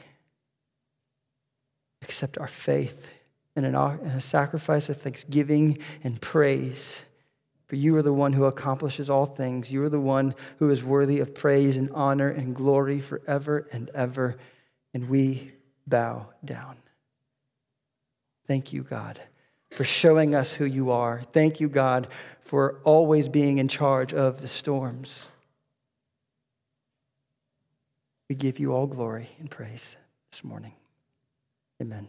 except 2.04 2.38
our 2.38 2.48
faith 2.48 3.02
and, 3.56 3.66
an, 3.66 3.76
and 3.76 4.18
a 4.18 4.22
sacrifice 4.22 4.90
of 4.90 5.02
thanksgiving 5.02 5.80
and 6.04 6.20
praise. 6.22 7.02
For 7.68 7.76
you 7.76 7.96
are 7.96 8.02
the 8.02 8.14
one 8.14 8.34
who 8.34 8.46
accomplishes 8.46 9.10
all 9.10 9.26
things. 9.26 9.72
You 9.72 9.84
are 9.84 9.90
the 9.90 10.00
one 10.00 10.36
who 10.60 10.70
is 10.70 10.84
worthy 10.84 11.20
of 11.20 11.34
praise 11.34 11.78
and 11.78 11.90
honor 11.92 12.30
and 12.30 12.56
glory 12.56 13.00
forever 13.00 13.68
and 13.72 13.90
ever. 13.96 14.38
And 14.94 15.10
we 15.10 15.54
bow 15.88 16.28
down. 16.46 16.78
Thank 18.48 18.74
you, 18.74 18.84
God, 18.84 19.20
for 19.72 19.86
showing 19.86 20.36
us 20.36 20.54
who 20.54 20.66
you 20.66 20.92
are. 20.92 21.24
Thank 21.32 21.60
you, 21.60 21.70
God, 21.70 22.10
for 22.42 22.80
always 22.84 23.30
being 23.30 23.58
in 23.58 23.68
charge 23.68 24.14
of 24.14 24.42
the 24.42 24.48
storms. 24.48 25.28
We 28.30 28.36
give 28.36 28.60
you 28.60 28.74
all 28.74 28.88
glory 28.88 29.30
and 29.40 29.50
praise 29.50 29.96
this 30.32 30.44
morning. 30.44 30.74
Amen. 31.84 32.08